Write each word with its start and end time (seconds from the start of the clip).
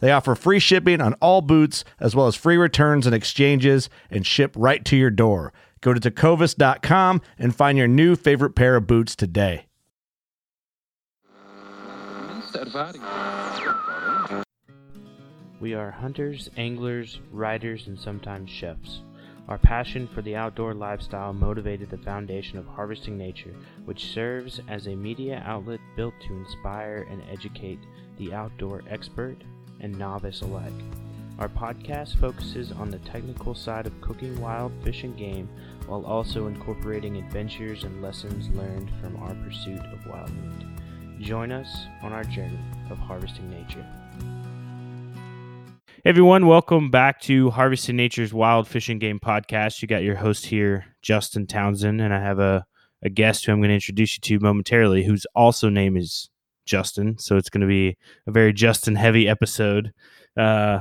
They 0.00 0.12
offer 0.12 0.34
free 0.34 0.60
shipping 0.60 1.00
on 1.00 1.14
all 1.14 1.40
boots, 1.40 1.84
as 1.98 2.14
well 2.14 2.26
as 2.26 2.36
free 2.36 2.56
returns 2.56 3.06
and 3.06 3.14
exchanges, 3.14 3.90
and 4.10 4.24
ship 4.26 4.54
right 4.56 4.84
to 4.84 4.96
your 4.96 5.10
door. 5.10 5.52
Go 5.80 5.94
to 5.94 6.00
tecovas.com 6.00 7.20
and 7.38 7.54
find 7.54 7.78
your 7.78 7.88
new 7.88 8.16
favorite 8.16 8.54
pair 8.54 8.76
of 8.76 8.86
boots 8.86 9.14
today. 9.16 9.66
We 15.60 15.74
are 15.74 15.90
hunters, 15.90 16.48
anglers, 16.56 17.20
riders, 17.32 17.86
and 17.88 17.98
sometimes 17.98 18.50
chefs. 18.50 19.02
Our 19.48 19.58
passion 19.58 20.06
for 20.06 20.22
the 20.22 20.36
outdoor 20.36 20.74
lifestyle 20.74 21.32
motivated 21.32 21.90
the 21.90 21.98
foundation 21.98 22.58
of 22.58 22.66
Harvesting 22.66 23.16
Nature, 23.16 23.54
which 23.86 24.12
serves 24.12 24.60
as 24.68 24.86
a 24.86 24.94
media 24.94 25.42
outlet 25.44 25.80
built 25.96 26.14
to 26.26 26.34
inspire 26.34 27.06
and 27.10 27.22
educate 27.30 27.80
the 28.18 28.32
outdoor 28.34 28.82
expert 28.88 29.42
and 29.80 29.98
novice 29.98 30.42
alike. 30.42 30.72
Our 31.38 31.48
podcast 31.48 32.16
focuses 32.18 32.72
on 32.72 32.90
the 32.90 32.98
technical 32.98 33.54
side 33.54 33.86
of 33.86 34.00
cooking 34.00 34.40
wild 34.40 34.72
fish 34.82 35.04
and 35.04 35.16
game 35.16 35.48
while 35.86 36.04
also 36.04 36.48
incorporating 36.48 37.16
adventures 37.16 37.84
and 37.84 38.02
lessons 38.02 38.48
learned 38.56 38.90
from 39.00 39.16
our 39.16 39.34
pursuit 39.44 39.80
of 39.80 40.06
wild 40.06 40.30
meat. 40.30 40.66
Join 41.20 41.52
us 41.52 41.68
on 42.02 42.12
our 42.12 42.24
journey 42.24 42.58
of 42.90 42.98
harvesting 42.98 43.50
nature. 43.50 43.86
Hey 46.04 46.10
everyone, 46.10 46.46
welcome 46.46 46.90
back 46.90 47.20
to 47.22 47.50
Harvesting 47.50 47.96
Nature's 47.96 48.32
Wild 48.32 48.68
Fish 48.68 48.88
and 48.88 49.00
Game 49.00 49.18
Podcast. 49.18 49.82
You 49.82 49.88
got 49.88 50.02
your 50.02 50.16
host 50.16 50.46
here, 50.46 50.86
Justin 51.02 51.46
Townsend, 51.46 52.00
and 52.00 52.14
I 52.14 52.20
have 52.20 52.38
a, 52.38 52.64
a 53.02 53.10
guest 53.10 53.44
who 53.44 53.52
I'm 53.52 53.58
going 53.58 53.68
to 53.68 53.74
introduce 53.74 54.14
you 54.14 54.20
to 54.20 54.44
momentarily, 54.44 55.04
whose 55.04 55.26
also 55.34 55.68
name 55.68 55.96
is 55.96 56.30
Justin. 56.68 57.18
So 57.18 57.36
it's 57.36 57.50
going 57.50 57.62
to 57.62 57.66
be 57.66 57.96
a 58.26 58.30
very 58.30 58.52
Justin 58.52 58.94
heavy 58.94 59.28
episode. 59.28 59.92
Uh, 60.36 60.80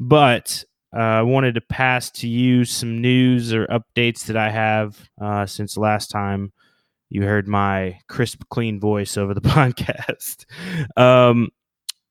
but 0.00 0.64
uh, 0.96 1.00
I 1.00 1.22
wanted 1.22 1.56
to 1.56 1.60
pass 1.60 2.10
to 2.12 2.28
you 2.28 2.64
some 2.64 3.00
news 3.00 3.52
or 3.52 3.66
updates 3.66 4.26
that 4.26 4.36
I 4.36 4.50
have 4.50 5.08
uh, 5.20 5.44
since 5.44 5.76
last 5.76 6.10
time 6.10 6.52
you 7.10 7.22
heard 7.22 7.48
my 7.48 7.98
crisp, 8.08 8.44
clean 8.50 8.80
voice 8.80 9.16
over 9.16 9.34
the 9.34 9.40
podcast. 9.42 10.46
Um, 10.96 11.50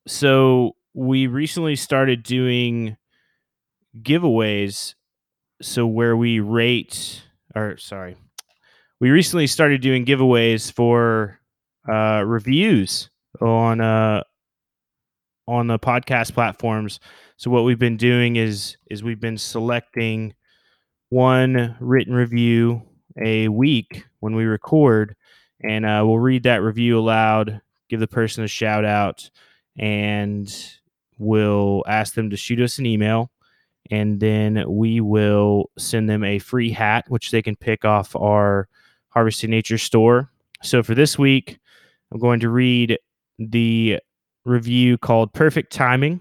so 0.05 0.75
we 0.93 1.27
recently 1.27 1.75
started 1.75 2.23
doing 2.23 2.97
giveaways. 4.01 4.95
So 5.61 5.87
where 5.87 6.17
we 6.17 6.41
rate, 6.41 7.23
or 7.55 7.77
sorry, 7.77 8.17
we 8.99 9.09
recently 9.11 9.47
started 9.47 9.81
doing 9.81 10.05
giveaways 10.05 10.71
for 10.71 11.39
uh, 11.89 12.23
reviews 12.25 13.09
on 13.41 13.81
uh 13.81 14.23
on 15.47 15.67
the 15.67 15.79
podcast 15.79 16.33
platforms. 16.33 16.99
So 17.37 17.51
what 17.51 17.63
we've 17.63 17.79
been 17.79 17.97
doing 17.97 18.35
is 18.35 18.77
is 18.89 19.03
we've 19.03 19.19
been 19.19 19.37
selecting 19.37 20.33
one 21.09 21.75
written 21.79 22.13
review 22.13 22.81
a 23.23 23.47
week 23.47 24.05
when 24.19 24.35
we 24.35 24.45
record, 24.45 25.15
and 25.61 25.85
uh, 25.85 26.01
we'll 26.05 26.19
read 26.19 26.43
that 26.43 26.63
review 26.63 26.97
aloud, 26.97 27.61
give 27.89 27.99
the 27.99 28.07
person 28.07 28.43
a 28.43 28.47
shout 28.47 28.85
out, 28.85 29.29
and 29.77 30.51
we'll 31.19 31.83
ask 31.87 32.15
them 32.15 32.29
to 32.29 32.37
shoot 32.37 32.59
us 32.59 32.79
an 32.79 32.85
email, 32.85 33.31
and 33.91 34.19
then 34.19 34.63
we 34.67 35.01
will 35.01 35.69
send 35.77 36.09
them 36.09 36.23
a 36.23 36.39
free 36.39 36.71
hat, 36.71 37.05
which 37.09 37.31
they 37.31 37.41
can 37.41 37.55
pick 37.55 37.85
off 37.85 38.15
our 38.15 38.67
Harvesting 39.09 39.51
Nature 39.51 39.77
store. 39.77 40.31
So 40.63 40.81
for 40.81 40.95
this 40.95 41.19
week, 41.19 41.59
I'm 42.11 42.19
going 42.19 42.39
to 42.39 42.49
read 42.49 42.97
the 43.51 43.99
review 44.45 44.97
called 44.97 45.33
Perfect 45.33 45.71
Timing. 45.71 46.19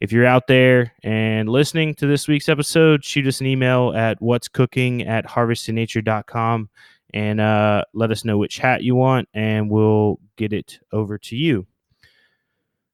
if 0.00 0.10
you're 0.10 0.26
out 0.26 0.48
there 0.48 0.92
and 1.04 1.48
listening 1.48 1.94
to 1.96 2.06
this 2.06 2.26
week's 2.26 2.48
episode, 2.48 3.04
shoot 3.04 3.28
us 3.28 3.40
an 3.40 3.46
email 3.46 3.92
at 3.94 4.20
what's 4.20 4.48
cooking 4.48 5.02
at 5.02 5.24
harvestingnature.com 5.24 6.68
and 7.12 7.40
uh, 7.40 7.84
let 7.94 8.10
us 8.10 8.24
know 8.24 8.38
which 8.38 8.58
hat 8.58 8.82
you 8.82 8.94
want, 8.94 9.28
and 9.34 9.70
we'll 9.70 10.18
get 10.36 10.52
it 10.52 10.78
over 10.92 11.18
to 11.18 11.36
you. 11.36 11.66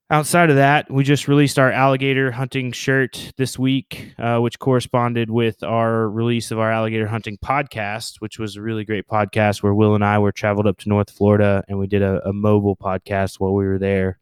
Outside 0.08 0.50
of 0.50 0.56
that, 0.56 0.88
we 0.88 1.02
just 1.02 1.26
released 1.26 1.58
our 1.58 1.72
alligator 1.72 2.30
hunting 2.30 2.70
shirt 2.70 3.32
this 3.38 3.58
week, 3.58 4.14
uh, 4.18 4.38
which 4.38 4.60
corresponded 4.60 5.30
with 5.30 5.64
our 5.64 6.08
release 6.08 6.52
of 6.52 6.60
our 6.60 6.70
alligator 6.70 7.08
hunting 7.08 7.36
podcast, 7.38 8.20
which 8.20 8.38
was 8.38 8.54
a 8.54 8.62
really 8.62 8.84
great 8.84 9.08
podcast 9.08 9.64
where 9.64 9.74
Will 9.74 9.96
and 9.96 10.04
I 10.04 10.20
were 10.20 10.30
traveled 10.30 10.68
up 10.68 10.78
to 10.78 10.88
North 10.88 11.10
Florida 11.10 11.64
and 11.66 11.76
we 11.76 11.88
did 11.88 12.02
a, 12.02 12.20
a 12.28 12.32
mobile 12.32 12.76
podcast 12.76 13.40
while 13.40 13.52
we 13.52 13.66
were 13.66 13.80
there. 13.80 14.20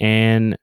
And 0.00 0.56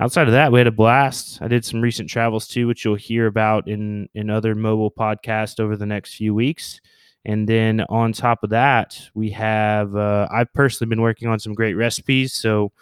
outside 0.00 0.28
of 0.28 0.32
that, 0.32 0.50
we 0.50 0.60
had 0.60 0.66
a 0.66 0.72
blast. 0.72 1.42
I 1.42 1.48
did 1.48 1.66
some 1.66 1.82
recent 1.82 2.08
travels 2.08 2.48
too, 2.48 2.66
which 2.66 2.86
you'll 2.86 2.94
hear 2.94 3.26
about 3.26 3.68
in 3.68 4.08
in 4.14 4.30
other 4.30 4.54
mobile 4.54 4.90
podcasts 4.90 5.60
over 5.60 5.76
the 5.76 5.84
next 5.84 6.14
few 6.14 6.34
weeks. 6.34 6.80
And 7.24 7.48
then 7.48 7.80
on 7.88 8.12
top 8.12 8.42
of 8.44 8.50
that, 8.50 9.00
we 9.14 9.30
have, 9.30 9.96
uh, 9.96 10.28
I've 10.30 10.52
personally 10.52 10.90
been 10.90 11.00
working 11.00 11.28
on 11.28 11.38
some 11.38 11.54
great 11.54 11.74
recipes. 11.74 12.34
So, 12.34 12.72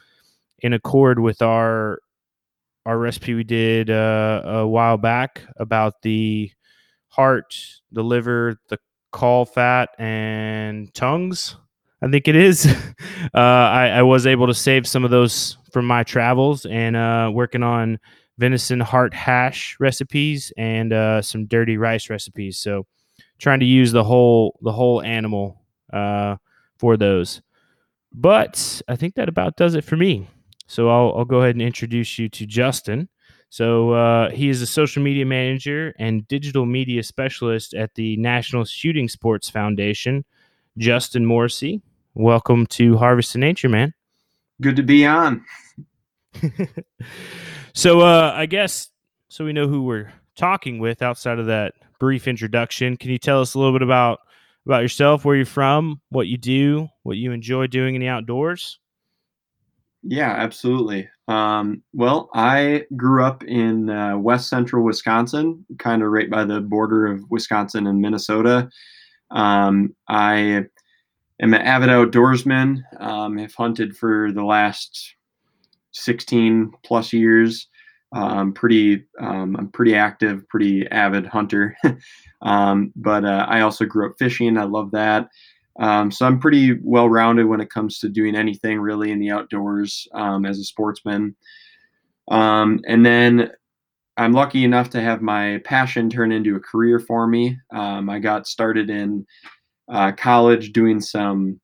in 0.58 0.72
accord 0.72 1.18
with 1.18 1.42
our 1.42 1.98
our 2.86 2.98
recipe 2.98 3.34
we 3.34 3.44
did 3.44 3.90
uh, 3.90 4.42
a 4.44 4.66
while 4.66 4.96
back 4.96 5.42
about 5.56 6.02
the 6.02 6.50
heart, 7.08 7.54
the 7.92 8.02
liver, 8.02 8.56
the 8.68 8.78
caul 9.12 9.44
fat, 9.44 9.90
and 9.98 10.92
tongues, 10.94 11.56
I 12.02 12.10
think 12.10 12.26
it 12.26 12.34
is. 12.34 12.66
uh, 13.34 13.38
I, 13.38 13.88
I, 13.88 14.02
was 14.02 14.26
able 14.26 14.48
to 14.48 14.54
save 14.54 14.88
some 14.88 15.04
of 15.04 15.12
those 15.12 15.58
from 15.72 15.86
my 15.86 16.02
travels 16.02 16.66
and 16.66 16.96
uh, 16.96 17.30
working 17.32 17.62
on 17.62 18.00
venison 18.38 18.80
heart 18.80 19.14
hash 19.14 19.76
recipes 19.78 20.52
and 20.56 20.92
uh, 20.92 21.22
some 21.22 21.46
dirty 21.46 21.76
rice 21.76 22.10
recipes. 22.10 22.58
So 22.58 22.86
trying 23.42 23.58
to 23.58 23.66
use 23.66 23.90
the 23.90 24.04
whole 24.04 24.58
the 24.62 24.72
whole 24.72 25.02
animal 25.02 25.60
uh, 25.92 26.36
for 26.78 26.96
those. 26.96 27.42
But 28.14 28.80
I 28.88 28.96
think 28.96 29.16
that 29.16 29.28
about 29.28 29.56
does 29.56 29.74
it 29.74 29.84
for 29.84 29.96
me. 29.96 30.28
So 30.68 30.88
I'll, 30.88 31.18
I'll 31.18 31.24
go 31.24 31.40
ahead 31.40 31.56
and 31.56 31.62
introduce 31.62 32.18
you 32.18 32.28
to 32.30 32.46
Justin. 32.46 33.08
So 33.50 33.90
uh, 33.90 34.30
he 34.30 34.48
is 34.48 34.62
a 34.62 34.66
social 34.66 35.02
media 35.02 35.26
manager 35.26 35.92
and 35.98 36.26
digital 36.28 36.64
media 36.64 37.02
specialist 37.02 37.74
at 37.74 37.94
the 37.94 38.16
National 38.16 38.64
Shooting 38.64 39.08
Sports 39.08 39.50
Foundation. 39.50 40.24
Justin 40.78 41.26
Morrissey, 41.26 41.82
welcome 42.14 42.64
to 42.68 42.96
Harvesting 42.96 43.40
Nature, 43.40 43.68
man. 43.68 43.92
Good 44.62 44.76
to 44.76 44.82
be 44.82 45.04
on. 45.04 45.44
so 47.74 48.00
uh, 48.00 48.32
I 48.34 48.46
guess 48.46 48.88
so 49.28 49.44
we 49.44 49.52
know 49.52 49.68
who 49.68 49.82
we're 49.82 50.12
talking 50.36 50.78
with 50.78 51.02
outside 51.02 51.38
of 51.38 51.46
that 51.46 51.74
brief 52.02 52.26
introduction. 52.26 52.96
Can 52.96 53.12
you 53.12 53.18
tell 53.18 53.40
us 53.40 53.54
a 53.54 53.58
little 53.60 53.72
bit 53.72 53.82
about 53.82 54.18
about 54.66 54.82
yourself, 54.82 55.24
where 55.24 55.36
you're 55.36 55.46
from, 55.46 56.00
what 56.08 56.26
you 56.26 56.36
do, 56.36 56.88
what 57.04 57.16
you 57.16 57.30
enjoy 57.30 57.68
doing 57.68 57.94
in 57.94 58.00
the 58.00 58.08
outdoors? 58.08 58.80
Yeah, 60.02 60.32
absolutely. 60.32 61.08
Um, 61.28 61.84
well, 61.92 62.28
I 62.34 62.86
grew 62.96 63.24
up 63.24 63.44
in 63.44 63.88
uh, 63.88 64.18
west 64.18 64.48
central 64.48 64.84
Wisconsin, 64.84 65.64
kind 65.78 66.02
of 66.02 66.08
right 66.08 66.28
by 66.28 66.44
the 66.44 66.60
border 66.60 67.06
of 67.06 67.22
Wisconsin 67.30 67.86
and 67.86 68.00
Minnesota. 68.00 68.68
Um, 69.30 69.94
I 70.08 70.64
am 71.40 71.54
an 71.54 71.54
avid 71.54 71.88
outdoorsman. 71.88 72.82
Um, 72.98 73.38
have 73.38 73.54
hunted 73.54 73.96
for 73.96 74.32
the 74.32 74.44
last 74.44 75.14
16 75.92 76.72
plus 76.82 77.12
years. 77.12 77.68
Um, 78.12 78.52
pretty, 78.52 79.04
um, 79.20 79.56
I'm 79.56 79.68
pretty 79.68 79.94
active, 79.94 80.46
pretty 80.48 80.86
avid 80.90 81.26
hunter. 81.26 81.76
um, 82.42 82.92
but 82.96 83.24
uh, 83.24 83.46
I 83.48 83.62
also 83.62 83.84
grew 83.84 84.08
up 84.08 84.16
fishing. 84.18 84.58
I 84.58 84.64
love 84.64 84.90
that. 84.92 85.28
So 85.78 86.26
I'm 86.26 86.38
pretty 86.38 86.78
well 86.82 87.08
rounded 87.08 87.46
when 87.46 87.60
it 87.60 87.70
comes 87.70 87.98
to 88.00 88.08
doing 88.08 88.36
anything 88.36 88.78
really 88.78 89.10
in 89.10 89.18
the 89.18 89.30
outdoors 89.30 90.06
as 90.14 90.58
a 90.58 90.64
sportsman. 90.64 91.34
And 92.28 93.06
then 93.06 93.50
I'm 94.16 94.32
lucky 94.32 94.64
enough 94.64 94.90
to 94.90 95.00
have 95.00 95.22
my 95.22 95.58
passion 95.64 96.10
turn 96.10 96.32
into 96.32 96.56
a 96.56 96.60
career 96.60 96.98
for 96.98 97.26
me. 97.26 97.58
Um, 97.72 98.10
I 98.10 98.18
got 98.18 98.46
started 98.46 98.90
in 98.90 99.26
uh, 99.90 100.12
college 100.12 100.72
doing 100.72 101.00
some, 101.00 101.58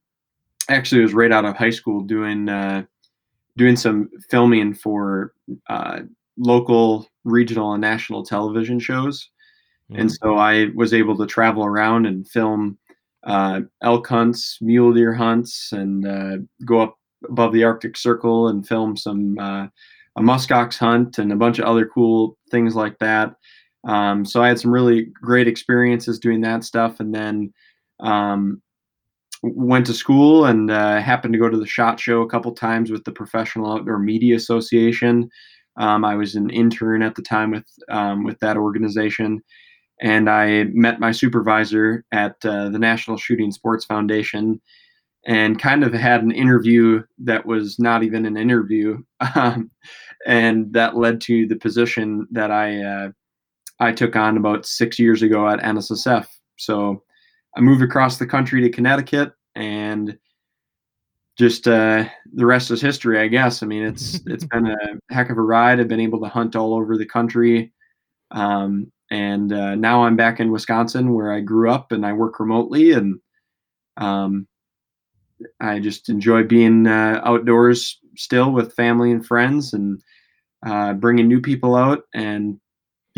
actually, 0.69 1.03
it 1.03 1.05
was 1.05 1.15
right 1.15 1.33
out 1.33 1.45
of 1.45 1.57
high 1.57 1.71
school 1.71 2.01
doing 2.01 2.49
uh, 2.49 2.85
doing 3.57 3.77
some 3.77 4.09
filming 4.31 4.73
for 4.73 5.35
uh, 5.69 6.01
local, 6.39 7.09
regional, 7.25 7.73
and 7.73 7.81
national 7.81 8.25
television 8.25 8.79
shows. 8.79 9.29
Mm-hmm. 9.91 10.01
And 10.01 10.13
so 10.13 10.37
I 10.37 10.69
was 10.75 10.95
able 10.95 11.17
to 11.19 11.27
travel 11.27 11.65
around 11.65 12.07
and 12.07 12.29
film 12.29 12.79
uh, 13.25 13.61
elk 13.83 14.07
hunts, 14.07 14.59
mule 14.61 14.93
deer 14.93 15.13
hunts, 15.13 15.73
and 15.73 16.07
uh, 16.07 16.37
go 16.65 16.81
up 16.81 16.99
above 17.29 17.53
the 17.53 17.65
Arctic 17.65 17.97
Circle 17.97 18.49
and 18.49 18.67
film 18.67 18.97
some 18.97 19.39
uh, 19.39 19.67
a 20.17 20.21
muskox 20.21 20.79
hunt 20.79 21.19
and 21.19 21.33
a 21.33 21.37
bunch 21.37 21.59
of 21.59 21.65
other 21.65 21.87
cool 21.87 22.37
things 22.51 22.75
like 22.75 22.99
that. 22.99 23.35
Um, 23.85 24.25
so 24.25 24.43
I 24.43 24.49
had 24.49 24.59
some 24.59 24.73
really 24.73 25.07
great 25.15 25.49
experiences 25.49 26.19
doing 26.19 26.41
that 26.43 26.65
stuff, 26.65 27.01
and 27.01 27.15
then 27.15 27.53
um, 28.01 28.61
went 29.43 29.87
to 29.87 29.95
school 29.95 30.47
and 30.47 30.71
uh, 30.71 31.01
happened 31.01 31.33
to 31.33 31.39
go 31.39 31.49
to 31.49 31.59
the 31.59 31.67
shot 31.67 31.99
show 32.01 32.23
a 32.23 32.29
couple 32.29 32.53
times 32.53 32.91
with 32.91 33.05
the 33.05 33.13
Professional 33.13 33.73
Outdoor 33.73 33.99
Media 33.99 34.37
Association. 34.37 35.31
Um, 35.79 36.05
I 36.05 36.15
was 36.17 36.35
an 36.35 36.51
intern 36.51 37.03
at 37.03 37.15
the 37.15 37.23
time 37.23 37.53
with 37.53 37.67
um, 37.89 38.25
with 38.25 38.39
that 38.41 38.57
organization, 38.57 39.43
and 40.01 40.29
I 40.29 40.65
met 40.73 41.01
my 41.01 41.13
supervisor 41.13 42.05
at 42.13 42.37
uh, 42.45 42.69
the 42.69 42.79
National 42.79 43.17
Shooting 43.17 43.53
Sports 43.53 43.85
Foundation 43.85 44.61
and 45.27 45.61
kind 45.61 45.85
of 45.85 45.93
had 45.93 46.23
an 46.23 46.31
interview 46.31 47.03
that 47.19 47.45
was 47.45 47.79
not 47.79 48.03
even 48.03 48.27
an 48.27 48.37
interview. 48.37 48.99
Um, 49.35 49.71
and 50.27 50.73
that 50.73 50.97
led 50.97 51.21
to 51.23 51.47
the 51.47 51.57
position 51.57 52.27
that 52.33 52.51
I, 52.51 52.83
uh, 52.83 53.09
I 53.79 53.93
took 53.93 54.17
on 54.17 54.37
about 54.37 54.67
six 54.67 54.99
years 54.99 55.23
ago 55.23 55.49
at 55.49 55.61
NSSF. 55.61 56.27
So 56.57 57.03
I 57.57 57.61
moved 57.61 57.83
across 57.83 58.19
the 58.19 58.27
country 58.27 58.61
to 58.63 58.71
Connecticut 58.71 59.33
and 59.55 60.19
just 61.39 61.69
uh, 61.69 62.05
the 62.35 62.47
rest 62.47 62.71
is 62.71 62.81
history, 62.81 63.19
I 63.21 63.29
guess. 63.29 63.63
I 63.63 63.67
mean, 63.67 63.85
it's 63.85 64.21
it's 64.27 64.45
been 64.45 64.67
a 64.67 65.15
heck 65.15 65.31
of 65.31 65.39
a 65.39 65.43
ride. 65.43 65.81
I've 65.81 65.89
been 65.89 66.01
able 66.01 66.21
to 66.21 66.29
hunt 66.29 66.57
all 66.57 66.75
over 66.75 66.99
the 66.99 67.07
country. 67.07 67.73
Um, 68.31 68.93
and 69.11 69.53
uh, 69.53 69.75
now 69.75 70.05
I'm 70.05 70.17
back 70.17 70.39
in 70.39 70.53
Wisconsin 70.53 71.15
where 71.15 71.33
I 71.33 71.41
grew 71.41 71.71
up 71.71 71.93
and 71.93 72.05
I 72.05 72.13
work 72.13 72.41
remotely 72.41 72.93
and 72.93 73.19
um, 73.97 74.47
I 75.61 75.79
just 75.79 76.11
enjoy 76.11 76.43
being 76.43 76.87
uh, 76.87 77.23
outdoors 77.25 77.99
still 78.17 78.53
with 78.53 78.75
family 78.75 79.13
and 79.13 79.25
friends 79.25 79.73
and 79.73 80.03
uh, 80.67 80.93
bringing 80.93 81.27
new 81.27 81.41
people 81.41 81.75
out 81.75 82.03
and 82.13 82.61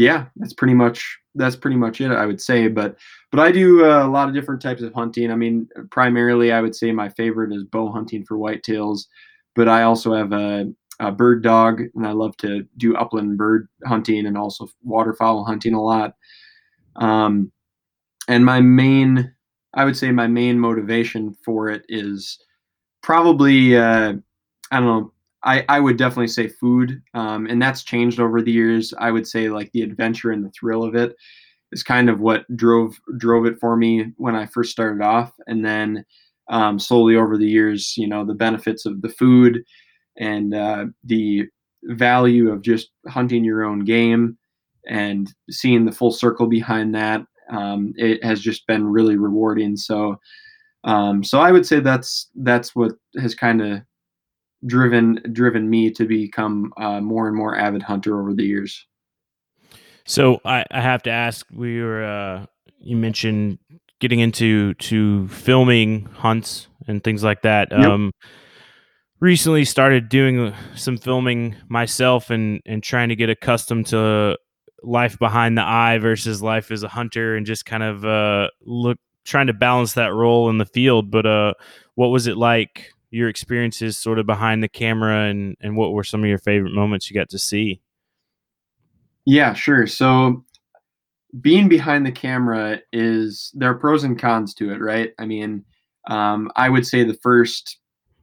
yeah 0.00 0.26
that's 0.36 0.54
pretty 0.54 0.74
much 0.74 1.18
that's 1.34 1.56
pretty 1.56 1.76
much 1.76 2.00
it 2.00 2.10
I 2.10 2.26
would 2.26 2.40
say 2.40 2.68
but 2.68 2.96
but 3.30 3.40
I 3.40 3.52
do 3.52 3.84
uh, 3.84 4.06
a 4.06 4.08
lot 4.08 4.28
of 4.28 4.34
different 4.34 4.62
types 4.62 4.82
of 4.82 4.94
hunting 4.94 5.30
I 5.30 5.36
mean 5.36 5.68
primarily 5.90 6.52
I 6.52 6.60
would 6.60 6.74
say 6.74 6.92
my 6.92 7.08
favorite 7.10 7.52
is 7.52 7.64
bow 7.64 7.90
hunting 7.92 8.24
for 8.24 8.36
whitetails 8.36 9.06
but 9.54 9.68
I 9.68 9.82
also 9.82 10.14
have 10.14 10.32
a 10.32 10.72
a 11.00 11.10
bird 11.10 11.42
dog, 11.42 11.80
and 11.94 12.06
I 12.06 12.12
love 12.12 12.36
to 12.38 12.66
do 12.76 12.94
upland 12.94 13.38
bird 13.38 13.68
hunting 13.86 14.26
and 14.26 14.36
also 14.36 14.68
waterfowl 14.84 15.44
hunting 15.44 15.74
a 15.74 15.82
lot. 15.82 16.14
Um, 16.96 17.50
and 18.28 18.44
my 18.44 18.60
main, 18.60 19.32
I 19.74 19.86
would 19.86 19.96
say, 19.96 20.12
my 20.12 20.26
main 20.26 20.58
motivation 20.58 21.34
for 21.42 21.68
it 21.70 21.84
is 21.88 22.38
probably, 23.02 23.76
uh, 23.76 24.12
I 24.70 24.80
don't 24.80 24.86
know, 24.86 25.12
I, 25.42 25.64
I 25.68 25.80
would 25.80 25.96
definitely 25.96 26.28
say 26.28 26.48
food, 26.48 27.02
um, 27.14 27.46
and 27.46 27.60
that's 27.60 27.82
changed 27.82 28.20
over 28.20 28.42
the 28.42 28.52
years. 28.52 28.92
I 28.98 29.10
would 29.10 29.26
say 29.26 29.48
like 29.48 29.72
the 29.72 29.82
adventure 29.82 30.32
and 30.32 30.44
the 30.44 30.50
thrill 30.50 30.84
of 30.84 30.94
it 30.94 31.16
is 31.72 31.82
kind 31.82 32.10
of 32.10 32.20
what 32.20 32.44
drove 32.56 32.98
drove 33.16 33.46
it 33.46 33.58
for 33.58 33.76
me 33.76 34.12
when 34.16 34.36
I 34.36 34.46
first 34.46 34.70
started 34.70 35.02
off, 35.02 35.32
and 35.46 35.64
then 35.64 36.04
um, 36.50 36.78
slowly 36.78 37.16
over 37.16 37.38
the 37.38 37.48
years, 37.48 37.94
you 37.96 38.06
know, 38.06 38.24
the 38.24 38.34
benefits 38.34 38.84
of 38.84 39.00
the 39.02 39.08
food 39.08 39.64
and 40.18 40.54
uh, 40.54 40.86
the 41.04 41.46
value 41.84 42.50
of 42.50 42.62
just 42.62 42.90
hunting 43.08 43.44
your 43.44 43.64
own 43.64 43.80
game 43.80 44.36
and 44.88 45.32
seeing 45.50 45.84
the 45.84 45.92
full 45.92 46.10
circle 46.10 46.46
behind 46.46 46.94
that 46.94 47.22
um, 47.50 47.92
it 47.96 48.22
has 48.24 48.40
just 48.40 48.66
been 48.66 48.86
really 48.86 49.16
rewarding 49.16 49.76
so 49.76 50.18
um, 50.84 51.22
so 51.22 51.40
i 51.40 51.50
would 51.50 51.66
say 51.66 51.80
that's 51.80 52.28
that's 52.36 52.74
what 52.74 52.92
has 53.18 53.34
kind 53.34 53.60
of 53.60 53.80
driven 54.66 55.20
driven 55.32 55.68
me 55.68 55.90
to 55.90 56.04
become 56.04 56.72
uh, 56.76 57.00
more 57.00 57.26
and 57.26 57.36
more 57.36 57.56
avid 57.56 57.82
hunter 57.82 58.20
over 58.20 58.34
the 58.34 58.44
years. 58.44 58.86
So 60.06 60.40
i, 60.44 60.64
I 60.70 60.80
have 60.80 61.02
to 61.04 61.10
ask 61.10 61.46
we 61.52 61.82
were 61.82 62.04
uh, 62.04 62.46
you 62.80 62.96
mentioned 62.96 63.58
getting 64.00 64.20
into 64.20 64.74
to 64.74 65.28
filming 65.28 66.06
hunts 66.06 66.68
and 66.88 67.04
things 67.04 67.22
like 67.22 67.42
that. 67.42 67.68
Yep. 67.70 67.80
um, 67.80 68.12
recently 69.20 69.64
started 69.66 70.08
doing 70.08 70.54
some 70.74 70.96
filming 70.96 71.56
myself 71.68 72.30
and 72.30 72.60
and 72.66 72.82
trying 72.82 73.10
to 73.10 73.16
get 73.16 73.30
accustomed 73.30 73.86
to 73.86 74.36
life 74.82 75.18
behind 75.18 75.58
the 75.58 75.62
eye 75.62 75.98
versus 75.98 76.42
life 76.42 76.70
as 76.70 76.82
a 76.82 76.88
hunter 76.88 77.36
and 77.36 77.44
just 77.44 77.66
kind 77.66 77.82
of 77.82 78.04
uh, 78.04 78.48
look 78.62 78.98
trying 79.24 79.46
to 79.46 79.52
balance 79.52 79.92
that 79.92 80.14
role 80.14 80.48
in 80.48 80.58
the 80.58 80.66
field. 80.66 81.10
But 81.10 81.26
uh 81.26 81.54
what 81.94 82.08
was 82.08 82.26
it 82.26 82.36
like 82.36 82.92
your 83.10 83.28
experiences 83.28 83.98
sort 83.98 84.18
of 84.18 84.26
behind 84.26 84.62
the 84.62 84.68
camera 84.68 85.28
and 85.28 85.56
and 85.60 85.76
what 85.76 85.92
were 85.92 86.04
some 86.04 86.22
of 86.22 86.28
your 86.28 86.38
favorite 86.38 86.74
moments 86.74 87.10
you 87.10 87.14
got 87.14 87.28
to 87.30 87.38
see? 87.38 87.80
Yeah 89.24 89.54
sure. 89.54 89.86
So 89.86 90.44
being 91.40 91.68
behind 91.68 92.04
the 92.04 92.12
camera 92.12 92.80
is 92.92 93.52
there 93.54 93.70
are 93.70 93.78
pros 93.78 94.04
and 94.04 94.18
cons 94.18 94.54
to 94.54 94.72
it 94.72 94.80
right? 94.80 95.12
I 95.18 95.26
mean 95.26 95.64
um, 96.08 96.50
i 96.56 96.68
would 96.68 96.86
say 96.86 97.04
the 97.04 97.18
first 97.22 97.78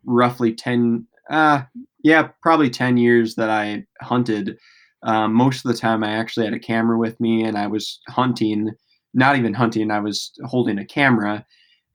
roughly 0.05 0.53
10 0.53 1.05
uh 1.29 1.61
yeah 2.03 2.29
probably 2.41 2.69
10 2.69 2.97
years 2.97 3.35
that 3.35 3.49
i 3.49 3.83
hunted 4.01 4.57
um, 5.03 5.33
most 5.33 5.65
of 5.65 5.71
the 5.71 5.77
time 5.77 6.03
i 6.03 6.11
actually 6.11 6.45
had 6.45 6.53
a 6.53 6.59
camera 6.59 6.97
with 6.97 7.19
me 7.19 7.43
and 7.43 7.57
i 7.57 7.67
was 7.67 7.99
hunting 8.07 8.71
not 9.13 9.35
even 9.35 9.53
hunting 9.53 9.91
i 9.91 9.99
was 9.99 10.31
holding 10.45 10.77
a 10.77 10.85
camera 10.85 11.45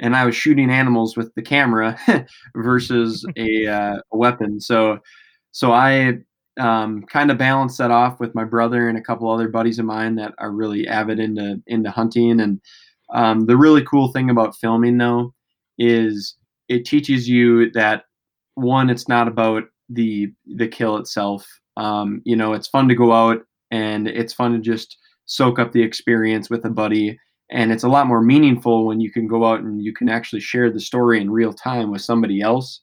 and 0.00 0.16
i 0.16 0.24
was 0.24 0.34
shooting 0.34 0.70
animals 0.70 1.16
with 1.16 1.34
the 1.34 1.42
camera 1.42 1.98
versus 2.56 3.26
a, 3.36 3.66
uh, 3.66 3.96
a 4.12 4.16
weapon 4.16 4.60
so 4.60 4.98
so 5.50 5.72
i 5.72 6.14
um, 6.60 7.02
kind 7.04 7.30
of 7.30 7.38
balanced 7.38 7.78
that 7.78 7.90
off 7.90 8.20
with 8.20 8.34
my 8.34 8.44
brother 8.44 8.86
and 8.86 8.98
a 8.98 9.02
couple 9.02 9.30
other 9.30 9.48
buddies 9.48 9.78
of 9.78 9.86
mine 9.86 10.16
that 10.16 10.34
are 10.36 10.50
really 10.50 10.86
avid 10.86 11.18
into 11.18 11.62
into 11.66 11.90
hunting 11.90 12.40
and 12.40 12.60
um, 13.14 13.46
the 13.46 13.56
really 13.56 13.82
cool 13.84 14.12
thing 14.12 14.28
about 14.28 14.56
filming 14.56 14.98
though 14.98 15.32
is 15.78 16.36
it 16.68 16.84
teaches 16.84 17.28
you 17.28 17.70
that 17.72 18.04
one, 18.54 18.90
it's 18.90 19.08
not 19.08 19.28
about 19.28 19.64
the 19.88 20.32
the 20.46 20.68
kill 20.68 20.96
itself. 20.96 21.46
Um, 21.76 22.22
you 22.24 22.36
know, 22.36 22.52
it's 22.52 22.68
fun 22.68 22.88
to 22.88 22.94
go 22.94 23.12
out 23.12 23.42
and 23.70 24.08
it's 24.08 24.34
fun 24.34 24.52
to 24.52 24.58
just 24.58 24.98
soak 25.24 25.58
up 25.58 25.72
the 25.72 25.82
experience 25.82 26.50
with 26.50 26.64
a 26.64 26.70
buddy. 26.70 27.18
And 27.52 27.70
it's 27.70 27.84
a 27.84 27.88
lot 27.88 28.06
more 28.06 28.22
meaningful 28.22 28.86
when 28.86 28.98
you 29.00 29.12
can 29.12 29.28
go 29.28 29.44
out 29.44 29.60
and 29.60 29.82
you 29.82 29.92
can 29.92 30.08
actually 30.08 30.40
share 30.40 30.70
the 30.70 30.80
story 30.80 31.20
in 31.20 31.30
real 31.30 31.52
time 31.52 31.90
with 31.90 32.00
somebody 32.00 32.40
else. 32.40 32.80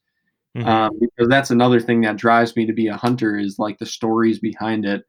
Mm-hmm. 0.56 0.68
Um, 0.68 0.92
because 1.00 1.28
that's 1.28 1.50
another 1.50 1.80
thing 1.80 2.02
that 2.02 2.18
drives 2.18 2.56
me 2.56 2.66
to 2.68 2.74
be 2.74 2.88
a 2.88 2.96
hunter 2.96 3.38
is 3.38 3.60
like 3.60 3.80
the 3.80 3.86
stories 3.86 4.40
behind 4.40 4.86
it. 4.86 5.04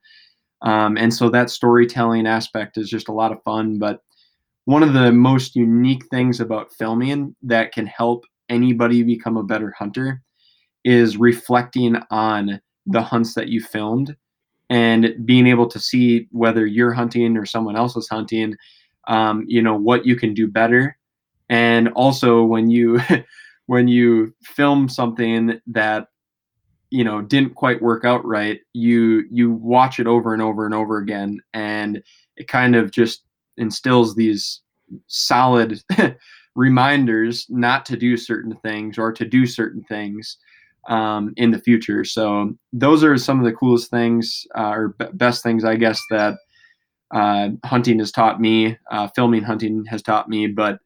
Um, 0.63 0.97
and 0.97 1.13
so 1.13 1.29
that 1.31 1.51
storytelling 1.51 2.27
aspect 2.27 2.79
is 2.79 2.89
just 2.89 3.09
a 3.09 3.13
lot 3.13 3.33
of 3.33 3.43
fun. 3.43 3.79
But 3.79 4.01
one 4.65 4.83
of 4.83 4.95
the 4.95 5.13
most 5.13 5.55
unique 5.57 6.07
things 6.11 6.41
about 6.41 6.73
filming 6.73 7.37
that 7.43 7.73
can 7.73 7.87
help 7.87 8.25
anybody 8.49 9.03
become 9.03 9.37
a 9.37 9.43
better 9.43 9.75
hunter 9.79 10.23
is 10.85 11.19
reflecting 11.19 11.97
on 12.11 12.61
the 12.87 13.03
hunts 13.03 13.35
that 13.35 13.49
you 13.49 13.61
filmed 13.61 14.17
and 14.71 15.15
being 15.25 15.47
able 15.47 15.67
to 15.69 15.79
see 15.79 16.29
whether 16.31 16.65
you're 16.65 16.93
hunting 16.93 17.37
or 17.37 17.45
someone 17.45 17.77
else 17.77 17.97
is 17.97 18.09
hunting 18.09 18.55
um, 19.09 19.45
you 19.47 19.63
know 19.63 19.77
what 19.77 20.07
you 20.07 20.17
can 20.17 20.35
do 20.35 20.47
better 20.47 20.97
and 21.49 21.89
also 21.91 22.43
when 22.43 22.71
you 22.71 23.01
when 23.67 23.89
you 23.89 24.35
film 24.43 24.89
something 24.89 25.61
that 25.67 26.09
you 26.91 27.05
know 27.05 27.23
didn't 27.23 27.55
quite 27.55 27.81
work 27.83 28.05
out 28.05 28.25
right 28.25 28.61
you 28.73 29.25
you 29.31 29.53
watch 29.53 30.01
it 30.01 30.07
over 30.07 30.33
and 30.33 30.43
over 30.43 30.65
and 30.65 30.75
over 30.75 30.99
again 30.99 31.39
and 31.55 32.03
it 32.37 32.49
kind 32.49 32.75
of 32.75 32.91
just 32.91 33.23
instills 33.57 34.15
these 34.15 34.63
solid 35.07 35.81
reminders 36.57 37.47
not 37.49 37.87
to 37.87 37.97
do 37.97 38.17
certain 38.17 38.57
things 38.57 38.99
or 38.99 39.13
to 39.13 39.25
do 39.25 39.47
certain 39.47 39.83
things 39.85 40.37
um, 40.89 41.33
in 41.37 41.51
the 41.51 41.59
future. 41.59 42.05
So 42.05 42.53
those 42.73 43.05
are 43.05 43.17
some 43.19 43.39
of 43.39 43.45
the 43.45 43.53
coolest 43.53 43.91
things 43.91 44.47
uh, 44.57 44.71
or 44.71 44.89
b- 44.99 45.07
best 45.15 45.43
things, 45.43 45.65
I 45.65 45.77
guess, 45.77 46.01
that 46.11 46.39
uh, 47.11 47.49
hunting 47.65 47.99
has 47.99 48.13
taught 48.13 48.41
me. 48.41 48.77
Uh, 48.91 49.09
filming 49.15 49.43
hunting 49.43 49.85
has 49.87 50.03
taught 50.03 50.29
me, 50.29 50.47
but 50.47 50.79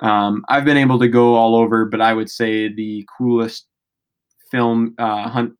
um, 0.00 0.44
I've 0.48 0.64
been 0.64 0.76
able 0.76 0.98
to 0.98 1.08
go 1.08 1.34
all 1.34 1.56
over. 1.56 1.84
But 1.84 2.00
I 2.00 2.14
would 2.14 2.30
say 2.30 2.72
the 2.72 3.06
coolest 3.18 3.66
film 4.50 4.94
uh, 4.98 5.28
hunt, 5.28 5.52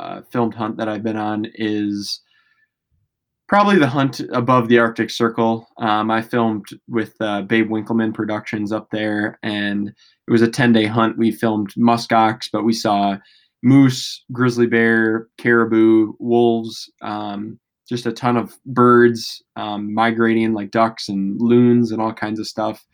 uh, 0.00 0.22
filmed 0.32 0.54
hunt 0.54 0.76
that 0.76 0.88
I've 0.88 1.02
been 1.02 1.16
on 1.16 1.46
is 1.54 2.20
probably 3.48 3.78
the 3.78 3.86
hunt 3.86 4.20
above 4.32 4.68
the 4.68 4.78
Arctic 4.78 5.10
Circle. 5.10 5.66
Um, 5.78 6.10
I 6.10 6.22
filmed 6.22 6.66
with 6.88 7.14
uh, 7.20 7.42
Babe 7.42 7.70
Winkelman 7.70 8.14
Productions 8.14 8.72
up 8.72 8.88
there, 8.90 9.38
and 9.42 9.88
it 9.88 10.30
was 10.30 10.42
a 10.42 10.50
10 10.50 10.72
day 10.72 10.86
hunt. 10.86 11.18
We 11.18 11.30
filmed 11.30 11.72
muskox, 11.78 12.48
but 12.52 12.64
we 12.64 12.72
saw 12.72 13.16
moose, 13.62 14.24
grizzly 14.32 14.66
bear, 14.66 15.28
caribou, 15.38 16.12
wolves, 16.18 16.90
um, 17.02 17.58
just 17.88 18.06
a 18.06 18.12
ton 18.12 18.36
of 18.36 18.56
birds 18.66 19.42
um, 19.56 19.92
migrating 19.92 20.52
like 20.54 20.70
ducks 20.70 21.08
and 21.08 21.40
loons 21.40 21.92
and 21.92 22.00
all 22.00 22.12
kinds 22.12 22.40
of 22.40 22.46
stuff. 22.46 22.84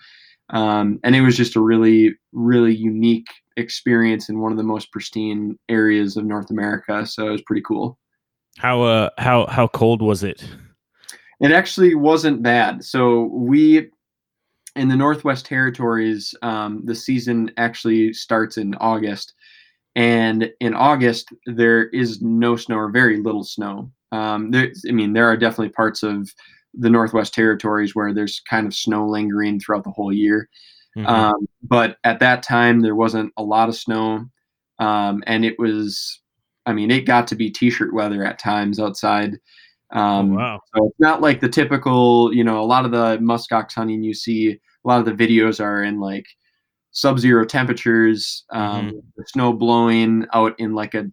Um, 0.51 0.99
and 1.05 1.15
it 1.15 1.21
was 1.21 1.37
just 1.37 1.57
a 1.57 1.61
really, 1.61 2.15
really 2.33 2.75
unique 2.75 3.29
experience 3.57 4.29
in 4.29 4.41
one 4.41 4.53
of 4.53 4.59
the 4.59 4.65
most 4.65 4.91
pristine 4.91 5.57
areas 5.69 6.17
of 6.17 6.25
North 6.25 6.51
America. 6.51 7.07
So 7.07 7.29
it 7.29 7.33
was 7.33 7.43
pretty 7.43 7.63
cool. 7.63 7.99
How 8.59 8.83
uh 8.83 9.11
how 9.19 9.47
how 9.47 9.69
cold 9.69 10.03
was 10.03 10.25
it? 10.25 10.45
It 11.41 11.53
actually 11.53 11.95
wasn't 11.95 12.43
bad. 12.43 12.85
So 12.85 13.31
we 13.33 13.89
in 14.77 14.89
the 14.89 14.97
Northwest 14.97 15.47
Territories, 15.47 16.35
um, 16.43 16.83
the 16.85 16.95
season 16.95 17.51
actually 17.57 18.13
starts 18.13 18.57
in 18.57 18.75
August, 18.77 19.35
and 19.95 20.51
in 20.61 20.75
August 20.75 21.29
there 21.47 21.89
is 21.89 22.21
no 22.21 22.57
snow 22.57 22.77
or 22.77 22.91
very 22.91 23.19
little 23.19 23.45
snow. 23.45 23.91
Um, 24.13 24.51
there, 24.51 24.73
I 24.89 24.93
mean, 24.93 25.13
there 25.13 25.27
are 25.27 25.37
definitely 25.37 25.71
parts 25.71 26.03
of 26.03 26.33
the 26.75 26.91
Northwest 26.91 27.35
Territories 27.35 27.95
where 27.95 28.13
there's 28.15 28.41
kind 28.49 28.67
of 28.67 28.75
snow 28.75 29.07
lingering 29.07 29.61
throughout 29.61 29.85
the 29.85 29.91
whole 29.91 30.13
year. 30.13 30.49
Mm-hmm. 30.97 31.07
Um, 31.07 31.47
but 31.63 31.99
at 32.05 32.21
that 32.21 32.43
time, 32.43 32.81
there 32.81 32.97
wasn't 32.97 33.33
a 33.37 33.43
lot 33.43 33.69
of 33.69 33.77
snow, 33.77 34.27
um, 34.79 35.23
and 35.27 35.45
it 35.45 35.59
was 35.59 36.21
I 36.67 36.73
mean, 36.73 36.91
it 36.91 37.07
got 37.07 37.27
to 37.29 37.35
be 37.35 37.51
t-shirt 37.51 37.93
weather 37.93 38.25
at 38.25 38.39
times 38.39 38.79
outside. 38.79 39.39
Um, 39.93 40.33
oh, 40.33 40.37
wow. 40.37 40.61
So 40.75 40.87
it's 40.87 41.01
not 41.01 41.21
like 41.21 41.41
the 41.41 41.49
typical, 41.49 42.33
you 42.35 42.45
know, 42.45 42.61
a 42.61 42.65
lot 42.65 42.85
of 42.85 42.93
the 42.93 43.19
muskox 43.19 43.75
hunting 43.75 44.03
you 44.03 44.15
see, 44.15 44.53
a 44.53 44.89
lot 44.89 45.01
of 45.01 45.05
the 45.05 45.27
videos 45.27 45.61
are 45.61 45.83
in 45.83 45.99
like 45.99 46.27
sub-zero 46.93 47.45
temperatures, 47.45 48.45
um, 48.51 48.89
mm-hmm. 48.89 48.99
the 49.17 49.25
snow 49.27 49.53
blowing 49.53 50.27
out 50.33 50.55
in 50.59 50.75
like 50.75 50.95
a 50.95 51.07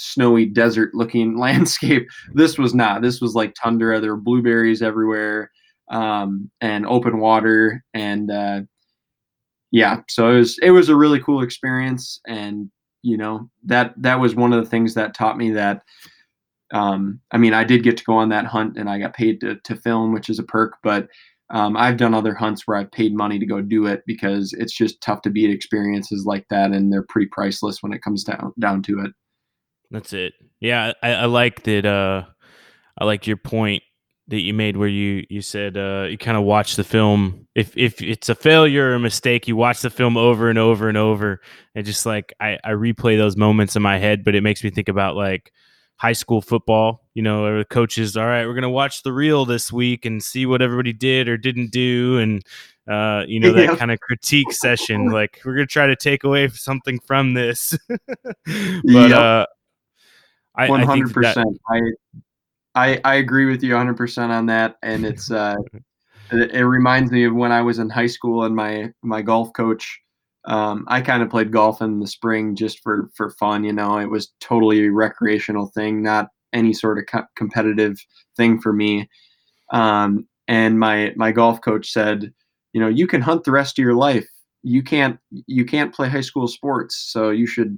snowy 0.00 0.46
desert 0.46 0.94
looking 0.94 1.38
landscape. 1.38 2.08
This 2.34 2.58
was 2.58 2.74
not. 2.74 3.02
This 3.02 3.20
was 3.20 3.34
like 3.34 3.54
tundra. 3.60 4.00
There 4.00 4.14
were 4.14 4.20
blueberries 4.20 4.82
everywhere 4.82 5.50
um, 5.90 6.50
and 6.60 6.86
open 6.86 7.18
water. 7.18 7.84
And 7.94 8.30
uh, 8.30 8.60
yeah, 9.70 10.00
so 10.08 10.30
it 10.30 10.38
was 10.38 10.58
it 10.62 10.70
was 10.70 10.88
a 10.88 10.96
really 10.96 11.20
cool 11.20 11.42
experience. 11.42 12.20
And 12.26 12.70
you 13.02 13.16
know 13.16 13.48
that 13.64 13.94
that 13.96 14.20
was 14.20 14.34
one 14.34 14.52
of 14.52 14.62
the 14.62 14.70
things 14.70 14.94
that 14.94 15.14
taught 15.14 15.38
me 15.38 15.50
that 15.52 15.82
um, 16.72 17.20
I 17.32 17.38
mean, 17.38 17.52
I 17.52 17.64
did 17.64 17.82
get 17.82 17.96
to 17.96 18.04
go 18.04 18.14
on 18.14 18.28
that 18.28 18.46
hunt 18.46 18.76
and 18.76 18.88
I 18.88 18.98
got 18.98 19.14
paid 19.14 19.40
to, 19.40 19.56
to 19.56 19.74
film, 19.76 20.12
which 20.12 20.28
is 20.28 20.38
a 20.38 20.44
perk, 20.44 20.76
but 20.82 21.08
um, 21.50 21.76
I've 21.76 21.96
done 21.96 22.14
other 22.14 22.34
hunts 22.34 22.66
where 22.66 22.76
I've 22.76 22.92
paid 22.92 23.12
money 23.14 23.38
to 23.38 23.46
go 23.46 23.60
do 23.60 23.86
it 23.86 24.02
because 24.06 24.52
it's 24.52 24.72
just 24.72 25.00
tough 25.00 25.22
to 25.22 25.30
beat 25.30 25.50
experiences 25.50 26.24
like 26.24 26.46
that. 26.48 26.70
And 26.70 26.92
they're 26.92 27.02
pretty 27.08 27.28
priceless 27.32 27.82
when 27.82 27.92
it 27.92 28.02
comes 28.02 28.22
down, 28.22 28.52
down 28.60 28.82
to 28.84 29.00
it. 29.00 29.10
That's 29.90 30.12
it. 30.12 30.34
Yeah. 30.60 30.92
I, 31.02 31.12
I 31.12 31.24
like 31.26 31.62
that. 31.64 31.86
Uh, 31.86 32.24
I 32.98 33.04
like 33.04 33.26
your 33.26 33.36
point 33.36 33.82
that 34.30 34.40
you 34.40 34.54
made 34.54 34.76
where 34.76 34.88
you 34.88 35.26
you 35.28 35.42
said 35.42 35.76
uh, 35.76 36.06
you 36.08 36.16
kind 36.16 36.36
of 36.36 36.44
watch 36.44 36.76
the 36.76 36.84
film 36.84 37.48
if 37.56 37.76
if 37.76 38.00
it's 38.00 38.28
a 38.28 38.34
failure 38.34 38.90
or 38.90 38.94
a 38.94 39.00
mistake 39.00 39.48
you 39.48 39.56
watch 39.56 39.80
the 39.80 39.90
film 39.90 40.16
over 40.16 40.48
and 40.48 40.58
over 40.58 40.88
and 40.88 40.96
over 40.96 41.40
and 41.74 41.84
just 41.84 42.06
like 42.06 42.32
I, 42.40 42.56
I 42.64 42.70
replay 42.70 43.18
those 43.18 43.36
moments 43.36 43.74
in 43.74 43.82
my 43.82 43.98
head 43.98 44.24
but 44.24 44.36
it 44.36 44.42
makes 44.42 44.62
me 44.62 44.70
think 44.70 44.88
about 44.88 45.16
like 45.16 45.52
high 45.96 46.12
school 46.12 46.40
football 46.40 47.04
you 47.12 47.22
know 47.22 47.42
where 47.42 47.58
the 47.58 47.64
coaches 47.64 48.16
all 48.16 48.24
right 48.24 48.46
we're 48.46 48.54
gonna 48.54 48.70
watch 48.70 49.02
the 49.02 49.12
reel 49.12 49.44
this 49.44 49.72
week 49.72 50.06
and 50.06 50.22
see 50.22 50.46
what 50.46 50.62
everybody 50.62 50.92
did 50.92 51.28
or 51.28 51.36
didn't 51.36 51.72
do 51.72 52.18
and 52.18 52.42
uh, 52.88 53.24
you 53.26 53.40
know 53.40 53.52
that 53.52 53.64
yeah. 53.70 53.76
kind 53.76 53.90
of 53.90 53.98
critique 54.00 54.52
session 54.52 55.06
like 55.06 55.40
we're 55.44 55.54
gonna 55.54 55.66
try 55.66 55.88
to 55.88 55.96
take 55.96 56.22
away 56.22 56.46
something 56.48 57.00
from 57.00 57.34
this 57.34 57.76
but 57.88 58.14
yep. 58.84 59.12
uh 59.12 59.46
100% 60.68 61.16
I, 61.16 61.32
that, 61.32 61.58
I 61.68 61.80
I, 62.74 63.00
I 63.04 63.14
agree 63.16 63.46
with 63.46 63.62
you 63.62 63.74
100% 63.74 64.30
on 64.30 64.46
that. 64.46 64.76
And 64.82 65.04
it's, 65.04 65.30
uh, 65.30 65.56
it, 66.32 66.54
it, 66.54 66.64
reminds 66.64 67.10
me 67.10 67.24
of 67.24 67.34
when 67.34 67.52
I 67.52 67.62
was 67.62 67.78
in 67.78 67.90
high 67.90 68.06
school 68.06 68.44
and 68.44 68.54
my, 68.54 68.92
my 69.02 69.22
golf 69.22 69.52
coach, 69.52 70.00
um, 70.46 70.84
I 70.88 71.00
kind 71.00 71.22
of 71.22 71.30
played 71.30 71.52
golf 71.52 71.82
in 71.82 72.00
the 72.00 72.06
spring 72.06 72.54
just 72.54 72.80
for, 72.82 73.10
for 73.14 73.30
fun. 73.30 73.64
You 73.64 73.72
know, 73.72 73.98
it 73.98 74.06
was 74.06 74.32
totally 74.40 74.86
a 74.86 74.92
recreational 74.92 75.66
thing, 75.74 76.02
not 76.02 76.28
any 76.52 76.72
sort 76.72 76.98
of 76.98 77.04
co- 77.06 77.26
competitive 77.36 77.98
thing 78.36 78.60
for 78.60 78.72
me. 78.72 79.08
Um, 79.72 80.26
and 80.48 80.78
my, 80.78 81.12
my 81.16 81.32
golf 81.32 81.60
coach 81.60 81.90
said, 81.90 82.32
you 82.72 82.80
know, 82.80 82.88
you 82.88 83.06
can 83.06 83.20
hunt 83.20 83.44
the 83.44 83.52
rest 83.52 83.78
of 83.78 83.82
your 83.82 83.94
life. 83.94 84.28
You 84.62 84.82
can't, 84.82 85.18
you 85.46 85.64
can't 85.64 85.94
play 85.94 86.08
high 86.08 86.20
school 86.20 86.46
sports. 86.48 86.96
So 86.96 87.30
you 87.30 87.46
should, 87.46 87.76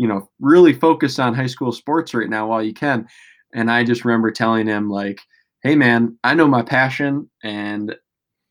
you 0.00 0.08
know, 0.08 0.30
really 0.40 0.72
focus 0.72 1.18
on 1.18 1.34
high 1.34 1.46
school 1.46 1.72
sports 1.72 2.14
right 2.14 2.30
now 2.30 2.48
while 2.48 2.62
you 2.62 2.72
can 2.72 3.06
and 3.52 3.70
I 3.70 3.84
just 3.84 4.04
remember 4.04 4.30
telling 4.30 4.66
him 4.66 4.88
like, 4.88 5.20
"Hey 5.62 5.74
man, 5.74 6.18
I 6.24 6.34
know 6.34 6.48
my 6.48 6.62
passion 6.62 7.30
and 7.42 7.94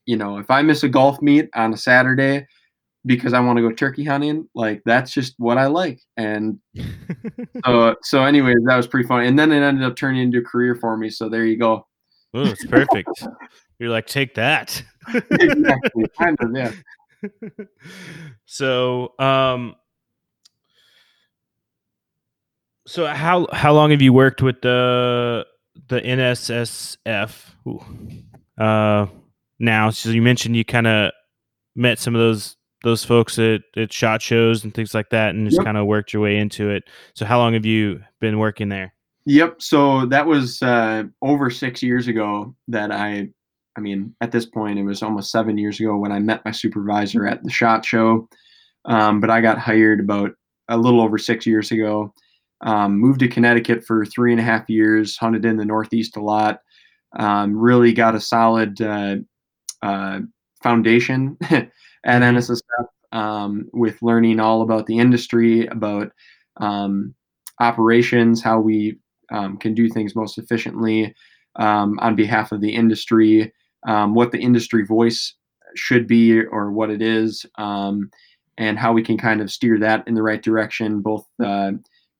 you 0.06 0.18
know, 0.18 0.38
if 0.38 0.50
I 0.50 0.62
miss 0.62 0.84
a 0.84 0.89
golf 0.89 1.22
meet 1.22 1.50
on 1.56 1.74
a 1.74 1.77
Saturday 1.77 2.48
because 3.06 3.34
I 3.34 3.39
want 3.39 3.58
to 3.58 3.62
go 3.62 3.72
turkey 3.72 4.03
hunting, 4.03 4.48
like 4.56 4.82
that's 4.86 5.12
just 5.12 5.36
what 5.38 5.58
I 5.58 5.68
like." 5.68 6.01
And 6.18 6.60
so 7.65 7.96
so 8.03 8.24
anyways, 8.24 8.58
that 8.65 8.77
was 8.77 8.88
pretty 8.88 9.08
fun. 9.08 9.24
And 9.24 9.38
then 9.38 9.51
it 9.51 9.62
ended 9.62 9.84
up 9.84 9.96
turning 9.96 10.22
into 10.24 10.39
a 10.39 10.44
career 10.44 10.75
for 10.75 10.98
me, 10.98 11.10
so 11.10 11.29
there 11.29 11.46
you 11.46 11.58
go. 11.58 11.86
Oh, 12.34 12.46
it's 12.46 12.65
perfect. 12.65 13.10
You're 13.79 13.89
like, 13.89 14.08
"Take 14.08 14.36
that." 14.36 14.84
exactly. 15.32 16.06
Kind 16.18 16.38
of, 16.41 16.56
yeah. 16.56 16.72
so, 18.46 19.13
um 19.20 19.75
so 22.89 23.05
how 23.05 23.48
how 23.53 23.72
long 23.72 23.91
have 23.91 24.01
you 24.01 24.12
worked 24.12 24.41
with 24.41 24.62
the 24.62 25.46
the 25.89 26.01
NSSF? 26.01 27.46
Uh, 28.58 29.05
now, 29.60 29.89
so 29.91 30.10
you 30.10 30.22
mentioned 30.22 30.55
you 30.55 30.65
kind 30.65 30.88
of 30.88 31.12
met 31.75 32.00
some 32.00 32.15
of 32.15 32.19
those 32.19 32.55
those 32.84 33.03
folks 33.03 33.38
at, 33.38 33.62
at 33.75 33.93
shot 33.93 34.22
shows 34.22 34.63
and 34.63 34.74
things 34.74 34.96
like 34.96 35.12
that, 35.12 35.36
and 35.36 35.46
just 35.46 35.60
yep. 35.60 35.65
kind 35.65 35.77
of 35.77 35.86
worked 35.86 36.13
your 36.13 36.24
way 36.24 36.38
into 36.38 36.69
it. 36.69 36.84
So, 37.13 37.25
how 37.25 37.38
long 37.38 37.53
have 37.53 37.65
you 37.65 38.01
been 38.19 38.39
working 38.39 38.69
there? 38.69 38.93
Yep. 39.25 39.62
So 39.62 40.08
that 40.08 40.25
was 40.25 40.60
uh, 40.63 41.03
over 41.22 41.51
six 41.51 41.84
years 41.84 42.08
ago 42.08 42.55
that 42.69 42.91
I, 42.91 43.29
I 43.77 43.81
mean, 43.81 44.15
at 44.22 44.31
this 44.31 44.48
point, 44.48 44.79
it 44.79 44.84
was 44.84 45.03
almost 45.03 45.31
seven 45.31 45.60
years 45.60 45.79
ago 45.79 45.96
when 45.98 46.12
I 46.12 46.17
met 46.17 46.43
my 46.46 46.51
supervisor 46.51 47.27
at 47.27 47.43
the 47.43 47.51
shot 47.51 47.86
show. 47.86 48.27
Um, 48.86 49.19
but 49.19 49.29
I 49.29 49.41
got 49.41 49.60
hired 49.60 50.00
about 50.00 50.31
a 50.69 50.77
little 50.77 51.01
over 51.01 51.19
six 51.19 51.46
years 51.46 51.69
ago. 51.69 52.12
Um, 52.62 52.98
moved 53.00 53.22
to 53.22 53.28
Connecticut 53.28 53.86
for 53.86 54.06
three 54.06 54.32
and 54.32 54.39
a 54.39 54.44
half 54.44 54.70
years, 54.70 55.18
hunted 55.18 55.46
in 55.46 55.58
the 55.58 55.66
Northeast 55.66 56.18
a 56.18 56.22
lot. 56.22 56.62
Um, 57.18 57.56
really 57.58 57.94
got 57.94 58.16
a 58.16 58.20
solid 58.20 58.82
uh, 58.82 59.18
uh, 59.82 60.20
foundation 60.62 61.38
at 61.42 61.70
mm-hmm. 62.06 62.38
NSSF 62.38 63.18
um, 63.18 63.70
with 63.74 64.01
learning 64.01 64.39
all 64.39 64.62
about 64.62 64.86
the 64.86 65.00
industry, 65.00 65.66
about 65.68 66.12
um, 66.58 67.16
operations, 67.60 68.44
how 68.44 68.60
we 68.60 68.98
um, 69.32 69.58
can 69.58 69.74
do 69.74 69.89
things 69.89 70.16
most 70.16 70.38
efficiently. 70.38 71.16
um, 71.56 72.00
on 72.00 72.16
behalf 72.16 72.51
of 72.51 72.62
the 72.62 72.74
industry, 72.74 73.51
um, 73.88 74.13
what 74.13 74.32
the 74.32 74.39
industry 74.39 74.86
voice 74.86 75.34
should 75.75 76.08
be 76.08 76.42
or 76.42 76.72
what 76.72 76.89
it 76.89 77.01
is, 77.01 77.46
um, 77.58 78.10
and 78.58 78.78
how 78.78 78.94
we 78.94 79.04
can 79.04 79.18
kind 79.18 79.42
of 79.42 79.51
steer 79.51 79.78
that 79.80 80.08
in 80.08 80.13
the 80.13 80.24
right 80.24 80.42
direction, 80.42 81.01
both 81.01 81.25
uh, 81.44 81.72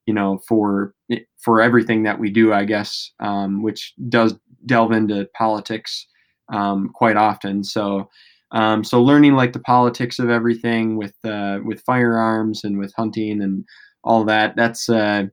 you 0.10 0.14
know 0.16 0.40
for 0.48 0.94
for 1.38 1.62
everything 1.62 2.02
that 2.04 2.20
we 2.20 2.32
do, 2.32 2.52
I 2.52 2.66
guess, 2.66 3.12
um, 3.20 3.62
which 3.62 3.94
does 4.10 4.34
delve 4.66 4.92
into 4.92 5.30
politics 5.38 6.08
um, 6.52 6.90
quite 6.94 7.18
often. 7.18 7.64
So. 7.64 8.10
Um, 8.52 8.84
so 8.84 9.00
learning 9.00 9.36
like 9.36 9.54
the 9.54 9.60
politics 9.60 10.18
of 10.18 10.32
everything 10.32 10.98
with 10.98 11.14
uh, 11.24 11.60
with 11.64 11.84
firearms 11.86 12.64
and 12.64 12.80
with 12.80 12.92
hunting 12.96 13.44
and 13.44 13.64
all 14.04 14.24
that 14.26 14.56
that's 14.56 14.90
uh, 14.90 15.26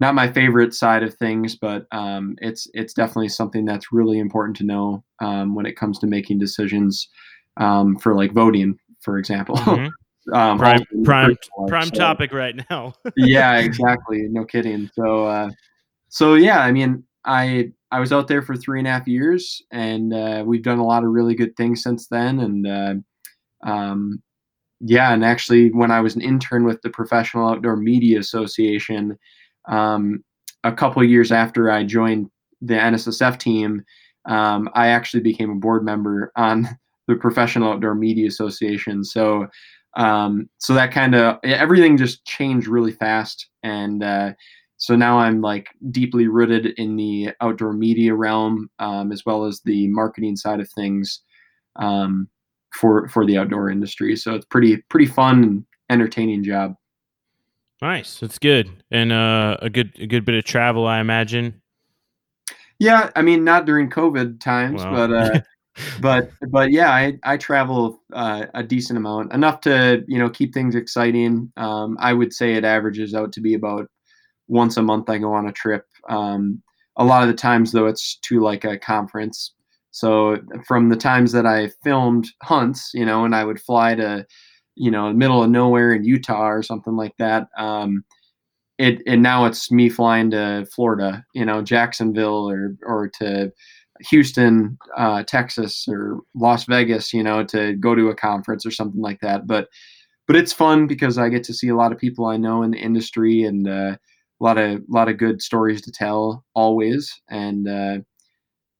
not 0.00 0.14
my 0.14 0.32
favorite 0.32 0.72
side 0.72 1.02
of 1.02 1.14
things, 1.14 1.54
but 1.54 1.86
um, 1.92 2.34
it's 2.40 2.66
it's 2.72 2.94
definitely 2.94 3.28
something 3.28 3.66
that's 3.66 3.92
really 3.92 4.18
important 4.18 4.56
to 4.56 4.64
know 4.64 5.04
um, 5.20 5.54
when 5.54 5.66
it 5.66 5.76
comes 5.76 5.98
to 5.98 6.06
making 6.06 6.38
decisions 6.38 7.08
um, 7.58 7.98
for 7.98 8.14
like 8.14 8.32
voting, 8.32 8.78
for 9.00 9.18
example. 9.18 9.56
Mhm. 9.56 9.90
Um, 10.32 10.58
prime 10.58 10.82
prime 11.04 11.28
life. 11.30 11.68
prime 11.68 11.88
So- 11.88 11.94
topic 11.94 12.32
right 12.32 12.54
now. 12.70 12.92
yeah, 13.16 13.58
exactly. 13.58 14.22
No 14.30 14.44
kidding. 14.44 14.90
So, 14.94 15.26
uh, 15.26 15.50
so 16.08 16.34
yeah, 16.34 16.60
I 16.60 16.72
mean, 16.72 17.04
I 17.24 17.72
I 17.90 18.00
was 18.00 18.12
out 18.12 18.28
there 18.28 18.42
for 18.42 18.56
three 18.56 18.78
and 18.78 18.88
a 18.88 18.90
half 18.90 19.06
years, 19.06 19.62
and 19.70 20.14
uh, 20.14 20.42
we've 20.46 20.62
done 20.62 20.78
a 20.78 20.86
lot 20.86 21.04
of 21.04 21.10
really 21.10 21.34
good 21.34 21.56
things 21.56 21.82
since 21.82 22.08
then. 22.08 22.40
And 22.40 22.66
uh, 22.66 22.94
um, 23.68 24.22
yeah, 24.80 25.12
and 25.12 25.24
actually, 25.24 25.70
when 25.70 25.90
I 25.90 26.00
was 26.00 26.16
an 26.16 26.22
intern 26.22 26.64
with 26.64 26.80
the 26.82 26.90
Professional 26.90 27.48
Outdoor 27.48 27.76
Media 27.76 28.18
Association, 28.18 29.18
um, 29.68 30.24
a 30.64 30.72
couple 30.72 31.04
years 31.04 31.30
after 31.32 31.70
I 31.70 31.84
joined 31.84 32.30
the 32.60 32.74
NSSF 32.74 33.38
team, 33.38 33.84
um, 34.24 34.68
I 34.74 34.88
actually 34.88 35.22
became 35.22 35.50
a 35.50 35.56
board 35.56 35.84
member 35.84 36.32
on 36.36 36.68
the 37.08 37.16
Professional 37.16 37.72
Outdoor 37.72 37.94
Media 37.94 38.26
Association. 38.26 39.04
So, 39.04 39.46
um, 39.94 40.48
so 40.58 40.74
that 40.74 40.92
kind 40.92 41.14
of 41.14 41.38
everything 41.42 41.96
just 41.96 42.24
changed 42.24 42.66
really 42.66 42.92
fast, 42.92 43.48
and 43.62 44.02
uh, 44.02 44.32
so 44.78 44.96
now 44.96 45.18
I'm 45.18 45.40
like 45.40 45.68
deeply 45.90 46.28
rooted 46.28 46.66
in 46.78 46.96
the 46.96 47.30
outdoor 47.40 47.72
media 47.72 48.14
realm, 48.14 48.70
um, 48.78 49.12
as 49.12 49.24
well 49.26 49.44
as 49.44 49.60
the 49.64 49.88
marketing 49.88 50.36
side 50.36 50.60
of 50.60 50.70
things 50.70 51.20
um, 51.76 52.28
for 52.72 53.08
for 53.08 53.26
the 53.26 53.36
outdoor 53.38 53.70
industry. 53.70 54.16
So 54.16 54.34
it's 54.34 54.46
pretty 54.46 54.78
pretty 54.88 55.06
fun 55.06 55.44
and 55.44 55.64
entertaining 55.90 56.42
job. 56.42 56.74
nice, 57.80 58.18
that's 58.18 58.38
good, 58.38 58.70
and 58.90 59.12
uh, 59.12 59.58
a 59.60 59.68
good 59.68 59.92
a 60.00 60.06
good 60.06 60.24
bit 60.24 60.34
of 60.34 60.44
travel, 60.44 60.86
I 60.86 61.00
imagine. 61.00 61.60
Yeah, 62.78 63.10
I 63.14 63.22
mean 63.22 63.44
not 63.44 63.66
during 63.66 63.90
COVID 63.90 64.40
times, 64.40 64.82
but 64.82 65.12
uh, 65.12 65.40
but 66.00 66.30
but 66.48 66.70
yeah, 66.70 66.90
I 66.90 67.18
I 67.22 67.36
travel 67.36 68.00
uh, 68.12 68.46
a 68.54 68.62
decent 68.62 68.96
amount, 68.96 69.32
enough 69.32 69.60
to 69.62 70.04
you 70.06 70.18
know 70.18 70.28
keep 70.28 70.52
things 70.52 70.74
exciting. 70.74 71.52
Um, 71.56 71.96
I 72.00 72.12
would 72.12 72.32
say 72.32 72.54
it 72.54 72.64
averages 72.64 73.14
out 73.14 73.32
to 73.32 73.40
be 73.40 73.54
about 73.54 73.88
once 74.48 74.76
a 74.76 74.82
month 74.82 75.08
I 75.08 75.18
go 75.18 75.32
on 75.32 75.48
a 75.48 75.52
trip. 75.52 75.86
Um, 76.08 76.62
a 76.96 77.04
lot 77.04 77.22
of 77.22 77.28
the 77.28 77.34
times 77.34 77.72
though, 77.72 77.86
it's 77.86 78.16
to 78.16 78.40
like 78.40 78.64
a 78.64 78.78
conference. 78.78 79.54
So 79.90 80.38
from 80.66 80.88
the 80.88 80.96
times 80.96 81.32
that 81.32 81.46
I 81.46 81.70
filmed 81.82 82.28
hunts, 82.42 82.90
you 82.94 83.04
know, 83.04 83.24
and 83.24 83.34
I 83.34 83.44
would 83.44 83.60
fly 83.60 83.94
to, 83.94 84.26
you 84.74 84.90
know, 84.90 85.12
middle 85.12 85.42
of 85.42 85.50
nowhere 85.50 85.92
in 85.92 86.04
Utah 86.04 86.48
or 86.48 86.62
something 86.62 86.96
like 86.96 87.16
that. 87.18 87.48
Um, 87.58 88.04
it 88.78 89.02
and 89.06 89.22
now 89.22 89.44
it's 89.44 89.70
me 89.70 89.88
flying 89.88 90.30
to 90.30 90.66
Florida, 90.74 91.24
you 91.34 91.44
know, 91.44 91.62
Jacksonville 91.62 92.48
or 92.48 92.76
or 92.84 93.08
to 93.20 93.52
Houston, 94.10 94.78
uh, 94.96 95.22
Texas, 95.24 95.86
or 95.88 96.20
Las 96.34 96.64
Vegas, 96.64 97.12
you 97.12 97.22
know, 97.22 97.44
to 97.44 97.74
go 97.74 97.94
to 97.94 98.08
a 98.08 98.14
conference 98.14 98.66
or 98.66 98.70
something 98.70 99.00
like 99.00 99.20
that. 99.20 99.46
But 99.46 99.68
but 100.26 100.36
it's 100.36 100.52
fun 100.52 100.86
because 100.86 101.18
I 101.18 101.28
get 101.28 101.44
to 101.44 101.54
see 101.54 101.68
a 101.68 101.76
lot 101.76 101.92
of 101.92 101.98
people 101.98 102.26
I 102.26 102.36
know 102.36 102.62
in 102.62 102.70
the 102.70 102.78
industry 102.78 103.44
and 103.44 103.68
uh, 103.68 103.96
a 103.96 103.98
lot 104.40 104.58
of 104.58 104.78
a 104.78 104.82
lot 104.88 105.08
of 105.08 105.18
good 105.18 105.42
stories 105.42 105.82
to 105.82 105.92
tell 105.92 106.44
always. 106.54 107.12
And 107.28 107.68
uh, 107.68 107.98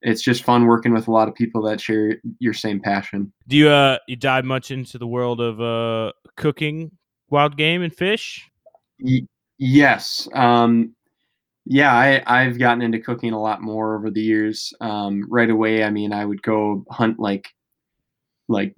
it's 0.02 0.22
just 0.22 0.44
fun 0.44 0.66
working 0.66 0.92
with 0.92 1.08
a 1.08 1.12
lot 1.12 1.28
of 1.28 1.34
people 1.34 1.62
that 1.62 1.80
share 1.80 2.16
your 2.38 2.52
same 2.52 2.80
passion. 2.80 3.32
Do 3.48 3.56
you 3.56 3.68
uh 3.68 3.98
you 4.08 4.16
dive 4.16 4.44
much 4.44 4.70
into 4.70 4.98
the 4.98 5.06
world 5.06 5.40
of 5.40 5.60
uh 5.60 6.12
cooking 6.36 6.92
wild 7.30 7.56
game 7.56 7.82
and 7.82 7.94
fish? 7.94 8.50
Y- 9.00 9.26
yes. 9.58 10.28
Um, 10.34 10.94
yeah, 11.64 11.92
I, 11.94 12.22
I've 12.26 12.58
gotten 12.58 12.82
into 12.82 12.98
cooking 13.00 13.32
a 13.32 13.40
lot 13.40 13.62
more 13.62 13.96
over 13.96 14.10
the 14.10 14.20
years. 14.22 14.72
Um, 14.80 15.24
right 15.30 15.50
away, 15.50 15.84
I 15.84 15.90
mean, 15.90 16.12
I 16.12 16.24
would 16.24 16.42
go 16.42 16.84
hunt 16.90 17.18
like 17.20 17.48
like 18.48 18.74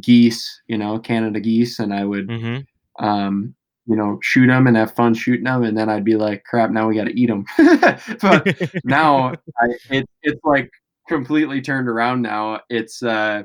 geese, 0.00 0.62
you 0.68 0.78
know, 0.78 0.98
Canada 0.98 1.40
geese, 1.40 1.78
and 1.78 1.94
I 1.94 2.04
would, 2.04 2.30
Mm-hmm. 2.30 3.04
um, 3.04 3.54
you 3.86 3.96
know, 3.96 4.18
shoot 4.22 4.48
them 4.48 4.66
and 4.66 4.76
have 4.76 4.94
fun 4.94 5.14
shooting 5.14 5.44
them, 5.44 5.62
and 5.64 5.76
then 5.78 5.88
I'd 5.88 6.04
be 6.04 6.16
like, 6.16 6.44
crap, 6.44 6.70
now 6.70 6.88
we 6.88 6.96
got 6.96 7.04
to 7.04 7.18
eat 7.20 7.28
them. 7.28 7.44
but 8.22 8.48
now 8.84 9.30
I, 9.60 9.66
it, 9.90 10.08
it's 10.22 10.40
like 10.44 10.70
completely 11.08 11.60
turned 11.62 11.88
around 11.88 12.22
now. 12.22 12.60
It's 12.70 13.02
uh, 13.02 13.44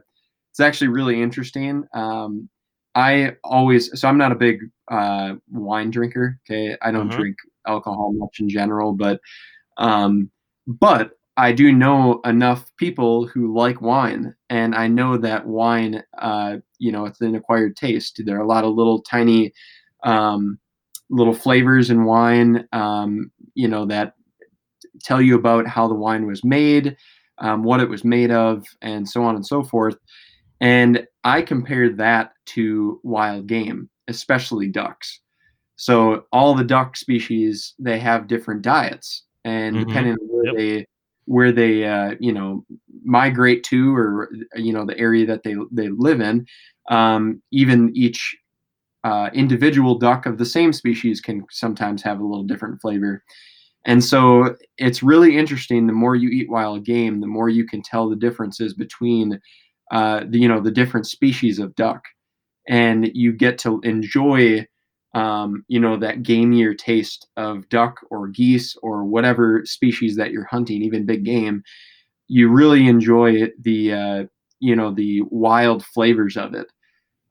it's 0.52 0.60
actually 0.60 0.89
really 0.89 1.22
interesting. 1.22 1.86
Um, 1.94 2.50
I 2.96 3.36
always 3.44 4.00
so 4.00 4.08
I'm 4.08 4.17
not 4.17 4.32
a 4.32 4.36
big 4.36 4.60
uh, 4.89 5.36
wine 5.52 5.91
drinker. 5.91 6.39
Okay, 6.50 6.78
I 6.82 6.91
don't 6.91 7.08
Mhm. 7.08 7.12
drink 7.12 7.38
alcohol 7.67 8.13
much 8.13 8.39
in 8.39 8.50
general, 8.50 8.93
but 8.93 9.19
um, 9.78 10.30
but 10.67 11.12
I 11.38 11.52
do 11.54 11.71
know 11.71 12.19
enough 12.26 12.71
people 12.78 13.26
who 13.28 13.56
like 13.56 13.82
wine, 13.82 14.36
and 14.50 14.76
I 14.76 14.88
know 14.88 15.17
that 15.17 15.47
wine, 15.47 16.04
uh, 16.19 16.58
you 16.78 16.91
know, 16.91 17.06
it's 17.06 17.21
an 17.21 17.36
acquired 17.36 17.76
taste. 17.76 18.21
There 18.26 18.38
are 18.38 18.43
a 18.43 18.47
lot 18.47 18.63
of 18.63 18.76
little 18.76 19.02
tiny 19.02 19.54
um, 20.04 20.60
little 21.10 21.34
flavors 21.34 21.89
in 21.89 22.06
wine, 22.06 22.67
um, 22.74 23.32
you 23.54 23.67
know, 23.67 23.86
that 23.86 24.13
tell 25.04 25.21
you 25.21 25.36
about 25.36 25.67
how 25.67 25.88
the 25.88 25.93
wine 25.93 26.26
was 26.26 26.43
made, 26.43 26.95
um, 27.39 27.63
what 27.63 27.80
it 27.80 27.89
was 27.89 28.04
made 28.04 28.32
of, 28.32 28.65
and 28.82 29.08
so 29.08 29.24
on 29.24 29.36
and 29.36 29.45
so 29.45 29.63
forth. 29.63 29.97
And 30.60 31.08
I 31.24 31.41
compare 31.41 31.89
that 31.95 32.34
to 32.47 33.00
wild 33.04 33.47
game, 33.47 33.89
especially 34.08 34.67
ducks. 34.67 35.21
So 35.82 36.26
all 36.32 36.54
the 36.54 36.63
duck 36.63 36.96
species 36.96 37.74
they 37.80 37.98
have 38.00 38.28
different 38.28 38.62
diets, 38.62 39.26
and 39.46 39.76
Mhm. 39.76 39.88
depending 39.88 40.13
on 40.13 40.20
where 40.30 40.46
Yep. 40.46 40.56
they 40.56 40.86
where 41.26 41.52
they 41.52 41.86
uh, 41.86 42.15
you 42.20 42.32
know 42.34 42.63
migrate 43.04 43.63
to, 43.65 43.96
or 43.96 44.30
you 44.56 44.74
know 44.74 44.86
the 44.86 44.98
area 45.00 45.26
that 45.26 45.41
they 45.44 45.56
they 45.72 45.89
live 45.89 46.22
in, 46.22 46.46
um, 46.89 47.41
even 47.52 47.91
each 47.96 48.36
uh, 49.04 49.30
individual 49.34 49.98
duck 49.98 50.26
of 50.28 50.38
the 50.38 50.46
same 50.46 50.74
species 50.74 51.22
can 51.22 51.46
sometimes 51.52 52.04
have 52.04 52.20
a 52.20 52.26
little 52.26 52.44
different 52.44 52.82
flavor. 52.82 53.24
And 53.86 54.04
so 54.04 54.56
it's 54.78 55.04
really 55.04 55.38
interesting. 55.38 55.88
The 55.88 55.94
more 55.94 56.15
you 56.15 56.30
eat 56.30 56.50
wild 56.52 56.86
game, 56.86 57.22
the 57.22 57.28
more 57.28 57.50
you 57.50 57.65
can 57.65 57.82
tell 57.82 58.10
the 58.10 58.15
differences 58.17 58.74
between 58.76 59.39
uh, 59.91 60.26
the 60.30 60.39
you 60.39 60.48
know 60.50 60.62
the 60.62 60.72
different 60.72 61.08
species 61.08 61.60
of 61.60 61.76
duck, 61.76 62.04
and 62.67 63.10
you 63.13 63.34
get 63.34 63.58
to 63.60 63.82
enjoy 63.84 64.65
um, 65.13 65.63
you 65.67 65.80
know 65.80 65.97
that 65.97 66.24
gamier 66.24 66.78
taste 66.78 67.28
of 67.38 67.67
duck 67.69 68.00
or 68.10 68.28
geese 68.30 68.76
or 68.82 69.04
whatever 69.04 69.62
species 69.65 70.15
that 70.15 70.32
you're 70.32 70.45
hunting, 70.45 70.82
even 70.82 71.06
big 71.06 71.24
game. 71.26 71.63
You 72.28 72.50
really 72.50 72.88
enjoy 72.88 73.50
the 73.60 73.93
uh, 73.93 74.24
you 74.60 74.76
know 74.76 74.91
the 74.93 75.21
wild 75.30 75.86
flavors 75.86 76.38
of 76.38 76.54
it 76.54 76.67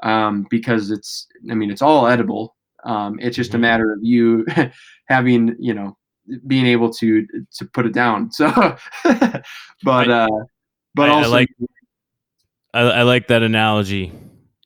um, 0.02 0.46
because 0.50 0.90
it's 0.90 1.26
I 1.50 1.54
mean 1.54 1.70
it's 1.70 1.82
all 1.82 2.06
edible. 2.06 2.54
Um, 2.84 3.18
it's 3.20 3.36
just 3.36 3.54
a 3.54 3.58
Mhm. 3.58 3.60
matter 3.60 3.92
of 3.92 3.98
you 4.02 4.46
having 5.08 5.54
you 5.58 5.74
know 5.74 5.96
being 6.46 6.66
able 6.66 6.92
to 6.94 7.26
to 7.56 7.64
put 7.66 7.86
it 7.86 7.92
down. 7.94 8.30
So, 8.40 8.50
but 9.82 10.10
uh, 10.10 10.28
but 10.94 11.08
I- 11.10 11.22
I 11.22 11.26
like- 11.26 11.48
I, 12.74 12.80
I 12.80 13.02
like 13.02 13.28
that 13.28 13.42
analogy. 13.42 14.12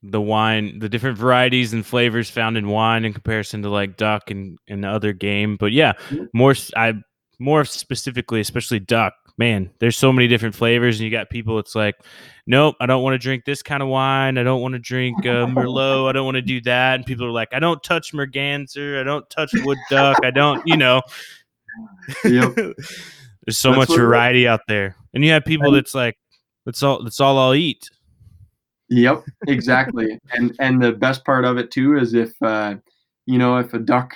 The 0.07 0.21
wine, 0.21 0.79
the 0.81 0.89
different 0.89 1.17
varieties 1.17 1.73
and 1.73 1.85
flavors 1.85 2.29
found 2.29 2.57
in 2.59 2.69
wine 2.69 3.05
in 3.07 3.13
comparison 3.15 3.63
to 3.63 3.71
like 3.71 3.97
duck 3.97 4.31
and, 4.31 4.59
and 4.69 4.85
other 4.85 5.13
game. 5.15 5.57
But 5.57 5.73
yeah, 5.73 5.95
Mhm. 6.11 6.29
more 6.35 6.55
I 6.77 6.95
more 7.39 7.65
specifically, 7.65 8.41
especially 8.41 8.81
duck. 8.81 9.15
Man, 9.37 9.71
there's 9.81 9.97
so 9.97 10.13
many 10.13 10.29
different 10.29 10.55
flavors, 10.55 11.01
and 11.01 11.05
you 11.05 11.11
got 11.11 11.29
people. 11.31 11.59
It's 11.59 11.75
like, 11.75 11.97
nope, 12.47 12.77
I 12.81 12.87
don't 12.87 13.03
want 13.03 13.15
to 13.15 13.19
drink 13.19 13.45
this 13.45 13.63
kind 13.65 13.83
of 13.83 13.89
wine. 13.89 14.39
I 14.39 14.45
don't 14.45 14.61
want 14.61 14.75
to 14.75 14.79
drink 14.79 15.19
uh, 15.27 15.47
Merlot. 15.47 16.09
I 16.09 16.13
don't 16.13 16.25
want 16.25 16.37
to 16.37 16.43
do 16.43 16.61
that. 16.61 16.95
And 16.97 17.07
people 17.07 17.27
are 17.27 17.33
like, 17.33 17.49
I 17.53 17.59
don't 17.59 17.83
touch 17.83 18.13
Merganser. 18.13 19.01
I 19.01 19.03
don't 19.03 19.29
touch 19.31 19.51
wood 19.65 19.79
duck. 19.91 20.19
I 20.23 20.31
don't, 20.31 20.63
you 20.67 20.77
know. 20.77 21.03
Yep. 22.25 22.55
there's 22.57 23.59
so 23.59 23.71
That's 23.71 23.79
much 23.79 23.89
what 23.89 23.99
it 23.99 24.03
is. 24.03 24.07
variety 24.07 24.47
out 24.47 24.61
there, 24.69 24.97
and 25.15 25.25
you 25.25 25.33
have 25.33 25.45
people 25.45 25.73
that's 25.73 25.95
like, 25.95 26.17
that's 26.65 26.83
all. 26.83 27.03
That's 27.03 27.21
all 27.21 27.39
I'll 27.39 27.55
eat. 27.55 27.91
Yep, 28.91 29.25
exactly. 29.47 30.19
and 30.33 30.55
and 30.61 30.83
the 30.83 30.93
best 30.93 31.25
part 31.25 31.45
of 31.45 31.57
it 31.57 31.71
too 31.71 31.97
is 31.97 32.15
if 32.15 32.33
uh, 32.43 32.77
you 33.27 33.39
know 33.39 33.59
if 33.59 33.73
a 33.75 33.79
duck 33.79 34.15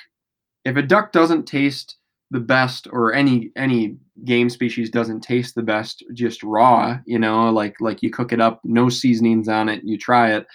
if 0.65 0.77
a 0.77 0.83
duck 0.83 1.13
doesn't 1.13 1.47
taste 1.47 1.97
the 2.31 2.41
best 2.41 2.87
or 2.93 3.15
any 3.15 3.51
any 3.57 3.97
game 4.25 4.51
species 4.51 4.91
doesn't 4.91 5.21
taste 5.23 5.55
the 5.55 5.63
best 5.63 6.05
just 6.13 6.43
raw 6.43 6.99
you 7.07 7.19
know 7.19 7.49
like 7.51 7.81
like 7.81 8.03
you 8.03 8.11
cook 8.11 8.33
it 8.33 8.41
up 8.41 8.61
no 8.65 8.89
seasonings 8.91 9.49
on 9.49 9.69
it 9.69 9.81
you 9.85 9.97
try 9.97 10.33
it 10.35 10.47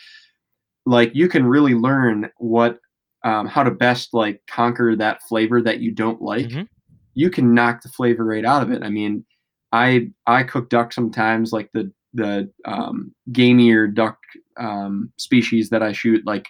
like 0.85 1.15
you 1.15 1.27
can 1.27 1.45
really 1.45 1.73
learn 1.73 2.29
what 2.37 2.79
um, 3.23 3.47
how 3.47 3.63
to 3.63 3.71
best 3.71 4.13
like 4.13 4.41
conquer 4.47 4.95
that 4.97 5.23
flavor 5.23 5.61
that 5.61 5.79
you 5.79 5.91
don't 5.91 6.21
like 6.21 6.47
Mhm. 6.47 6.67
you 7.15 7.29
can 7.31 7.53
knock 7.55 7.81
the 7.81 7.89
flavor 7.89 8.23
right 8.25 8.45
out 8.45 8.61
of 8.61 8.69
it 8.71 8.83
i 8.83 8.89
mean 8.89 9.25
i 9.71 10.09
i 10.27 10.43
cook 10.43 10.69
duck 10.69 10.93
sometimes 10.93 11.51
like 11.53 11.71
the 11.73 11.91
the 12.13 12.49
um, 12.65 13.13
gamier 13.31 13.93
duck 13.93 14.17
um, 14.57 15.11
species 15.17 15.69
that 15.69 15.83
i 15.83 15.91
shoot 15.91 16.25
like 16.25 16.47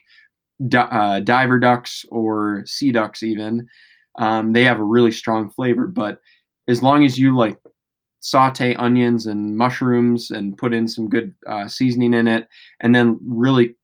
uh, 0.76 1.20
diver 1.22 1.60
ducks 1.60 2.06
or 2.10 2.64
sea 2.66 2.92
ducks 2.92 3.24
even 3.24 3.68
um, 4.20 4.54
they 4.54 4.64
have 4.64 4.80
a 4.80 4.84
really 4.84 5.12
strong 5.12 5.50
flavor 5.50 5.88
but 5.88 6.20
as 6.68 6.82
long 6.84 7.04
as 7.04 7.18
you 7.18 7.36
like 7.36 7.58
saute 8.22 8.76
onions 8.76 9.26
and 9.28 9.58
mushrooms 9.58 10.32
and 10.32 10.58
put 10.58 10.74
in 10.74 10.88
some 10.88 11.10
good 11.10 11.34
uh, 11.48 11.68
seasoning 11.68 12.14
in 12.14 12.28
it 12.28 12.48
and 12.80 12.96
then 12.96 13.20
really 13.26 13.76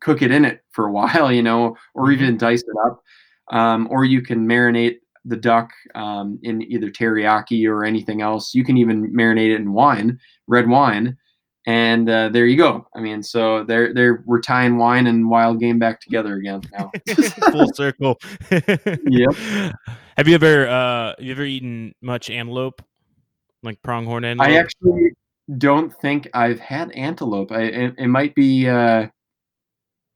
cook 0.00 0.20
it 0.22 0.30
in 0.30 0.44
it 0.44 0.62
for 0.72 0.86
a 0.88 0.92
while 0.98 1.32
you 1.32 1.42
know 1.42 1.76
or 1.94 2.06
Mhm. 2.08 2.12
even 2.14 2.36
dice 2.36 2.62
it 2.62 2.76
up 2.86 3.02
um, 3.50 3.88
or 3.90 4.04
you 4.04 4.22
can 4.22 4.46
marinate 4.46 4.96
the 5.24 5.36
duck 5.36 5.70
um, 5.94 6.38
in 6.42 6.62
either 6.62 6.90
teriyaki 6.90 7.68
or 7.68 7.84
anything 7.84 8.22
else 8.22 8.54
you 8.54 8.64
can 8.64 8.76
even 8.76 9.12
marinate 9.12 9.52
it 9.52 9.60
in 9.60 9.72
wine 9.72 10.18
red 10.46 10.68
wine 10.68 11.16
and 11.66 12.10
uh, 12.10 12.28
there 12.28 12.46
you 12.46 12.56
go 12.56 12.86
i 12.96 13.00
mean 13.00 13.22
so 13.22 13.62
they're 13.64 13.94
they're 13.94 14.24
we're 14.26 14.40
tying 14.40 14.78
wine 14.78 15.06
and 15.06 15.28
wild 15.30 15.60
game 15.60 15.78
back 15.78 16.00
together 16.00 16.34
again 16.36 16.60
now 16.72 16.90
Full 17.52 17.72
circle. 17.74 18.18
Yep. 18.50 19.34
Have 20.16 20.28
you 20.28 20.34
ever 20.34 20.68
uh 20.68 21.14
you 21.18 21.32
ever 21.32 21.44
eaten 21.44 21.94
much 22.00 22.30
antelope? 22.30 22.82
Like 23.62 23.80
pronghorn 23.82 24.24
antelope? 24.24 24.50
I 24.50 24.56
actually 24.56 25.12
don't 25.58 25.92
think 26.00 26.28
I've 26.34 26.60
had 26.60 26.90
antelope. 26.92 27.52
I, 27.52 27.62
it, 27.62 27.94
it 27.98 28.08
might 28.08 28.34
be 28.34 28.68
uh, 28.68 29.08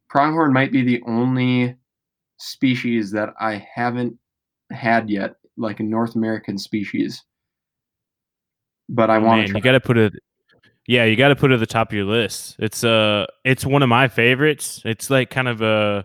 pronghorn 0.09 0.53
might 0.53 0.73
be 0.73 0.83
the 0.83 1.03
only 1.07 1.77
species 2.39 3.11
that 3.13 3.31
I 3.41 3.67
haven't 3.75 4.19
had 4.71 5.09
yet, 5.11 5.37
like 5.57 5.81
a 5.81 5.83
North 5.83 6.15
American 6.15 6.59
species. 6.59 7.23
But 8.89 9.11
I 9.11 9.17
Oh, 9.17 9.21
want 9.21 9.49
to 9.49 9.55
you 9.55 9.61
got 9.61 9.73
to 9.73 9.81
put 9.81 9.99
it. 9.99 10.13
Yeah, 10.87 11.05
you 11.05 11.17
got 11.17 11.29
to 11.29 11.37
put 11.37 11.51
it 11.51 11.55
at 11.55 11.61
the 11.61 11.67
top 11.67 11.91
of 11.91 11.97
your 11.97 12.05
list. 12.05 12.57
It's 12.59 12.85
uh, 12.85 13.27
it's 13.45 13.67
one 13.67 13.83
of 13.83 13.89
my 13.89 14.07
favorites. 14.07 14.83
It's 14.85 15.11
like 15.11 15.31
kind 15.31 15.49
of 15.49 15.61
a, 15.61 16.05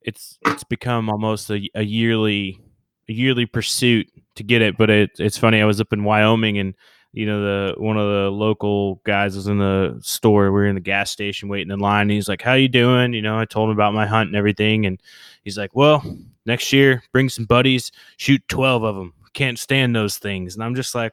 it's 0.00 0.38
it's 0.46 0.64
become 0.64 1.08
almost 1.08 1.50
a, 1.50 1.68
a 1.74 1.82
yearly, 1.82 2.60
a 3.08 3.12
yearly 3.12 3.46
pursuit 3.46 4.08
to 4.34 4.42
get 4.42 4.60
it. 4.60 4.76
But 4.76 4.90
it, 4.90 5.10
it's 5.18 5.38
funny. 5.38 5.60
I 5.60 5.64
was 5.66 5.80
up 5.80 5.92
in 5.92 6.02
Wyoming 6.02 6.58
and 6.58 6.74
you 7.12 7.26
know 7.26 7.40
the 7.42 7.74
one 7.80 7.96
of 7.96 8.06
the 8.08 8.30
local 8.30 8.96
guys 9.04 9.36
was 9.36 9.46
in 9.46 9.58
the 9.58 9.98
store. 10.02 10.44
We 10.44 10.50
were 10.50 10.66
in 10.66 10.74
the 10.74 10.80
gas 10.80 11.10
station 11.10 11.48
waiting 11.48 11.70
in 11.72 11.78
line. 11.80 12.08
He's 12.08 12.28
like, 12.28 12.42
"How 12.42 12.54
you 12.54 12.68
doing?" 12.68 13.12
You 13.12 13.22
know, 13.22 13.38
I 13.38 13.44
told 13.44 13.68
him 13.68 13.76
about 13.76 13.94
my 13.94 14.06
hunt 14.06 14.28
and 14.28 14.36
everything, 14.36 14.86
and 14.86 15.00
he's 15.42 15.58
like, 15.58 15.74
"Well, 15.74 16.02
next 16.46 16.72
year, 16.72 17.02
bring 17.12 17.28
some 17.28 17.44
buddies, 17.44 17.92
shoot 18.16 18.42
twelve 18.48 18.82
of 18.82 18.96
them. 18.96 19.12
Can't 19.34 19.58
stand 19.58 19.94
those 19.94 20.18
things." 20.18 20.54
And 20.54 20.64
I'm 20.64 20.74
just 20.74 20.94
like. 20.94 21.12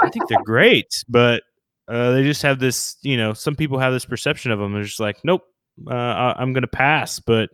I 0.00 0.10
think 0.10 0.28
they're 0.28 0.42
great, 0.44 1.04
but 1.08 1.42
uh, 1.88 2.12
they 2.12 2.22
just 2.22 2.42
have 2.42 2.60
this, 2.60 2.96
you 3.02 3.16
know, 3.16 3.32
some 3.32 3.56
people 3.56 3.80
have 3.80 3.92
this 3.92 4.04
perception 4.04 4.52
of 4.52 4.60
them. 4.60 4.72
They're 4.72 4.84
just 4.84 5.00
like, 5.00 5.16
nope, 5.24 5.42
uh, 5.88 5.92
I- 5.92 6.34
I'm 6.38 6.54
to 6.54 6.68
pass. 6.68 7.18
But 7.18 7.50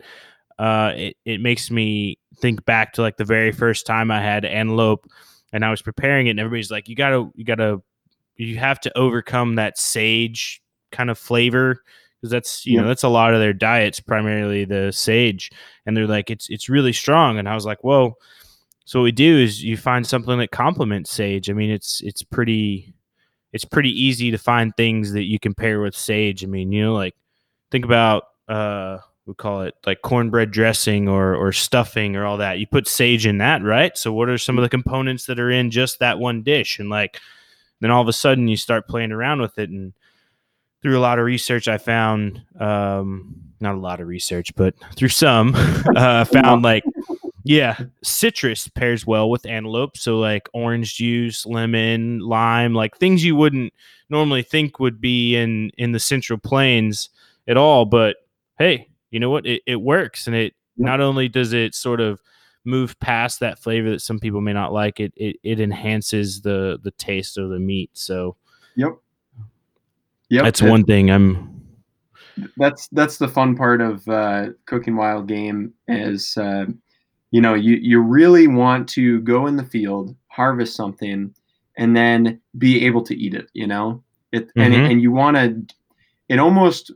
uh, 0.59 0.91
it, 0.95 1.17
it 1.25 1.41
makes 1.41 1.71
me 1.71 2.19
think 2.37 2.63
back 2.65 2.93
to 2.93 3.01
like 3.01 3.17
the 3.17 3.25
very 3.25 3.51
first 3.51 3.87
time 3.87 4.11
I 4.11 4.21
had 4.21 4.45
antelope 4.45 5.07
and 5.51 5.65
I 5.65 5.71
was 5.71 5.81
preparing 5.81 6.27
it, 6.27 6.31
and 6.31 6.39
everybody's 6.39 6.71
like, 6.71 6.87
you 6.87 6.95
got 6.95 7.09
to, 7.09 7.31
you 7.35 7.43
got 7.43 7.55
to, 7.55 7.81
you 8.37 8.57
have 8.57 8.79
to 8.81 8.97
overcome 8.97 9.55
that 9.55 9.77
sage 9.77 10.61
kind 10.91 11.09
of 11.09 11.17
flavor 11.17 11.81
because 12.19 12.31
that's 12.31 12.65
you 12.65 12.79
know 12.79 12.85
that's 12.85 13.03
a 13.03 13.07
lot 13.07 13.33
of 13.33 13.39
their 13.39 13.53
diets 13.53 13.99
primarily 14.01 14.65
the 14.65 14.91
sage 14.91 15.49
and 15.85 15.95
they're 15.95 16.05
like 16.05 16.29
it's 16.29 16.49
it's 16.49 16.67
really 16.67 16.91
strong 16.91 17.39
and 17.39 17.47
i 17.47 17.55
was 17.55 17.65
like 17.65 17.81
whoa 17.81 18.13
so 18.91 18.99
what 18.99 19.05
we 19.05 19.11
do 19.13 19.37
is 19.37 19.63
you 19.63 19.77
find 19.77 20.05
something 20.05 20.37
that 20.39 20.51
complements 20.51 21.11
sage. 21.11 21.49
I 21.49 21.53
mean, 21.53 21.71
it's 21.71 22.01
it's 22.01 22.23
pretty 22.23 22.93
it's 23.53 23.63
pretty 23.63 23.89
easy 23.89 24.31
to 24.31 24.37
find 24.37 24.75
things 24.75 25.13
that 25.13 25.23
you 25.23 25.39
can 25.39 25.53
pair 25.53 25.79
with 25.79 25.95
sage. 25.95 26.43
I 26.43 26.47
mean, 26.47 26.73
you 26.73 26.83
know, 26.83 26.93
like 26.93 27.15
think 27.71 27.85
about 27.85 28.23
uh 28.49 28.97
we 29.25 29.33
call 29.35 29.61
it 29.61 29.75
like 29.85 30.01
cornbread 30.01 30.51
dressing 30.51 31.07
or 31.07 31.35
or 31.35 31.51
stuffing 31.51 32.15
or 32.15 32.25
all 32.25 32.37
that. 32.37 32.59
You 32.59 32.67
put 32.67 32.87
sage 32.87 33.25
in 33.25 33.37
that, 33.37 33.63
right? 33.63 33.97
So 33.97 34.11
what 34.11 34.29
are 34.29 34.37
some 34.37 34.57
of 34.57 34.63
the 34.63 34.69
components 34.69 35.25
that 35.25 35.39
are 35.39 35.51
in 35.51 35.71
just 35.71 35.99
that 35.99 36.19
one 36.19 36.41
dish? 36.41 36.79
And 36.79 36.89
like 36.89 37.19
then 37.79 37.91
all 37.91 38.01
of 38.01 38.07
a 38.07 38.13
sudden 38.13 38.47
you 38.47 38.57
start 38.57 38.87
playing 38.87 39.11
around 39.11 39.41
with 39.41 39.57
it 39.57 39.69
and 39.69 39.93
through 40.81 40.97
a 40.97 41.01
lot 41.01 41.19
of 41.19 41.25
research 41.25 41.67
I 41.67 41.77
found 41.77 42.41
um 42.59 43.35
not 43.59 43.75
a 43.75 43.79
lot 43.79 44.01
of 44.01 44.07
research, 44.07 44.55
but 44.55 44.73
through 44.95 45.09
some 45.09 45.53
uh 45.95 46.25
found 46.25 46.63
like 46.63 46.83
yeah, 47.43 47.77
citrus 48.03 48.67
pairs 48.67 49.05
well 49.05 49.29
with 49.29 49.45
antelope. 49.45 49.97
So 49.97 50.19
like 50.19 50.47
orange 50.53 50.95
juice, 50.95 51.45
lemon, 51.45 52.19
lime, 52.19 52.73
like 52.73 52.97
things 52.97 53.23
you 53.23 53.35
wouldn't 53.35 53.73
normally 54.09 54.43
think 54.43 54.79
would 54.79 55.01
be 55.01 55.35
in 55.35 55.71
in 55.77 55.91
the 55.91 55.99
Central 55.99 56.37
Plains 56.37 57.09
at 57.47 57.57
all. 57.57 57.85
But 57.85 58.17
hey, 58.57 58.89
you 59.11 59.19
know 59.19 59.29
what? 59.29 59.45
It, 59.45 59.61
it 59.65 59.75
works, 59.81 60.27
and 60.27 60.35
it 60.35 60.53
Yep. 60.77 60.85
not 60.87 61.01
only 61.01 61.27
does 61.27 61.51
it 61.53 61.75
sort 61.75 61.99
of 61.99 62.19
move 62.63 62.97
past 62.99 63.39
that 63.41 63.59
flavor 63.59 63.89
that 63.91 64.01
some 64.01 64.19
people 64.19 64.39
may 64.41 64.53
not 64.53 64.71
like, 64.73 64.99
it 64.99 65.13
it, 65.15 65.35
it 65.43 65.59
enhances 65.59 66.41
the 66.41 66.79
the 66.81 66.91
taste 66.91 67.37
of 67.37 67.49
the 67.49 67.59
meat. 67.59 67.91
So 67.93 68.37
Yep. 68.75 68.93
Yep. 70.29 70.43
that's 70.45 70.61
one 70.61 70.83
thing 70.85 71.11
I'm. 71.11 71.61
that's 72.57 72.87
that's 72.93 73.17
the 73.17 73.27
fun 73.27 73.55
part 73.55 73.81
of 73.81 74.07
uh, 74.07 74.47
cooking 74.65 74.95
wild 74.95 75.27
game 75.27 75.73
is 75.89 76.37
uh, 76.37 76.65
you 77.31 77.41
know 77.41 77.53
you 77.53 77.75
you 77.75 77.99
really 77.99 78.47
want 78.47 78.87
to 78.89 79.19
go 79.21 79.47
in 79.47 79.57
the 79.57 79.65
field 79.65 80.15
harvest 80.27 80.75
something 80.75 81.33
and 81.77 81.95
then 81.95 82.39
be 82.57 82.85
able 82.85 83.03
to 83.03 83.15
eat 83.15 83.33
it 83.33 83.49
you 83.53 83.67
know 83.67 84.01
it 84.31 84.49
and 84.55 84.73
Mhm. 84.73 84.91
and 84.91 85.01
you 85.01 85.11
want 85.11 85.35
to 85.35 85.75
it 86.29 86.39
almost 86.39 86.91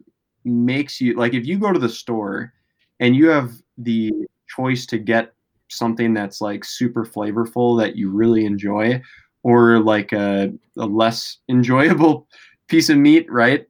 makes 0.46 1.02
you 1.02 1.16
like 1.16 1.34
if 1.34 1.46
you 1.46 1.58
go 1.58 1.72
to 1.72 1.80
the 1.80 1.90
store 1.90 2.54
and 3.00 3.16
you 3.16 3.28
have 3.28 3.52
the 3.78 4.12
choice 4.48 4.86
to 4.86 4.98
get 4.98 5.34
something 5.70 6.14
that's 6.14 6.42
like 6.42 6.64
super 6.64 7.06
flavorful 7.06 7.78
that 7.80 7.96
you 7.96 8.10
really 8.10 8.46
enjoy 8.46 9.02
or 9.44 9.80
like 9.80 10.14
a, 10.14 10.54
a 10.78 10.86
less 10.86 11.38
enjoyable 11.50 12.28
piece 12.68 12.90
of 12.90 12.98
meat 12.98 13.32
right? 13.32 13.68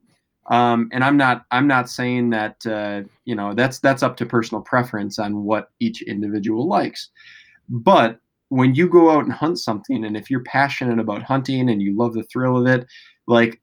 Um, 0.48 0.90
and 0.94 1.04
i'm 1.04 1.18
not 1.18 1.46
i'm 1.50 1.66
not 1.66 1.90
saying 1.90 2.30
that 2.30 2.64
uh, 2.68 3.02
you 3.24 3.34
know 3.34 3.56
that's 3.56 3.80
that's 3.80 4.04
up 4.04 4.16
to 4.18 4.28
personal 4.28 4.62
preference 4.62 5.18
on 5.18 5.44
what 5.44 5.72
each 5.80 6.04
individual 6.04 6.68
likes. 6.68 7.10
But 7.68 8.20
when 8.50 8.76
you 8.76 8.88
go 8.88 9.10
out 9.10 9.24
and 9.24 9.34
hunt 9.34 9.60
something 9.60 10.06
and 10.06 10.16
if 10.16 10.30
you're 10.30 10.44
passionate 10.44 11.00
about 11.00 11.24
hunting 11.24 11.70
and 11.70 11.82
you 11.82 11.98
love 11.98 12.14
the 12.14 12.24
thrill 12.24 12.58
of 12.58 12.68
it 12.68 12.88
like 13.28 13.62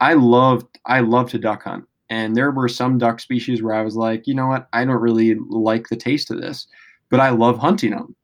i 0.00 0.14
love 0.14 0.64
i 0.86 1.00
love 1.00 1.30
to 1.30 1.38
duck 1.38 1.64
hunt 1.64 1.84
and 2.10 2.36
there 2.36 2.50
were 2.50 2.68
some 2.68 2.98
duck 2.98 3.20
species 3.20 3.62
where 3.62 3.74
i 3.74 3.82
was 3.82 3.96
like 3.96 4.26
you 4.26 4.34
know 4.34 4.48
what? 4.48 4.68
I 4.72 4.84
don't 4.84 5.00
really 5.00 5.36
like 5.48 5.88
the 5.88 5.96
taste 5.96 6.30
of 6.30 6.40
this 6.40 6.66
but 7.10 7.20
i 7.20 7.30
love 7.30 7.58
hunting 7.58 7.92
them 7.92 8.14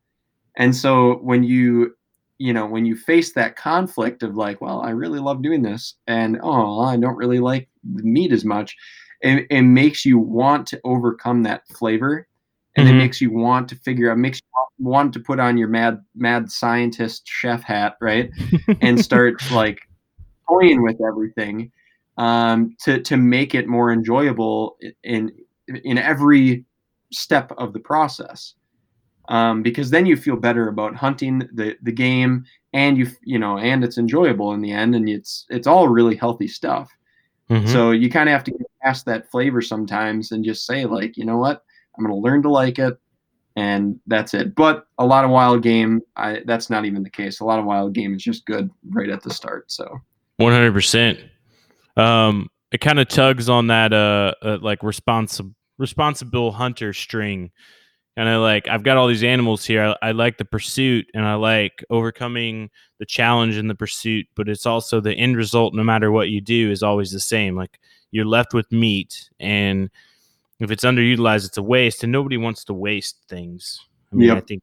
and 0.56 0.74
so 0.76 1.14
when 1.22 1.42
you 1.42 1.94
you 2.38 2.52
know 2.52 2.66
when 2.66 2.84
you 2.84 2.96
face 2.96 3.32
that 3.32 3.56
conflict 3.56 4.22
of 4.22 4.36
like 4.36 4.60
well 4.60 4.82
i 4.82 4.90
really 4.90 5.18
love 5.20 5.42
doing 5.42 5.62
this 5.62 5.94
and 6.06 6.38
oh 6.42 6.80
i 6.82 6.96
don't 6.96 7.16
really 7.16 7.38
like 7.38 7.68
the 7.94 8.02
meat 8.02 8.32
as 8.32 8.44
much 8.44 8.76
it, 9.22 9.46
it 9.50 9.62
makes 9.62 10.04
you 10.04 10.18
want 10.18 10.66
to 10.66 10.80
overcome 10.84 11.42
that 11.44 11.62
flavor 11.78 12.26
and 12.76 12.86
Mhm. 12.86 12.90
it 12.90 12.94
makes 12.94 13.20
you 13.22 13.30
want 13.32 13.68
to 13.70 13.76
figure 13.76 14.10
out 14.10 14.18
makes 14.18 14.38
you 14.38 14.86
want 14.86 15.14
to 15.14 15.20
put 15.20 15.40
on 15.40 15.56
your 15.56 15.68
mad 15.68 15.98
mad 16.14 16.50
scientist 16.50 17.26
chef 17.26 17.62
hat 17.62 17.96
right? 18.02 18.30
And 18.82 19.00
start 19.00 19.36
like 19.50 19.78
toying 20.48 20.82
with 20.82 20.98
everything 21.08 21.72
um, 22.16 22.74
to 22.84 23.00
to 23.00 23.16
make 23.16 23.54
it 23.54 23.68
more 23.68 23.92
enjoyable 23.92 24.76
in 25.04 25.32
in 25.84 25.98
every 25.98 26.64
step 27.12 27.52
of 27.58 27.72
the 27.72 27.80
process. 27.80 28.54
Um, 29.28 29.60
because 29.62 29.90
then 29.90 30.06
you 30.06 30.16
feel 30.16 30.36
better 30.36 30.68
about 30.68 30.94
hunting 30.94 31.40
the 31.52 31.76
the 31.82 31.92
game, 31.92 32.44
and 32.72 32.96
you 32.96 33.08
you 33.22 33.38
know, 33.38 33.58
and 33.58 33.82
it's 33.82 33.98
enjoyable 33.98 34.52
in 34.52 34.60
the 34.60 34.72
end, 34.72 34.94
and 34.94 35.08
it's 35.08 35.46
it's 35.48 35.66
all 35.66 35.88
really 35.88 36.14
healthy 36.14 36.46
stuff. 36.48 36.88
Mhm. 37.50 37.68
So 37.68 37.90
you 37.90 38.10
kind 38.10 38.28
of 38.28 38.32
have 38.32 38.44
to 38.44 38.50
get 38.50 38.66
past 38.82 39.04
that 39.06 39.30
flavor 39.30 39.60
sometimes 39.62 40.32
and 40.32 40.44
just 40.44 40.66
say 40.66 40.84
like, 40.84 41.16
you 41.16 41.24
know 41.24 41.38
what, 41.38 41.64
I'm 41.96 42.04
going 42.04 42.14
to 42.14 42.20
learn 42.20 42.42
to 42.42 42.50
like 42.50 42.78
it, 42.78 42.98
and 43.54 43.98
that's 44.06 44.34
it. 44.34 44.54
But 44.54 44.86
a 44.98 45.06
lot 45.06 45.24
of 45.24 45.30
wild 45.30 45.62
game, 45.62 46.02
I, 46.16 46.42
that's 46.44 46.70
not 46.70 46.84
even 46.84 47.02
the 47.02 47.10
case. 47.10 47.40
A 47.40 47.44
lot 47.44 47.58
of 47.60 47.64
wild 47.64 47.94
game 47.94 48.14
is 48.14 48.22
just 48.22 48.46
good 48.46 48.68
right 48.90 49.10
at 49.10 49.22
the 49.22 49.32
start. 49.32 49.70
So 49.70 50.00
One 50.38 50.52
hundred 50.52 50.72
percent. 50.72 51.20
Um, 51.96 52.48
it 52.72 52.78
kind 52.78 52.98
of 52.98 53.08
tugs 53.08 53.48
on 53.48 53.68
that 53.68 53.92
uh, 53.92 54.34
uh 54.42 54.58
like 54.60 54.82
responsible 54.82 55.54
responsible 55.78 56.52
hunter 56.52 56.92
string 56.92 57.50
and 58.16 58.28
I 58.28 58.36
like 58.36 58.66
I've 58.68 58.82
got 58.82 58.96
all 58.96 59.06
these 59.06 59.22
animals 59.22 59.64
here. 59.64 59.94
I, 60.02 60.08
I, 60.08 60.12
like 60.12 60.38
the 60.38 60.44
pursuit 60.44 61.06
and 61.14 61.24
I 61.24 61.34
like 61.34 61.84
overcoming 61.90 62.70
the 62.98 63.04
challenge 63.04 63.56
in 63.56 63.68
the 63.68 63.74
pursuit, 63.74 64.26
but 64.34 64.48
it's 64.48 64.64
also 64.64 65.00
the 65.00 65.14
end 65.14 65.36
result. 65.36 65.74
No 65.74 65.84
matter 65.84 66.10
what 66.10 66.30
you 66.30 66.40
do, 66.40 66.70
is 66.70 66.82
always 66.82 67.12
the 67.12 67.20
same. 67.20 67.56
Like 67.56 67.78
you're 68.10 68.24
left 68.24 68.54
with 68.54 68.72
meat, 68.72 69.28
and 69.38 69.90
if 70.60 70.70
it's 70.70 70.84
underutilized, 70.84 71.46
it's 71.46 71.58
a 71.58 71.62
waste, 71.62 72.04
and 72.04 72.12
nobody 72.12 72.38
wants 72.38 72.64
to 72.64 72.74
waste 72.74 73.18
things. 73.28 73.80
I 74.10 74.16
mean, 74.16 74.28
yep. 74.28 74.38
I 74.38 74.40
think 74.40 74.62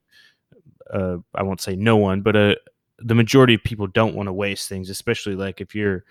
uh, 0.91 1.17
I 1.36 1.43
won't 1.43 1.62
say 1.62 1.76
no 1.76 1.98
one, 1.98 2.22
but 2.22 2.36
uh, 2.36 2.56
the 2.98 3.15
majority 3.15 3.54
of 3.54 3.63
people 3.63 3.86
don't 3.86 4.15
want 4.15 4.28
to 4.28 4.34
waste 4.34 4.67
things, 4.67 4.89
especially 4.89 5.36
like 5.36 5.62
if 5.62 5.76
you're 5.76 6.06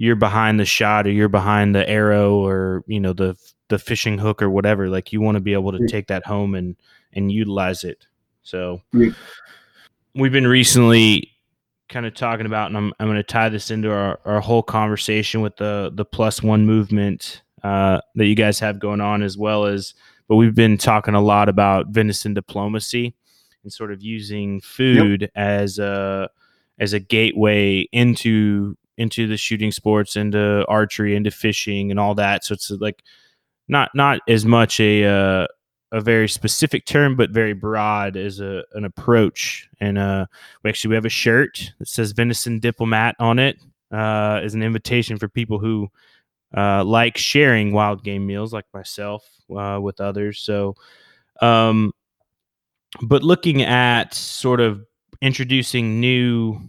you're 0.00 0.16
behind 0.16 0.58
the 0.58 0.64
shot 0.64 1.06
or 1.06 1.10
you're 1.10 1.28
behind 1.28 1.74
the 1.74 1.86
arrow 1.86 2.34
or 2.34 2.82
you 2.86 2.98
know 2.98 3.12
the 3.12 3.36
the 3.68 3.78
fishing 3.78 4.16
hook 4.16 4.40
or 4.40 4.48
whatever 4.48 4.88
like 4.88 5.12
you 5.12 5.20
want 5.20 5.34
to 5.36 5.42
be 5.42 5.52
able 5.52 5.70
to 5.72 5.86
take 5.88 6.06
that 6.06 6.24
home 6.24 6.54
and 6.54 6.74
and 7.12 7.30
utilize 7.30 7.84
it. 7.84 8.06
So 8.42 8.80
we've 10.14 10.32
been 10.32 10.46
recently 10.46 11.30
kind 11.90 12.06
of 12.06 12.14
talking 12.14 12.46
about 12.46 12.68
and 12.68 12.76
i'm, 12.78 12.92
I'm 13.00 13.08
going 13.08 13.16
to 13.16 13.24
tie 13.24 13.48
this 13.48 13.72
into 13.72 13.90
our, 13.92 14.20
our 14.24 14.40
whole 14.40 14.62
conversation 14.62 15.40
with 15.40 15.56
the 15.56 15.90
the 15.92 16.04
plus 16.04 16.40
one 16.40 16.64
movement 16.64 17.42
uh, 17.64 18.00
that 18.14 18.26
you 18.26 18.36
guys 18.36 18.60
have 18.60 18.78
going 18.78 19.00
on 19.00 19.22
as 19.22 19.36
well 19.36 19.66
as 19.66 19.92
but 20.28 20.36
we've 20.36 20.54
been 20.54 20.78
talking 20.78 21.14
a 21.14 21.20
lot 21.20 21.48
about 21.48 21.88
venison 21.88 22.32
diplomacy 22.32 23.12
and 23.64 23.72
sort 23.72 23.90
of 23.90 24.02
using 24.02 24.60
food 24.60 25.22
yep. 25.22 25.30
as 25.34 25.80
a 25.80 26.30
as 26.78 26.92
a 26.92 27.00
gateway 27.00 27.80
into 27.92 28.76
into 29.00 29.26
the 29.26 29.38
shooting 29.38 29.72
sports, 29.72 30.14
into 30.14 30.64
archery, 30.68 31.16
into 31.16 31.30
fishing, 31.30 31.90
and 31.90 31.98
all 31.98 32.14
that. 32.14 32.44
So 32.44 32.52
it's 32.52 32.70
like 32.70 33.02
not 33.66 33.90
not 33.94 34.20
as 34.28 34.44
much 34.44 34.78
a 34.78 35.04
uh, 35.04 35.46
a 35.90 36.00
very 36.00 36.28
specific 36.28 36.84
term, 36.84 37.16
but 37.16 37.30
very 37.30 37.54
broad 37.54 38.16
as 38.16 38.40
a 38.40 38.62
an 38.74 38.84
approach. 38.84 39.68
And 39.80 39.96
uh, 39.96 40.26
we 40.62 40.70
actually 40.70 40.90
we 40.90 40.94
have 40.96 41.06
a 41.06 41.10
shirt 41.10 41.72
that 41.78 41.88
says 41.88 42.12
"Venison 42.12 42.60
Diplomat" 42.60 43.16
on 43.18 43.38
it 43.38 43.56
uh, 43.90 44.40
as 44.42 44.54
an 44.54 44.62
invitation 44.62 45.16
for 45.18 45.28
people 45.28 45.58
who 45.58 45.88
uh, 46.54 46.84
like 46.84 47.16
sharing 47.16 47.72
wild 47.72 48.04
game 48.04 48.26
meals, 48.26 48.52
like 48.52 48.66
myself, 48.74 49.26
uh, 49.56 49.78
with 49.80 50.00
others. 50.00 50.40
So, 50.40 50.74
um, 51.40 51.92
but 53.02 53.22
looking 53.22 53.62
at 53.62 54.12
sort 54.12 54.60
of 54.60 54.84
introducing 55.22 56.00
new 56.00 56.60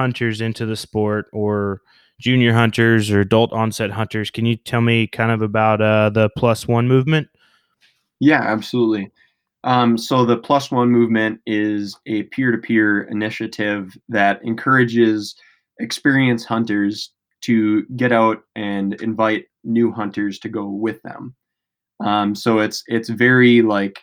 hunters 0.00 0.40
into 0.40 0.64
the 0.64 0.76
sport 0.76 1.26
or 1.32 1.82
junior 2.18 2.54
hunters 2.54 3.10
or 3.10 3.20
adult 3.20 3.52
onset 3.52 3.90
hunters. 3.90 4.30
Can 4.30 4.46
you 4.46 4.56
tell 4.56 4.80
me 4.80 5.06
kind 5.06 5.30
of 5.30 5.42
about 5.42 5.82
uh, 5.82 6.08
the 6.08 6.30
plus 6.38 6.66
one 6.66 6.88
movement? 6.88 7.28
Yeah, 8.18 8.40
absolutely. 8.40 9.10
Um, 9.64 9.98
so 9.98 10.24
the 10.24 10.38
plus 10.38 10.70
one 10.70 10.90
movement 10.90 11.40
is 11.44 11.98
a 12.06 12.22
peer-to-peer 12.24 13.02
initiative 13.02 13.96
that 14.08 14.42
encourages 14.42 15.34
experienced 15.80 16.46
hunters 16.46 17.10
to 17.42 17.84
get 17.96 18.10
out 18.10 18.42
and 18.56 18.94
invite 19.02 19.46
new 19.64 19.92
hunters 19.92 20.38
to 20.38 20.48
go 20.48 20.66
with 20.66 21.02
them. 21.02 21.34
Um, 22.02 22.34
so 22.34 22.58
it's 22.60 22.82
it's 22.86 23.10
very 23.10 23.60
like 23.60 23.98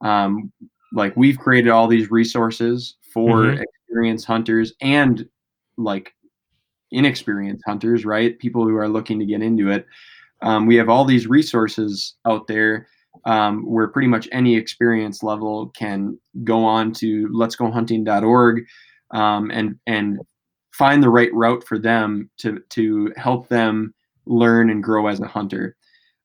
um, 0.00 0.52
like 0.92 1.16
we've 1.16 1.38
created 1.38 1.70
all 1.70 1.88
these 1.88 2.10
resources 2.10 2.96
for 3.12 3.42
mm-hmm. 3.42 3.62
experienced 3.62 4.26
hunters 4.26 4.72
and 4.80 5.28
like 5.82 6.14
inexperienced 6.92 7.64
hunters, 7.66 8.04
right? 8.04 8.38
People 8.38 8.64
who 8.64 8.76
are 8.76 8.88
looking 8.88 9.18
to 9.18 9.26
get 9.26 9.42
into 9.42 9.70
it. 9.70 9.86
Um, 10.42 10.66
we 10.66 10.76
have 10.76 10.88
all 10.88 11.04
these 11.04 11.26
resources 11.26 12.14
out 12.26 12.46
there 12.46 12.88
um, 13.24 13.64
where 13.68 13.88
pretty 13.88 14.08
much 14.08 14.28
any 14.32 14.56
experience 14.56 15.22
level 15.22 15.68
can 15.76 16.18
go 16.44 16.64
on 16.64 16.92
to 16.92 17.28
letsgohunting.org 17.28 18.64
um, 19.12 19.50
and 19.50 19.78
and 19.86 20.20
find 20.72 21.02
the 21.02 21.10
right 21.10 21.32
route 21.34 21.64
for 21.66 21.78
them 21.78 22.30
to 22.38 22.60
to 22.70 23.12
help 23.16 23.48
them 23.48 23.92
learn 24.26 24.70
and 24.70 24.82
grow 24.82 25.08
as 25.08 25.20
a 25.20 25.26
hunter 25.26 25.76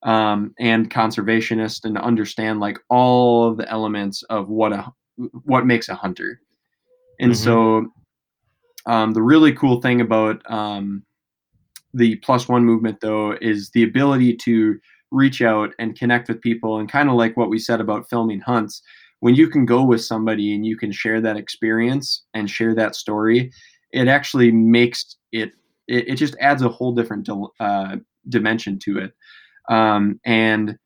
um, 0.03 0.53
and 0.59 0.91
conservationist 0.91 1.83
and 1.83 1.97
understand 1.97 2.59
like 2.59 2.77
all 2.89 3.49
of 3.49 3.57
the 3.57 3.69
elements 3.69 4.23
of 4.23 4.49
what 4.49 4.71
a 4.71 4.85
what 5.43 5.65
makes 5.65 5.89
a 5.89 5.95
hunter. 5.95 6.41
And 7.19 7.31
mm-hmm. 7.31 7.43
so 7.43 7.91
um, 8.86 9.13
the 9.13 9.21
really 9.21 9.54
cool 9.54 9.82
thing 9.82 10.02
about 10.02 10.41
um, 10.52 11.04
the 11.93 12.15
plus 12.17 12.48
one 12.48 12.63
movement, 12.63 13.00
though, 13.02 13.34
is 13.41 13.69
the 13.71 13.84
ability 13.84 14.36
to 14.38 14.80
reach 15.12 15.41
out 15.41 15.71
and 15.80 15.98
connect 15.98 16.28
with 16.28 16.41
people, 16.41 16.80
and 16.80 16.91
kind 16.91 17.10
of 17.10 17.15
like 17.15 17.38
what 17.38 17.50
we 17.50 17.60
said 17.60 17.82
about 17.82 18.10
filming 18.10 18.39
hunts. 18.39 18.82
When 19.21 19.36
you 19.36 19.48
can 19.48 19.65
go 19.65 19.84
with 19.84 20.04
somebody 20.04 20.54
and 20.54 20.65
you 20.65 20.78
can 20.78 20.91
share 20.91 21.21
that 21.21 21.38
experience 21.38 22.24
and 22.34 22.50
share 22.50 22.76
that 22.76 22.95
story, 22.95 23.52
it 23.91 24.08
actually 24.08 24.52
makes 24.52 25.17
it. 25.32 25.54
It, 25.88 26.10
it 26.10 26.15
just 26.15 26.36
adds 26.39 26.63
a 26.63 26.69
whole 26.69 26.93
different 26.93 27.30
uh, 27.60 27.98
dimension 28.28 28.80
to 28.80 28.98
it. 29.00 29.13
Um, 29.69 30.19
and 30.26 30.78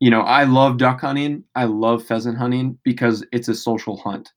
you 0.00 0.10
know, 0.10 0.22
I 0.22 0.42
love 0.42 0.78
duck 0.78 1.00
hunting. 1.00 1.44
I 1.54 1.64
love 1.64 2.04
pheasant 2.04 2.36
hunting 2.36 2.78
because 2.82 3.24
it's 3.32 3.46
a 3.46 3.54
social 3.54 3.96
hunt 3.96 4.32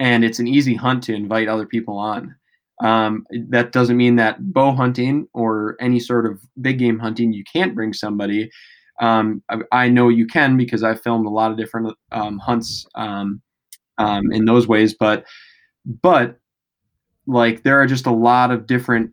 and 0.00 0.24
it's 0.24 0.38
an 0.38 0.48
easy 0.48 0.74
hunt 0.74 1.02
to 1.04 1.14
invite 1.14 1.48
other 1.48 1.66
people 1.66 1.98
on. 1.98 2.34
Um, 2.82 3.26
that 3.48 3.72
doesn't 3.72 3.96
mean 3.96 4.16
that 4.16 4.52
bow 4.52 4.72
hunting 4.72 5.28
or 5.32 5.76
any 5.80 6.00
sort 6.00 6.26
of 6.26 6.40
big 6.60 6.78
game 6.78 6.98
hunting 6.98 7.32
you 7.32 7.44
can't 7.44 7.74
bring 7.74 7.92
somebody. 7.92 8.50
Um, 9.00 9.42
I, 9.48 9.58
I, 9.70 9.88
know 9.88 10.08
you 10.08 10.26
can 10.26 10.56
because 10.56 10.82
I 10.82 10.94
filmed 10.94 11.26
a 11.26 11.30
lot 11.30 11.50
of 11.50 11.56
different 11.56 11.96
um, 12.12 12.38
hunts 12.38 12.86
um, 12.96 13.40
um, 13.98 14.32
in 14.32 14.44
those 14.44 14.66
ways, 14.66 14.94
but 14.94 15.24
but 16.02 16.38
like 17.26 17.62
there 17.62 17.80
are 17.80 17.86
just 17.86 18.06
a 18.06 18.12
lot 18.12 18.50
of 18.50 18.66
different 18.66 19.12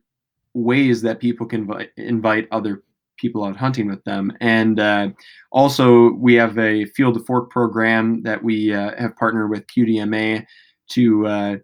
ways 0.54 1.02
that 1.04 1.20
people 1.20 1.46
can 1.46 1.66
vi- 1.66 1.90
invite 1.98 2.48
other 2.52 2.84
people 3.18 3.44
out 3.44 3.56
hunting 3.56 3.88
with 3.88 4.04
them. 4.04 4.36
And 4.42 4.80
uh, 4.80 5.10
also, 5.52 6.12
we 6.14 6.34
have 6.36 6.58
a 6.58 6.86
Field 6.86 7.14
to 7.14 7.24
Fork 7.24 7.52
program 7.52 8.24
that 8.24 8.44
we 8.44 8.74
uh, 8.74 8.92
have 8.98 9.16
partnered 9.16 9.50
with 9.50 9.68
QDMA 9.68 10.46
to 10.92 11.28
uh, 11.28 11.58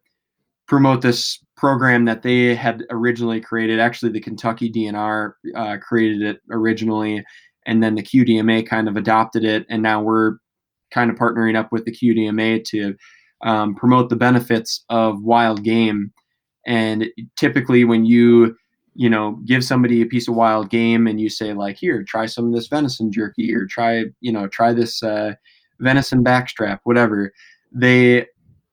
promote 0.67 1.01
this 1.01 1.39
program 1.55 2.05
that 2.05 2.21
they 2.21 2.55
had 2.55 2.83
originally 2.89 3.41
created. 3.41 3.79
Actually, 3.79 4.11
the 4.11 4.19
Kentucky 4.19 4.71
DNR 4.71 5.33
uh, 5.55 5.77
created 5.81 6.21
it 6.21 6.41
originally, 6.51 7.23
and 7.65 7.81
then 7.81 7.95
the 7.95 8.03
QDMA 8.03 8.67
kind 8.67 8.87
of 8.87 8.97
adopted 8.97 9.43
it, 9.43 9.65
and 9.69 9.81
now 9.81 10.01
we're 10.01 10.37
kind 10.91 11.09
of 11.09 11.17
partnering 11.17 11.55
up 11.55 11.71
with 11.71 11.85
the 11.85 11.91
QDMA 11.91 12.63
to 12.65 12.95
um, 13.43 13.75
promote 13.75 14.09
the 14.09 14.15
benefits 14.15 14.83
of 14.89 15.21
wild 15.23 15.63
game. 15.63 16.11
And 16.65 17.07
typically, 17.37 17.83
when 17.83 18.05
you 18.05 18.55
you 18.97 19.09
know 19.09 19.39
give 19.45 19.63
somebody 19.63 20.01
a 20.01 20.07
piece 20.07 20.27
of 20.27 20.35
wild 20.35 20.69
game 20.69 21.05
and 21.05 21.21
you 21.21 21.29
say 21.29 21.53
like 21.53 21.77
here 21.77 22.03
try 22.03 22.25
some 22.25 22.47
of 22.47 22.53
this 22.53 22.67
venison 22.67 23.11
jerky 23.11 23.53
or 23.53 23.67
try 23.67 24.05
you 24.21 24.31
know 24.31 24.47
try 24.47 24.73
this 24.73 25.03
uh, 25.03 25.33
venison 25.79 26.23
backstrap 26.23 26.79
whatever 26.83 27.31
they 27.71 28.25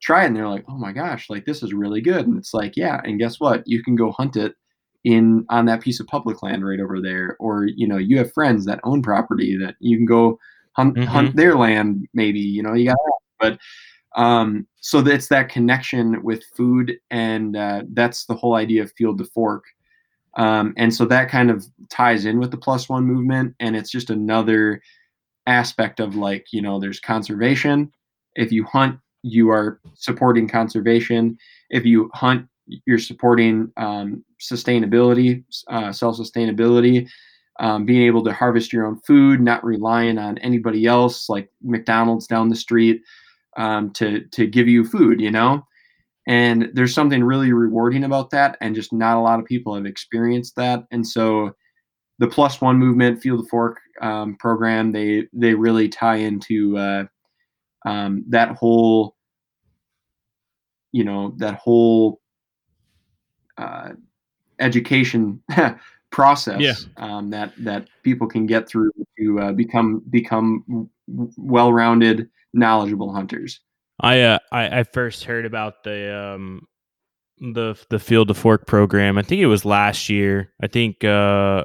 try 0.04 0.24
it 0.24 0.26
and 0.26 0.36
they're 0.36 0.48
like, 0.48 0.64
oh 0.68 0.76
my 0.76 0.92
gosh, 0.92 1.30
like 1.30 1.46
this 1.46 1.62
is 1.62 1.72
really 1.72 2.00
good. 2.00 2.26
And 2.26 2.36
it's 2.36 2.52
like, 2.52 2.76
yeah, 2.76 3.00
and 3.04 3.18
guess 3.18 3.40
what? 3.40 3.62
You 3.66 3.82
can 3.82 3.96
go 3.96 4.12
hunt 4.12 4.36
it 4.36 4.54
in 5.02 5.46
on 5.48 5.64
that 5.66 5.80
piece 5.80 5.98
of 5.98 6.06
public 6.06 6.42
land 6.42 6.64
right 6.64 6.80
over 6.80 7.00
there. 7.00 7.36
Or, 7.40 7.66
you 7.66 7.88
know, 7.88 7.96
you 7.96 8.18
have 8.18 8.32
friends 8.32 8.66
that 8.66 8.80
own 8.84 9.02
property 9.02 9.56
that 9.56 9.76
you 9.80 9.96
can 9.96 10.06
go 10.06 10.38
hunt 10.72 10.96
mm-hmm. 10.96 11.08
hunt 11.08 11.36
their 11.36 11.56
land, 11.56 12.06
maybe, 12.12 12.40
you 12.40 12.62
know, 12.62 12.74
you 12.74 12.86
got 12.86 12.96
but 13.40 13.58
um 14.16 14.66
so 14.80 14.98
it's 15.00 15.28
that 15.28 15.48
connection 15.48 16.22
with 16.22 16.44
food 16.56 16.98
and 17.10 17.56
uh, 17.56 17.82
that's 17.94 18.26
the 18.26 18.34
whole 18.34 18.54
idea 18.54 18.82
of 18.82 18.92
field 18.92 19.18
to 19.18 19.24
fork. 19.24 19.64
Um, 20.36 20.74
and 20.76 20.92
so 20.92 21.04
that 21.06 21.30
kind 21.30 21.50
of 21.50 21.64
ties 21.90 22.24
in 22.24 22.40
with 22.40 22.50
the 22.50 22.56
plus 22.56 22.88
one 22.88 23.04
movement 23.04 23.54
and 23.60 23.74
it's 23.74 23.90
just 23.90 24.10
another 24.10 24.82
aspect 25.46 26.00
of 26.00 26.16
like 26.16 26.46
you 26.52 26.60
know 26.60 26.80
there's 26.80 27.00
conservation 27.00 27.92
if 28.34 28.50
you 28.50 28.64
hunt 28.64 28.98
you 29.24 29.50
are 29.50 29.80
supporting 29.94 30.46
conservation. 30.46 31.36
If 31.70 31.86
you 31.86 32.10
hunt, 32.12 32.46
you're 32.84 32.98
supporting 32.98 33.72
um, 33.78 34.22
sustainability, 34.40 35.44
uh, 35.68 35.92
self 35.92 36.18
sustainability, 36.18 37.08
um, 37.58 37.86
being 37.86 38.02
able 38.02 38.22
to 38.24 38.32
harvest 38.32 38.72
your 38.72 38.86
own 38.86 39.00
food, 39.00 39.40
not 39.40 39.64
relying 39.64 40.18
on 40.18 40.36
anybody 40.38 40.84
else 40.84 41.28
like 41.30 41.50
McDonald's 41.62 42.26
down 42.26 42.50
the 42.50 42.56
street 42.56 43.00
um, 43.56 43.90
to 43.94 44.20
to 44.26 44.46
give 44.46 44.68
you 44.68 44.84
food. 44.84 45.22
You 45.22 45.30
know, 45.30 45.66
and 46.28 46.68
there's 46.74 46.94
something 46.94 47.24
really 47.24 47.52
rewarding 47.52 48.04
about 48.04 48.28
that, 48.30 48.58
and 48.60 48.74
just 48.74 48.92
not 48.92 49.16
a 49.16 49.20
lot 49.20 49.40
of 49.40 49.46
people 49.46 49.74
have 49.74 49.86
experienced 49.86 50.54
that, 50.56 50.84
and 50.90 51.06
so. 51.06 51.52
The 52.20 52.28
plus 52.28 52.60
one 52.60 52.78
movement, 52.78 53.20
field 53.20 53.42
to 53.42 53.48
fork 53.48 53.80
um, 54.00 54.36
program, 54.36 54.92
they 54.92 55.26
they 55.32 55.52
really 55.52 55.88
tie 55.88 56.14
into 56.14 56.78
uh, 56.78 57.06
um, 57.84 58.24
that 58.28 58.50
whole 58.56 59.16
you 60.92 61.04
know 61.04 61.34
that 61.38 61.56
whole 61.56 62.20
uh, 63.58 63.90
education 64.58 65.42
process 66.10 66.60
yeah. 66.60 66.74
um, 66.96 67.30
that 67.30 67.52
that 67.58 67.88
people 68.02 68.26
can 68.26 68.46
get 68.46 68.68
through 68.68 68.92
to 69.18 69.40
uh, 69.40 69.52
become 69.52 70.02
become 70.10 70.88
well-rounded, 71.36 72.28
knowledgeable 72.52 73.12
hunters. 73.12 73.60
I 74.00 74.20
uh, 74.20 74.38
I, 74.52 74.80
I 74.80 74.82
first 74.84 75.24
heard 75.24 75.44
about 75.44 75.82
the 75.84 76.16
um 76.16 76.66
the 77.38 77.74
the 77.90 77.98
Field 77.98 78.28
to 78.28 78.34
Fork 78.34 78.66
program. 78.66 79.18
I 79.18 79.22
think 79.22 79.40
it 79.40 79.46
was 79.46 79.64
last 79.64 80.08
year. 80.08 80.52
I 80.62 80.68
think 80.68 81.04
uh, 81.04 81.64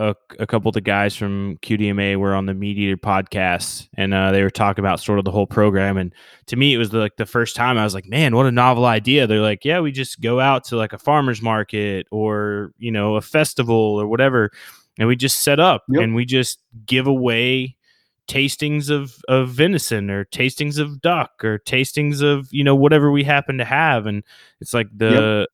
a, 0.00 0.16
a 0.38 0.46
couple 0.46 0.70
of 0.70 0.74
the 0.74 0.80
guys 0.80 1.14
from 1.14 1.58
QDMA 1.58 2.16
were 2.16 2.34
on 2.34 2.46
the 2.46 2.54
MeatEater 2.54 2.96
podcast, 2.96 3.88
and 3.96 4.14
uh, 4.14 4.32
they 4.32 4.42
were 4.42 4.50
talking 4.50 4.82
about 4.82 4.98
sort 4.98 5.18
of 5.18 5.26
the 5.26 5.30
whole 5.30 5.46
program. 5.46 5.98
And 5.98 6.14
to 6.46 6.56
me, 6.56 6.72
it 6.72 6.78
was 6.78 6.90
the, 6.90 6.98
like 6.98 7.16
the 7.16 7.26
first 7.26 7.54
time 7.54 7.76
I 7.76 7.84
was 7.84 7.94
like, 7.94 8.06
"Man, 8.06 8.34
what 8.34 8.46
a 8.46 8.52
novel 8.52 8.86
idea!" 8.86 9.26
They're 9.26 9.40
like, 9.40 9.64
"Yeah, 9.64 9.80
we 9.80 9.92
just 9.92 10.20
go 10.20 10.40
out 10.40 10.64
to 10.64 10.76
like 10.76 10.94
a 10.94 10.98
farmers 10.98 11.42
market 11.42 12.06
or 12.10 12.72
you 12.78 12.90
know 12.90 13.16
a 13.16 13.20
festival 13.20 14.00
or 14.00 14.06
whatever, 14.06 14.50
and 14.98 15.06
we 15.06 15.16
just 15.16 15.40
set 15.40 15.60
up 15.60 15.84
yep. 15.88 16.02
and 16.02 16.14
we 16.14 16.24
just 16.24 16.58
give 16.86 17.06
away." 17.06 17.76
tastings 18.28 18.90
of 18.90 19.16
of 19.26 19.48
venison 19.48 20.08
or 20.08 20.24
tastings 20.26 20.78
of 20.78 21.00
duck 21.00 21.42
or 21.42 21.58
tastings 21.58 22.22
of 22.22 22.46
you 22.52 22.62
know 22.62 22.76
whatever 22.76 23.10
we 23.10 23.24
happen 23.24 23.58
to 23.58 23.64
have 23.64 24.06
and 24.06 24.22
it's 24.60 24.72
like 24.72 24.86
the 24.96 25.40
yep. 25.40 25.48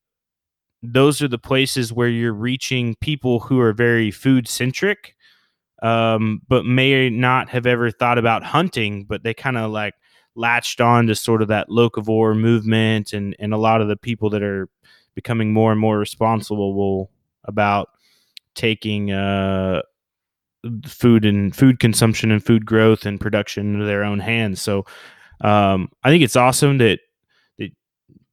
Those 0.82 1.22
are 1.22 1.28
the 1.28 1.38
places 1.38 1.92
where 1.92 2.08
you're 2.08 2.32
reaching 2.32 2.94
people 3.00 3.40
who 3.40 3.60
are 3.60 3.72
very 3.72 4.10
food 4.10 4.48
centric 4.48 5.14
um, 5.82 6.40
but 6.48 6.64
may 6.64 7.10
not 7.10 7.48
have 7.48 7.66
ever 7.66 7.90
thought 7.90 8.18
about 8.18 8.42
hunting 8.42 9.04
but 9.04 9.22
they 9.22 9.34
kind 9.34 9.56
of 9.56 9.70
like 9.70 9.94
latched 10.34 10.80
on 10.80 11.06
to 11.06 11.14
sort 11.14 11.42
of 11.42 11.48
that 11.48 11.68
locavore 11.68 12.38
movement 12.38 13.12
and 13.12 13.34
and 13.38 13.54
a 13.54 13.58
lot 13.58 13.80
of 13.80 13.88
the 13.88 13.96
people 13.96 14.30
that 14.30 14.42
are 14.42 14.68
becoming 15.14 15.52
more 15.52 15.72
and 15.72 15.80
more 15.80 15.98
responsible 15.98 17.10
about 17.44 17.88
taking 18.54 19.10
uh 19.10 19.80
food 20.86 21.24
and 21.24 21.54
food 21.54 21.80
consumption 21.80 22.30
and 22.30 22.44
food 22.44 22.66
growth 22.66 23.06
and 23.06 23.20
production 23.20 23.74
into 23.74 23.86
their 23.86 24.04
own 24.04 24.18
hands. 24.18 24.60
So 24.60 24.84
um, 25.40 25.90
I 26.02 26.10
think 26.10 26.22
it's 26.22 26.36
awesome 26.36 26.78
that 26.78 26.78
that 26.78 27.00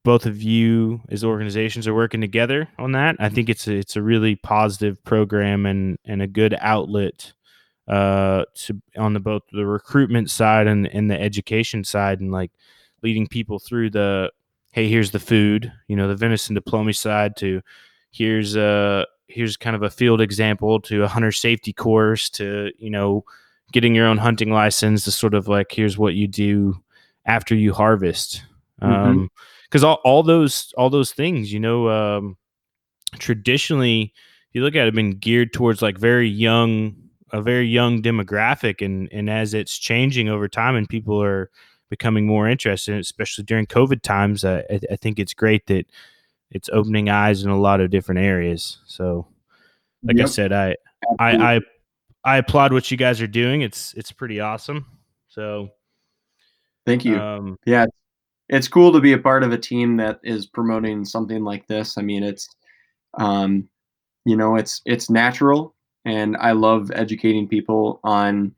both 0.03 0.25
of 0.25 0.41
you 0.41 1.01
as 1.09 1.23
organizations 1.23 1.87
are 1.87 1.93
working 1.93 2.21
together 2.21 2.67
on 2.77 2.91
that. 2.91 3.15
I 3.19 3.29
think 3.29 3.49
it's 3.49 3.67
a, 3.67 3.75
it's 3.75 3.95
a 3.95 4.01
really 4.01 4.35
positive 4.35 5.03
program 5.03 5.65
and 5.65 5.97
and 6.05 6.21
a 6.21 6.27
good 6.27 6.55
outlet 6.59 7.33
uh, 7.87 8.45
to 8.55 8.81
on 8.97 9.13
the 9.13 9.19
both 9.19 9.43
the 9.51 9.65
recruitment 9.65 10.29
side 10.29 10.67
and 10.67 10.87
and 10.87 11.09
the 11.09 11.19
education 11.19 11.83
side 11.83 12.19
and 12.19 12.31
like 12.31 12.51
leading 13.01 13.27
people 13.27 13.59
through 13.59 13.89
the 13.89 14.31
hey 14.71 14.87
here's 14.87 15.11
the 15.11 15.19
food 15.19 15.71
you 15.87 15.95
know 15.95 16.07
the 16.07 16.15
venison 16.15 16.55
diplomacy 16.55 16.97
side 16.97 17.35
to 17.35 17.61
here's 18.11 18.55
uh 18.55 19.03
here's 19.27 19.57
kind 19.57 19.75
of 19.75 19.83
a 19.83 19.89
field 19.89 20.21
example 20.21 20.79
to 20.79 21.03
a 21.03 21.07
hunter 21.07 21.31
safety 21.31 21.73
course 21.73 22.29
to 22.29 22.71
you 22.77 22.89
know 22.89 23.25
getting 23.73 23.93
your 23.93 24.07
own 24.07 24.17
hunting 24.17 24.51
license 24.51 25.03
to 25.03 25.11
sort 25.11 25.33
of 25.33 25.47
like 25.47 25.71
here's 25.71 25.97
what 25.97 26.13
you 26.13 26.27
do 26.27 26.75
after 27.25 27.55
you 27.55 27.73
harvest 27.73 28.43
mm-hmm. 28.81 29.25
Um, 29.81 29.83
all, 29.83 29.99
all 30.03 30.23
those 30.23 30.73
all 30.77 30.89
those 30.89 31.11
things 31.11 31.51
you 31.51 31.59
know 31.59 31.89
um, 31.89 32.37
traditionally 33.19 34.13
if 34.49 34.55
you 34.55 34.61
look 34.61 34.75
at 34.75 34.81
it 34.81 34.85
have 34.85 34.93
been 34.93 35.17
geared 35.17 35.53
towards 35.53 35.81
like 35.81 35.97
very 35.97 36.29
young 36.29 36.95
a 37.31 37.41
very 37.41 37.67
young 37.67 38.01
demographic 38.01 38.85
and 38.85 39.09
and 39.11 39.29
as 39.29 39.53
it's 39.53 39.77
changing 39.77 40.29
over 40.29 40.47
time 40.47 40.75
and 40.75 40.87
people 40.89 41.21
are 41.21 41.49
becoming 41.89 42.25
more 42.25 42.47
interested 42.47 42.97
especially 42.97 43.43
during 43.43 43.65
covid 43.65 44.01
times 44.01 44.43
I, 44.45 44.63
I 44.91 44.95
think 44.95 45.19
it's 45.19 45.33
great 45.33 45.65
that 45.67 45.85
it's 46.53 46.69
opening 46.71 47.09
eyes 47.09 47.43
in 47.43 47.49
a 47.49 47.59
lot 47.59 47.81
of 47.81 47.89
different 47.89 48.21
areas. 48.21 48.77
So, 48.85 49.27
like 50.03 50.17
yep. 50.17 50.27
I 50.27 50.29
said, 50.29 50.53
I, 50.53 50.75
I 51.19 51.55
I 51.55 51.59
I 52.23 52.37
applaud 52.37 52.71
what 52.71 52.89
you 52.91 52.95
guys 52.95 53.21
are 53.21 53.27
doing. 53.27 53.61
It's 53.61 53.93
it's 53.95 54.11
pretty 54.11 54.39
awesome. 54.39 54.85
So, 55.27 55.69
thank 56.85 57.03
you. 57.03 57.19
Um, 57.19 57.57
yeah, 57.65 57.83
it's 57.83 57.95
cool 58.67 58.91
to 58.91 58.99
be 58.99 59.13
a 59.13 59.17
part 59.17 59.43
of 59.43 59.51
a 59.51 59.57
team 59.57 59.97
that 59.97 60.19
is 60.23 60.45
promoting 60.45 61.05
something 61.05 61.43
like 61.43 61.67
this. 61.67 61.97
I 61.97 62.01
mean, 62.01 62.23
it's 62.23 62.47
um, 63.19 63.67
you 64.25 64.35
know, 64.35 64.55
it's 64.55 64.81
it's 64.85 65.09
natural, 65.09 65.75
and 66.05 66.37
I 66.37 66.51
love 66.51 66.91
educating 66.93 67.47
people 67.47 67.99
on 68.03 68.53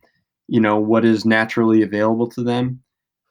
you 0.47 0.59
know 0.59 0.77
what 0.77 1.05
is 1.05 1.25
naturally 1.25 1.81
available 1.81 2.27
to 2.29 2.43
them. 2.43 2.81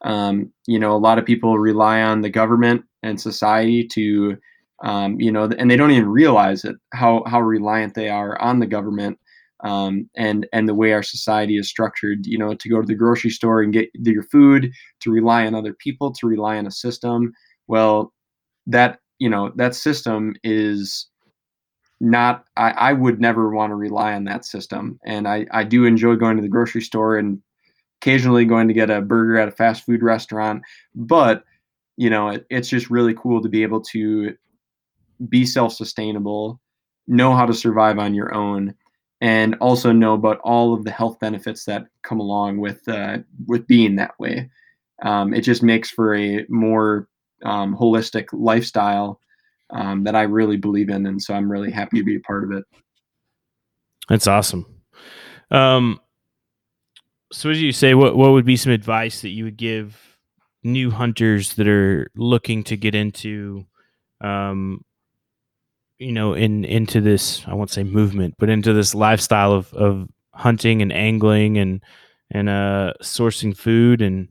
Um, 0.03 0.51
you 0.67 0.79
know, 0.79 0.95
a 0.95 0.97
lot 0.99 1.17
of 1.17 1.25
people 1.25 1.57
rely 1.57 2.01
on 2.01 2.21
the 2.21 2.29
government 2.29 2.83
and 3.03 3.19
society 3.19 3.87
to 3.87 4.37
um, 4.83 5.19
you 5.19 5.31
know, 5.31 5.49
and 5.57 5.71
they 5.71 5.77
don't 5.77 5.91
even 5.91 6.09
realize 6.09 6.65
it 6.65 6.75
how 6.93 7.23
how 7.27 7.41
reliant 7.41 7.93
they 7.93 8.09
are 8.09 8.39
on 8.41 8.59
the 8.59 8.67
government 8.67 9.17
um, 9.63 10.09
and 10.15 10.47
and 10.53 10.67
the 10.67 10.73
way 10.73 10.93
our 10.93 11.03
society 11.03 11.57
is 11.57 11.69
structured. 11.69 12.25
You 12.25 12.37
know, 12.37 12.53
to 12.53 12.69
go 12.69 12.81
to 12.81 12.87
the 12.87 12.95
grocery 12.95 13.29
store 13.29 13.61
and 13.61 13.73
get 13.73 13.89
your 13.93 14.23
food, 14.23 14.71
to 15.01 15.11
rely 15.11 15.45
on 15.45 15.55
other 15.55 15.73
people, 15.73 16.11
to 16.13 16.27
rely 16.27 16.57
on 16.57 16.67
a 16.67 16.71
system. 16.71 17.33
Well, 17.67 18.13
that 18.67 18.99
you 19.19 19.29
know 19.29 19.51
that 19.55 19.75
system 19.75 20.35
is 20.43 21.07
not 22.01 22.45
I, 22.57 22.71
I 22.71 22.93
would 22.93 23.21
never 23.21 23.49
want 23.49 23.71
to 23.71 23.75
rely 23.75 24.13
on 24.13 24.25
that 24.25 24.45
system 24.45 24.99
and 25.05 25.29
I, 25.29 25.45
I 25.51 25.63
do 25.63 25.85
enjoy 25.85 26.15
going 26.15 26.35
to 26.35 26.41
the 26.41 26.49
grocery 26.49 26.81
store 26.81 27.17
and 27.17 27.41
occasionally 28.01 28.43
going 28.43 28.67
to 28.67 28.73
get 28.73 28.89
a 28.89 29.01
burger 29.01 29.37
at 29.37 29.47
a 29.47 29.51
fast 29.51 29.85
food 29.85 30.03
restaurant 30.03 30.61
but 30.93 31.45
you 31.95 32.09
know 32.09 32.27
it, 32.27 32.45
it's 32.49 32.67
just 32.67 32.89
really 32.89 33.13
cool 33.13 33.41
to 33.41 33.47
be 33.47 33.63
able 33.63 33.79
to 33.79 34.35
be 35.29 35.45
self-sustainable, 35.45 36.59
know 37.07 37.35
how 37.35 37.45
to 37.45 37.53
survive 37.53 37.99
on 37.99 38.13
your 38.13 38.33
own, 38.33 38.73
and 39.21 39.55
also 39.61 39.91
know 39.91 40.13
about 40.13 40.39
all 40.43 40.73
of 40.73 40.83
the 40.83 40.91
health 40.91 41.19
benefits 41.19 41.65
that 41.65 41.85
come 42.03 42.19
along 42.19 42.57
with 42.57 42.87
uh, 42.87 43.19
with 43.47 43.67
being 43.67 43.95
that 43.95 44.19
way. 44.19 44.49
Um, 45.01 45.33
it 45.33 45.41
just 45.41 45.63
makes 45.63 45.89
for 45.89 46.15
a 46.15 46.45
more 46.49 47.07
um, 47.43 47.75
holistic 47.75 48.27
lifestyle 48.31 49.19
um, 49.69 50.03
that 50.03 50.15
I 50.15 50.23
really 50.23 50.57
believe 50.57 50.89
in, 50.89 51.05
and 51.05 51.21
so 51.21 51.33
I'm 51.33 51.51
really 51.51 51.71
happy 51.71 51.97
to 51.97 52.03
be 52.03 52.15
a 52.17 52.21
part 52.21 52.43
of 52.43 52.51
it. 52.51 52.65
That's 54.07 54.27
awesome. 54.27 54.65
Um, 55.51 55.99
so, 57.31 57.49
as 57.49 57.61
you 57.61 57.71
say, 57.71 57.93
what 57.93 58.15
what 58.15 58.31
would 58.31 58.45
be 58.45 58.57
some 58.57 58.71
advice 58.71 59.21
that 59.21 59.29
you 59.29 59.45
would 59.45 59.57
give 59.57 60.17
new 60.63 60.91
hunters 60.91 61.53
that 61.55 61.67
are 61.67 62.09
looking 62.15 62.63
to 62.63 62.75
get 62.75 62.95
into 62.95 63.65
um, 64.21 64.83
you 65.97 66.11
know 66.11 66.33
in 66.33 66.65
into 66.65 66.99
this 66.99 67.43
i 67.47 67.53
won't 67.53 67.69
say 67.69 67.83
movement 67.83 68.33
but 68.37 68.49
into 68.49 68.73
this 68.73 68.93
lifestyle 68.93 69.53
of 69.53 69.73
of 69.73 70.07
hunting 70.33 70.81
and 70.81 70.91
angling 70.91 71.57
and 71.57 71.81
and 72.31 72.49
uh 72.49 72.93
sourcing 73.01 73.55
food 73.55 74.01
and 74.01 74.27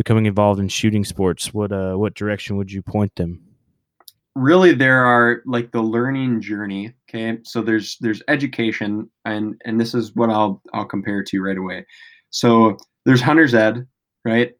becoming 0.00 0.24
involved 0.24 0.58
in 0.58 0.66
shooting 0.66 1.04
sports. 1.04 1.52
What 1.52 1.72
uh 1.72 1.94
what 1.94 2.14
direction 2.14 2.56
would 2.56 2.72
you 2.72 2.80
point 2.80 3.14
them? 3.16 3.42
Really 4.34 4.72
there 4.72 5.04
are 5.04 5.42
like 5.44 5.72
the 5.72 5.82
learning 5.82 6.40
journey 6.40 6.94
okay? 7.06 7.36
So 7.44 7.60
there's 7.60 7.98
there's 8.00 8.22
education 8.28 9.10
and 9.26 9.60
and 9.66 9.78
this 9.78 9.92
is 9.92 10.14
what 10.14 10.30
i'll 10.30 10.62
i'll 10.72 10.86
compare 10.86 11.22
to 11.22 11.42
right 11.42 11.58
away. 11.58 11.84
So 12.30 12.78
there's 13.04 13.20
hunter's 13.20 13.52
ed 13.52 13.86
right? 14.24 14.52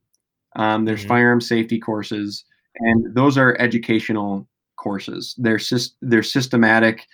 Um, 0.57 0.85
there's 0.85 1.01
mm-hmm. 1.01 1.09
firearm 1.09 1.41
safety 1.41 1.79
courses 1.79 2.45
and 2.81 3.15
those 3.15 3.39
are 3.39 3.57
educational 3.59 4.47
courses. 4.81 5.35
They're 5.39 5.61
they're 6.03 6.23
systematic. 6.23 7.07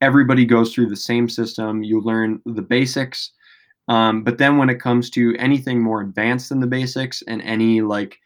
Everybody 0.00 0.44
goes 0.44 0.74
through 0.74 0.88
the 0.88 0.96
same 0.96 1.28
system. 1.28 1.82
You 1.82 2.00
learn 2.00 2.40
the 2.44 2.62
basics, 2.62 3.32
um, 3.88 4.22
but 4.22 4.38
then 4.38 4.58
when 4.58 4.70
it 4.70 4.80
comes 4.80 5.10
to 5.10 5.34
anything 5.38 5.82
more 5.82 6.00
advanced 6.00 6.48
than 6.48 6.60
the 6.60 6.66
basics 6.66 7.22
and 7.26 7.42
any 7.42 7.80
like 7.80 8.18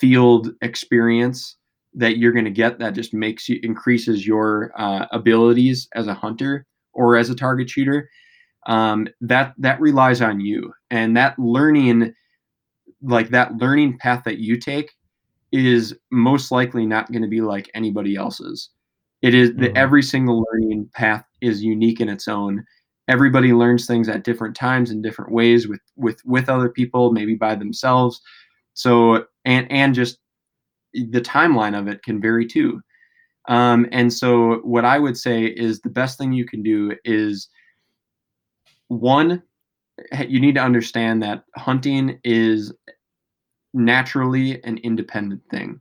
field 0.00 0.50
experience 0.62 1.56
that 1.94 2.18
you're 2.18 2.32
going 2.32 2.44
to 2.44 2.50
get, 2.50 2.78
that 2.78 2.94
just 2.94 3.14
makes 3.14 3.48
you 3.48 3.58
increases 3.62 4.26
your 4.26 4.72
uh, 4.76 5.06
abilities 5.12 5.88
as 5.94 6.06
a 6.06 6.14
hunter 6.14 6.66
or 6.92 7.16
as 7.16 7.30
a 7.30 7.34
target 7.34 7.70
shooter. 7.70 8.08
Um, 8.66 9.08
that 9.22 9.54
that 9.58 9.80
relies 9.80 10.20
on 10.20 10.40
you, 10.40 10.72
and 10.90 11.16
that 11.16 11.38
learning, 11.38 12.12
like 13.00 13.30
that 13.30 13.56
learning 13.56 13.98
path 13.98 14.24
that 14.24 14.38
you 14.38 14.58
take, 14.58 14.90
is 15.52 15.96
most 16.10 16.50
likely 16.50 16.86
not 16.86 17.10
going 17.10 17.22
to 17.22 17.28
be 17.28 17.40
like 17.40 17.70
anybody 17.74 18.16
else's. 18.16 18.70
It 19.22 19.34
is 19.34 19.50
mm-hmm. 19.50 19.76
every 19.76 20.02
single 20.02 20.44
learning 20.52 20.90
path 20.94 21.24
is 21.40 21.62
unique 21.62 22.00
in 22.00 22.08
its 22.08 22.28
own. 22.28 22.64
Everybody 23.08 23.52
learns 23.52 23.86
things 23.86 24.08
at 24.08 24.24
different 24.24 24.54
times 24.54 24.90
in 24.90 25.02
different 25.02 25.32
ways 25.32 25.66
with 25.66 25.80
with 25.96 26.20
with 26.24 26.48
other 26.48 26.68
people, 26.68 27.12
maybe 27.12 27.34
by 27.34 27.54
themselves. 27.54 28.20
So 28.74 29.24
and 29.44 29.70
and 29.70 29.94
just 29.94 30.18
the 30.92 31.20
timeline 31.20 31.78
of 31.78 31.88
it 31.88 32.02
can 32.02 32.20
vary 32.20 32.46
too. 32.46 32.80
Um, 33.48 33.86
and 33.92 34.12
so 34.12 34.56
what 34.56 34.84
I 34.84 34.98
would 34.98 35.16
say 35.16 35.44
is 35.44 35.80
the 35.80 35.90
best 35.90 36.18
thing 36.18 36.32
you 36.32 36.44
can 36.44 36.62
do 36.62 36.94
is 37.04 37.48
one, 38.88 39.42
you 40.26 40.38
need 40.38 40.54
to 40.56 40.62
understand 40.62 41.22
that 41.22 41.44
hunting 41.56 42.20
is 42.24 42.72
naturally 43.74 44.62
an 44.64 44.78
independent 44.78 45.42
thing. 45.50 45.80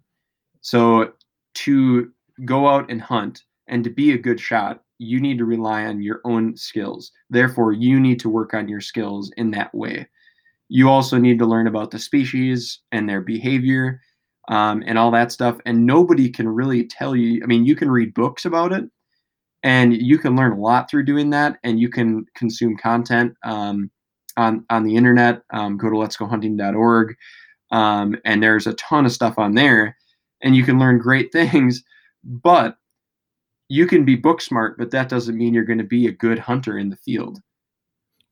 So 0.62 1.14
to 1.56 2.12
go 2.46 2.68
out 2.68 2.90
and 2.92 3.02
hunt 3.02 3.44
and 3.68 3.84
to 3.84 3.90
be 3.90 4.14
a 4.14 4.18
good 4.18 4.40
shot, 4.40 4.84
you 5.00 5.20
need 5.20 5.38
to 5.38 5.46
rely 5.46 5.86
on 5.86 6.02
your 6.02 6.22
own 6.26 6.56
skills. 6.58 7.12
Therefore, 7.30 7.72
you 7.72 8.00
need 8.00 8.20
to 8.22 8.30
work 8.30 8.54
on 8.54 8.68
your 8.68 8.82
skills 8.82 9.32
in 9.38 9.52
that 9.52 9.74
way. 9.74 10.08
you 10.70 10.90
also 10.90 11.18
need 11.18 11.40
to 11.40 11.46
learn 11.46 11.68
about 11.68 11.92
the 11.92 12.00
species 12.00 12.82
and 12.92 13.08
their 13.08 13.22
behavior 13.22 14.02
um, 14.50 14.84
and 14.86 14.98
all 14.98 15.12
that 15.12 15.32
stuff. 15.32 15.58
And 15.66 15.86
nobody 15.86 16.30
can 16.30 16.48
really 16.48 16.86
tell 16.88 17.16
you. 17.16 17.42
I 17.44 17.48
mean, 17.48 17.66
you 17.66 17.76
can 17.76 17.90
read 17.90 18.14
books 18.14 18.46
about 18.46 18.74
it, 18.74 18.86
and 19.64 19.94
you 19.94 20.18
can 20.18 20.36
learn 20.36 20.54
a 20.54 20.60
lot 20.60 20.90
through 20.90 21.06
doing 21.06 21.30
that. 21.32 21.58
And 21.64 21.80
you 21.80 21.90
can 21.90 22.26
consume 22.36 22.78
content 22.78 23.34
um, 23.44 23.90
on 24.36 24.66
on 24.70 24.84
the 24.84 24.96
internet. 24.96 25.42
Um, 25.52 25.78
go 25.78 25.90
to 25.90 25.96
letsgohunting.org, 25.96 27.16
um, 27.72 28.16
and 28.26 28.42
there's 28.42 28.68
a 28.68 28.74
ton 28.74 29.06
of 29.06 29.12
stuff 29.12 29.38
on 29.38 29.54
there, 29.54 29.98
and 30.42 30.56
you 30.56 30.64
can 30.64 30.80
learn 30.80 30.98
great 30.98 31.32
things. 31.34 31.84
But 32.24 32.78
you 33.70 33.86
can 33.86 34.06
be 34.06 34.16
book 34.16 34.42
smart, 34.42 34.78
but 34.78 34.92
that 34.92 35.10
doesn't 35.10 35.38
mean 35.38 35.54
you're 35.54 35.64
going 35.64 35.78
to 35.78 35.84
be 35.84 36.08
a 36.08 36.12
good 36.12 36.40
hunter 36.40 36.78
in 36.78 36.90
the 36.90 36.96
field. 36.98 37.40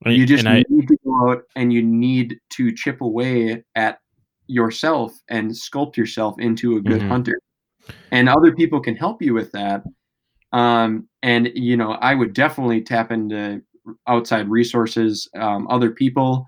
You 0.06 0.26
just 0.26 0.44
need 0.44 0.88
to 0.88 0.98
go 1.04 1.32
out 1.32 1.44
and 1.56 1.74
you 1.74 1.82
need 1.82 2.40
to 2.52 2.72
chip 2.72 3.02
away 3.02 3.64
at 3.76 4.00
yourself 4.48 5.18
and 5.30 5.50
sculpt 5.50 5.98
yourself 5.98 6.36
into 6.40 6.78
a 6.78 6.82
good 6.82 7.00
mm-hmm. 7.00 7.10
hunter. 7.10 7.40
And 8.12 8.30
other 8.30 8.54
people 8.54 8.80
can 8.80 8.96
help 8.96 9.22
you 9.22 9.34
with 9.34 9.52
that. 9.54 9.84
Um, 10.52 11.08
and 11.24 11.50
you 11.56 11.76
know, 11.76 11.94
I 11.94 12.14
would 12.14 12.34
definitely 12.34 12.82
tap 12.82 13.12
into 13.12 13.62
outside 14.08 14.50
resources, 14.50 15.28
um, 15.36 15.68
other 15.70 15.92
people. 15.92 16.46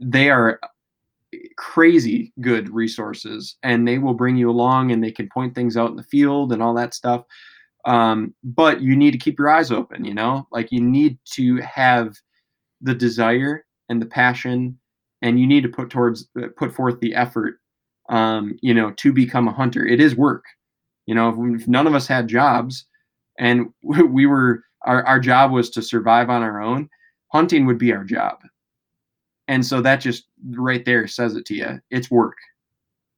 They 0.00 0.30
are 0.30 0.58
crazy 1.56 2.32
good 2.40 2.68
resources, 2.70 3.56
and 3.62 3.86
they 3.86 3.98
will 3.98 4.14
bring 4.14 4.36
you 4.36 4.50
along, 4.50 4.92
and 4.92 5.02
they 5.02 5.12
can 5.12 5.28
point 5.28 5.54
things 5.54 5.76
out 5.76 5.90
in 5.90 5.96
the 5.96 6.02
field 6.04 6.52
and 6.52 6.62
all 6.62 6.74
that 6.74 6.94
stuff. 6.94 7.24
Um, 7.84 8.34
but 8.44 8.80
you 8.80 8.94
need 8.94 9.10
to 9.10 9.18
keep 9.18 9.38
your 9.38 9.50
eyes 9.50 9.70
open. 9.70 10.04
You 10.04 10.14
know, 10.14 10.46
like 10.52 10.70
you 10.70 10.80
need 10.80 11.18
to 11.32 11.56
have 11.58 12.14
the 12.80 12.94
desire 12.94 13.64
and 13.88 14.02
the 14.02 14.06
passion 14.06 14.78
and 15.22 15.38
you 15.38 15.46
need 15.46 15.62
to 15.62 15.68
put 15.68 15.88
towards 15.88 16.28
uh, 16.42 16.48
put 16.56 16.74
forth 16.74 16.98
the 17.00 17.14
effort 17.14 17.60
um, 18.10 18.58
you 18.60 18.74
know 18.74 18.90
to 18.92 19.12
become 19.12 19.48
a 19.48 19.52
hunter 19.52 19.86
it 19.86 20.00
is 20.00 20.16
work 20.16 20.44
you 21.06 21.14
know 21.14 21.28
if, 21.28 21.62
if 21.62 21.68
none 21.68 21.86
of 21.86 21.94
us 21.94 22.06
had 22.06 22.28
jobs 22.28 22.84
and 23.38 23.72
we 23.82 24.26
were 24.26 24.64
our, 24.84 25.04
our 25.06 25.20
job 25.20 25.52
was 25.52 25.70
to 25.70 25.80
survive 25.80 26.28
on 26.28 26.42
our 26.42 26.60
own 26.60 26.88
hunting 27.32 27.64
would 27.64 27.78
be 27.78 27.92
our 27.92 28.04
job 28.04 28.38
and 29.48 29.64
so 29.64 29.80
that 29.80 29.96
just 29.96 30.26
right 30.50 30.84
there 30.84 31.06
says 31.06 31.36
it 31.36 31.44
to 31.46 31.54
you 31.54 31.80
it's 31.90 32.10
work. 32.10 32.36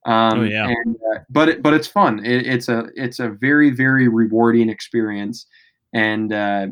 Um, 0.06 0.40
oh, 0.40 0.42
yeah. 0.42 0.68
And, 0.68 0.96
uh, 0.96 1.20
but 1.30 1.48
it, 1.48 1.62
but 1.62 1.72
it's 1.72 1.86
fun. 1.86 2.24
It, 2.24 2.46
it's 2.46 2.68
a 2.68 2.88
it's 2.94 3.20
a 3.20 3.30
very 3.30 3.70
very 3.70 4.08
rewarding 4.08 4.68
experience, 4.68 5.46
and 5.92 6.32
uh, 6.32 6.66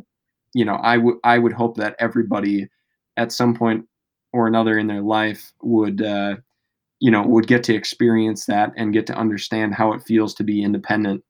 you 0.55 0.64
know 0.64 0.74
I 0.74 0.98
would 0.98 1.16
I 1.24 1.38
would 1.38 1.53
hope 1.53 1.76
that 1.78 1.96
everybody 1.98 2.68
at 3.16 3.32
some 3.32 3.55
point 3.55 3.86
or 4.32 4.46
another 4.46 4.78
in 4.78 4.86
their 4.86 5.03
life 5.03 5.53
would 5.62 6.03
uh, 6.03 6.36
you 7.00 7.11
know 7.11 7.22
would 7.22 7.46
get 7.46 7.64
to 7.64 7.74
experience 7.74 8.46
that 8.46 8.72
and 8.76 8.92
get 8.92 9.07
to 9.07 9.14
understand 9.14 9.74
how 9.74 9.92
it 9.92 10.03
feels 10.03 10.34
to 10.34 10.44
be 10.44 10.62
independent. 10.62 11.24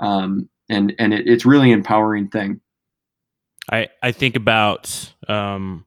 Um, 0.00 0.48
and 0.70 0.94
and 0.98 1.12
it, 1.12 1.26
it's 1.26 1.44
really 1.44 1.72
an 1.72 1.78
empowering 1.78 2.28
thing. 2.28 2.60
I 3.70 3.88
i 4.02 4.12
think 4.12 4.36
about 4.36 5.12
um, 5.28 5.86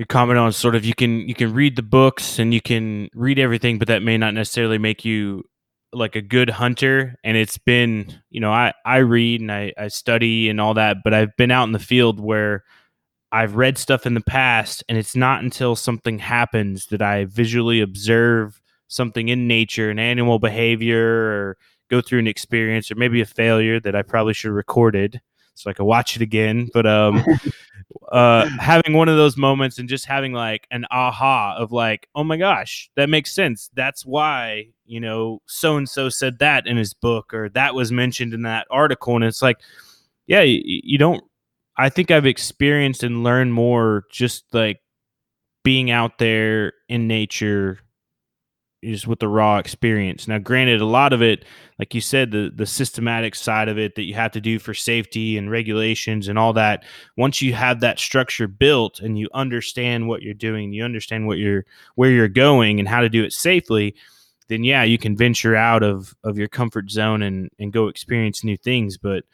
your 0.00 0.06
comment 0.06 0.38
on 0.38 0.50
sort 0.50 0.74
of 0.74 0.82
you 0.82 0.94
can 0.94 1.28
you 1.28 1.34
can 1.34 1.52
read 1.52 1.76
the 1.76 1.82
books 1.82 2.38
and 2.38 2.54
you 2.54 2.60
can 2.62 3.10
read 3.14 3.38
everything 3.38 3.78
but 3.78 3.86
that 3.86 4.02
may 4.02 4.16
not 4.16 4.32
necessarily 4.32 4.78
make 4.78 5.04
you 5.04 5.44
like 5.92 6.16
a 6.16 6.22
good 6.22 6.48
hunter. 6.48 7.16
And 7.22 7.36
it's 7.36 7.58
been 7.58 8.18
you 8.30 8.40
know 8.40 8.50
i 8.50 8.72
i 8.86 8.96
read 8.96 9.42
and 9.42 9.52
i 9.52 9.74
i 9.76 9.88
study 9.88 10.48
and 10.48 10.58
all 10.58 10.72
that 10.72 10.98
but 11.04 11.12
i've 11.12 11.36
been 11.36 11.50
out 11.50 11.64
in 11.64 11.72
the 11.72 11.78
field 11.78 12.18
where 12.18 12.64
I've 13.30 13.56
read 13.56 13.78
stuff 13.78 14.06
in 14.06 14.14
the 14.14 14.20
past, 14.22 14.82
and 14.88 14.98
it's 14.98 15.14
not 15.14 15.44
until 15.44 15.76
something 15.76 16.18
happens 16.18 16.86
that 16.86 17.00
I 17.00 17.26
visually 17.26 17.80
observe 17.80 18.60
something 18.88 19.28
in 19.28 19.46
nature, 19.46 19.88
an 19.88 20.00
animal 20.00 20.40
behavior, 20.40 21.00
or 21.00 21.56
go 21.90 22.00
through 22.00 22.18
an 22.18 22.26
experience, 22.26 22.90
or 22.90 22.96
maybe 22.96 23.20
a 23.20 23.26
failure 23.26 23.78
that 23.78 23.94
I 23.94 24.02
probably 24.02 24.34
should 24.34 24.48
have 24.48 24.56
recorded 24.56 25.20
so 25.54 25.70
I 25.70 25.74
could 25.74 25.84
watch 25.84 26.16
it 26.16 26.22
again. 26.22 26.68
But 26.72 26.86
um, 26.86 27.24
uh, 28.12 28.48
having 28.58 28.94
one 28.94 29.08
of 29.08 29.16
those 29.16 29.36
moments 29.36 29.78
and 29.78 29.88
just 29.88 30.06
having 30.06 30.32
like 30.32 30.66
an 30.70 30.86
aha 30.90 31.56
of 31.56 31.72
like, 31.72 32.08
oh 32.14 32.24
my 32.24 32.36
gosh, 32.36 32.90
that 32.96 33.08
makes 33.08 33.34
sense. 33.34 33.70
That's 33.74 34.04
why 34.04 34.68
you 34.84 35.00
know 35.00 35.40
so 35.46 35.76
and 35.76 35.88
so 35.88 36.08
said 36.08 36.38
that 36.40 36.66
in 36.66 36.76
his 36.76 36.94
book, 36.94 37.34
or 37.34 37.48
that 37.50 37.74
was 37.74 37.92
mentioned 37.92 38.34
in 38.34 38.42
that 38.42 38.66
article, 38.70 39.14
and 39.16 39.24
it's 39.24 39.42
like, 39.42 39.58
yeah, 40.26 40.42
you, 40.42 40.60
you 40.64 40.98
don't 40.98 41.22
I 41.80 41.88
think 41.88 42.10
I've 42.10 42.26
experienced 42.26 43.02
and 43.02 43.24
learned 43.24 43.54
more 43.54 44.04
just 44.10 44.44
like 44.52 44.80
being 45.64 45.90
out 45.90 46.18
there 46.18 46.74
in 46.90 47.06
nature 47.06 47.78
just 48.82 49.06
with 49.06 49.18
the 49.18 49.28
raw 49.28 49.58
experience. 49.58 50.26
Now, 50.26 50.38
granted, 50.38 50.80
a 50.80 50.86
lot 50.86 51.12
of 51.12 51.20
it, 51.20 51.44
like 51.78 51.94
you 51.94 52.00
said, 52.00 52.30
the 52.30 52.50
the 52.54 52.66
systematic 52.66 53.34
side 53.34 53.68
of 53.68 53.78
it 53.78 53.94
that 53.94 54.04
you 54.04 54.14
have 54.14 54.32
to 54.32 54.40
do 54.40 54.58
for 54.58 54.74
safety 54.74 55.36
and 55.36 55.50
regulations 55.50 56.28
and 56.28 56.38
all 56.38 56.52
that. 56.54 56.84
Once 57.16 57.42
you 57.42 57.52
have 57.52 57.80
that 57.80 57.98
structure 57.98 58.48
built 58.48 59.00
and 59.00 59.18
you 59.18 59.28
understand 59.34 60.08
what 60.08 60.22
you're 60.22 60.34
doing, 60.34 60.72
you 60.72 60.84
understand 60.84 61.26
what 61.26 61.38
you're 61.38 61.64
where 61.94 62.10
you're 62.10 62.28
going 62.28 62.78
and 62.78 62.88
how 62.88 63.00
to 63.00 63.08
do 63.08 63.22
it 63.22 63.32
safely, 63.32 63.94
then 64.48 64.64
yeah, 64.64 64.82
you 64.82 64.98
can 64.98 65.16
venture 65.16 65.56
out 65.56 65.82
of 65.82 66.14
of 66.24 66.38
your 66.38 66.48
comfort 66.48 66.90
zone 66.90 67.22
and 67.22 67.50
and 67.58 67.72
go 67.72 67.88
experience 67.88 68.44
new 68.44 68.56
things. 68.56 68.96
But 68.96 69.24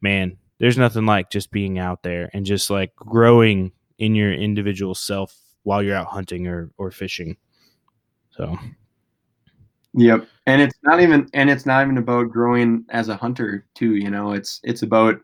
man, 0.00 0.36
there's 0.58 0.78
nothing 0.78 1.06
like 1.06 1.30
just 1.30 1.50
being 1.50 1.78
out 1.78 2.02
there 2.02 2.28
and 2.32 2.44
just 2.44 2.70
like 2.70 2.94
growing 2.96 3.72
in 3.98 4.14
your 4.14 4.32
individual 4.32 4.94
self 4.94 5.36
while 5.62 5.82
you're 5.82 5.96
out 5.96 6.08
hunting 6.08 6.46
or 6.46 6.70
or 6.76 6.90
fishing. 6.90 7.36
So 8.30 8.58
Yep. 9.96 10.28
And 10.46 10.62
it's 10.62 10.76
not 10.82 11.00
even 11.00 11.28
and 11.34 11.50
it's 11.50 11.66
not 11.66 11.82
even 11.82 11.98
about 11.98 12.30
growing 12.30 12.84
as 12.90 13.08
a 13.08 13.16
hunter 13.16 13.66
too, 13.74 13.96
you 13.96 14.10
know. 14.10 14.32
It's 14.32 14.60
it's 14.62 14.82
about 14.82 15.20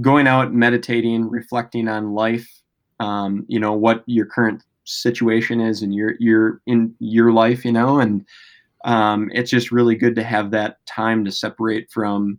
going 0.00 0.26
out 0.26 0.52
meditating, 0.54 1.28
reflecting 1.28 1.88
on 1.88 2.14
life, 2.14 2.48
um, 2.98 3.44
you 3.48 3.60
know, 3.60 3.72
what 3.72 4.02
your 4.06 4.26
current 4.26 4.62
situation 4.84 5.60
is 5.60 5.82
and 5.82 5.94
your 5.94 6.14
your 6.18 6.60
in 6.66 6.94
your 6.98 7.32
life, 7.32 7.64
you 7.64 7.72
know, 7.72 8.00
and 8.00 8.24
um, 8.84 9.30
it's 9.34 9.50
just 9.50 9.70
really 9.70 9.94
good 9.94 10.14
to 10.16 10.24
have 10.24 10.50
that 10.50 10.84
time 10.86 11.24
to 11.24 11.30
separate 11.30 11.90
from 11.90 12.38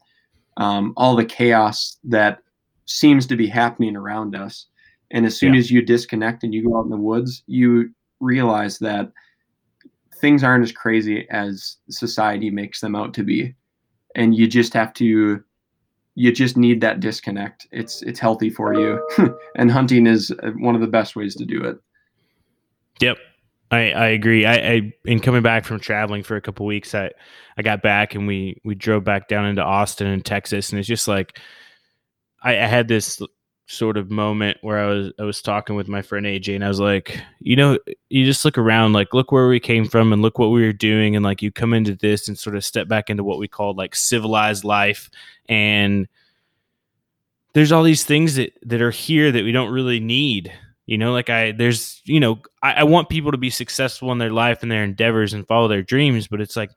um, 0.57 0.93
all 0.97 1.15
the 1.15 1.25
chaos 1.25 1.97
that 2.03 2.39
seems 2.85 3.27
to 3.27 3.35
be 3.35 3.47
happening 3.47 3.95
around 3.95 4.35
us. 4.35 4.65
And 5.11 5.25
as 5.25 5.37
soon 5.37 5.53
yeah. 5.53 5.59
as 5.59 5.69
you 5.69 5.81
disconnect 5.81 6.43
and 6.43 6.53
you 6.53 6.63
go 6.63 6.77
out 6.77 6.85
in 6.85 6.89
the 6.89 6.97
woods, 6.97 7.43
you 7.45 7.91
realize 8.19 8.79
that 8.79 9.11
things 10.21 10.43
aren't 10.43 10.63
as 10.63 10.71
crazy 10.71 11.27
as 11.29 11.77
society 11.89 12.49
makes 12.49 12.79
them 12.79 12.95
out 12.95 13.13
to 13.15 13.23
be. 13.23 13.55
And 14.15 14.35
you 14.35 14.47
just 14.47 14.73
have 14.73 14.93
to 14.95 15.43
you 16.15 16.31
just 16.31 16.57
need 16.57 16.81
that 16.81 16.99
disconnect. 16.99 17.67
It's 17.71 18.01
it's 18.03 18.19
healthy 18.19 18.49
for 18.49 18.73
you. 18.73 19.35
and 19.55 19.71
hunting 19.71 20.07
is 20.07 20.33
one 20.57 20.75
of 20.75 20.81
the 20.81 20.87
best 20.87 21.15
ways 21.15 21.35
to 21.35 21.45
do 21.45 21.63
it. 21.63 21.77
Yep. 22.99 23.17
I, 23.71 23.91
I 23.91 24.07
agree. 24.07 24.45
I, 24.45 24.53
I 24.53 24.93
in 25.05 25.21
coming 25.21 25.41
back 25.41 25.63
from 25.63 25.79
traveling 25.79 26.23
for 26.23 26.35
a 26.35 26.41
couple 26.41 26.65
weeks, 26.65 26.93
I 26.93 27.11
I 27.57 27.61
got 27.61 27.81
back 27.81 28.15
and 28.15 28.27
we 28.27 28.59
we 28.65 28.75
drove 28.75 29.05
back 29.05 29.29
down 29.29 29.45
into 29.45 29.63
Austin 29.63 30.07
and 30.07 30.25
Texas, 30.25 30.71
and 30.71 30.79
it's 30.79 30.87
just 30.87 31.07
like 31.07 31.39
I, 32.43 32.51
I 32.51 32.65
had 32.65 32.89
this 32.89 33.21
sort 33.71 33.97
of 33.97 34.11
moment 34.11 34.57
where 34.61 34.79
I 34.79 34.87
was 34.87 35.11
I 35.19 35.23
was 35.23 35.41
talking 35.41 35.75
with 35.75 35.87
my 35.87 36.01
friend 36.01 36.25
AJ, 36.25 36.55
and 36.55 36.63
I 36.63 36.67
was 36.67 36.79
like, 36.79 37.19
you 37.39 37.55
know, 37.55 37.79
you 38.09 38.25
just 38.25 38.45
look 38.45 38.57
around, 38.57 38.93
like 38.93 39.13
look 39.13 39.31
where 39.31 39.47
we 39.47 39.59
came 39.59 39.87
from, 39.87 40.13
and 40.13 40.21
look 40.21 40.37
what 40.37 40.49
we 40.49 40.63
were 40.63 40.73
doing, 40.73 41.15
and 41.15 41.23
like 41.23 41.41
you 41.41 41.51
come 41.51 41.73
into 41.73 41.95
this 41.95 42.27
and 42.27 42.37
sort 42.37 42.55
of 42.55 42.65
step 42.65 42.87
back 42.87 43.09
into 43.09 43.23
what 43.23 43.39
we 43.39 43.47
called 43.47 43.77
like 43.77 43.95
civilized 43.95 44.63
life, 44.63 45.09
and 45.47 46.07
there's 47.53 47.71
all 47.71 47.83
these 47.83 48.03
things 48.03 48.35
that 48.35 48.53
that 48.63 48.81
are 48.81 48.91
here 48.91 49.31
that 49.31 49.43
we 49.43 49.51
don't 49.51 49.71
really 49.71 49.99
need 49.99 50.51
you 50.87 50.97
know, 50.97 51.13
like 51.13 51.29
I, 51.29 51.53
there's, 51.53 52.01
you 52.03 52.19
know, 52.19 52.39
I, 52.61 52.73
I 52.73 52.83
want 52.83 53.07
people 53.07 53.31
to 53.31 53.37
be 53.37 53.49
successful 53.49 54.11
in 54.11 54.17
their 54.17 54.31
life 54.31 54.61
and 54.61 54.69
their 54.69 54.83
endeavors 54.83 55.33
and 55.33 55.47
follow 55.47 55.69
their 55.69 55.83
dreams, 55.83 56.27
but 56.27 56.41
it's 56.41 56.57
like 56.57 56.71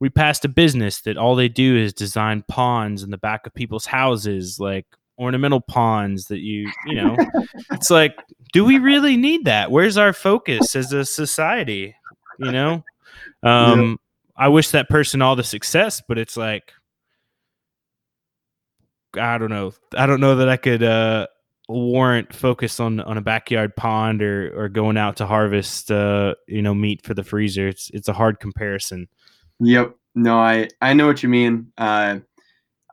we 0.00 0.08
passed 0.08 0.44
a 0.46 0.48
business 0.48 1.02
that 1.02 1.18
all 1.18 1.34
they 1.34 1.48
do 1.48 1.76
is 1.76 1.92
design 1.92 2.44
ponds 2.48 3.02
in 3.02 3.10
the 3.10 3.18
back 3.18 3.46
of 3.46 3.52
people's 3.52 3.84
houses, 3.84 4.58
like 4.58 4.86
ornamental 5.18 5.60
ponds 5.60 6.26
that 6.26 6.40
you, 6.40 6.70
you 6.86 6.94
know, 6.94 7.16
it's 7.72 7.90
like, 7.90 8.16
do 8.52 8.64
we 8.64 8.78
really 8.78 9.16
need 9.16 9.44
that? 9.44 9.70
Where's 9.70 9.96
our 9.96 10.12
focus 10.12 10.74
as 10.76 10.92
a 10.92 11.04
society? 11.04 11.94
You 12.38 12.52
know, 12.52 12.84
um, 13.42 13.80
yeah. 13.80 13.94
I 14.44 14.48
wish 14.48 14.70
that 14.70 14.88
person 14.88 15.22
all 15.22 15.36
the 15.36 15.44
success, 15.44 16.00
but 16.06 16.18
it's 16.18 16.36
like, 16.36 16.72
I 19.14 19.38
don't 19.38 19.50
know. 19.50 19.72
I 19.94 20.06
don't 20.06 20.20
know 20.20 20.36
that 20.36 20.48
I 20.48 20.56
could 20.56 20.82
uh, 20.82 21.26
warrant 21.68 22.34
focus 22.34 22.80
on 22.80 23.00
on 23.00 23.18
a 23.18 23.20
backyard 23.20 23.76
pond 23.76 24.22
or 24.22 24.50
or 24.56 24.68
going 24.70 24.96
out 24.96 25.16
to 25.16 25.26
harvest 25.26 25.90
uh 25.90 26.34
you 26.46 26.62
know 26.62 26.74
meat 26.74 27.04
for 27.04 27.12
the 27.12 27.22
freezer 27.22 27.68
it's 27.68 27.90
it's 27.92 28.08
a 28.08 28.12
hard 28.12 28.40
comparison 28.40 29.06
yep 29.60 29.94
no 30.14 30.38
i 30.38 30.66
i 30.80 30.94
know 30.94 31.06
what 31.06 31.22
you 31.22 31.28
mean 31.28 31.70
uh 31.76 32.18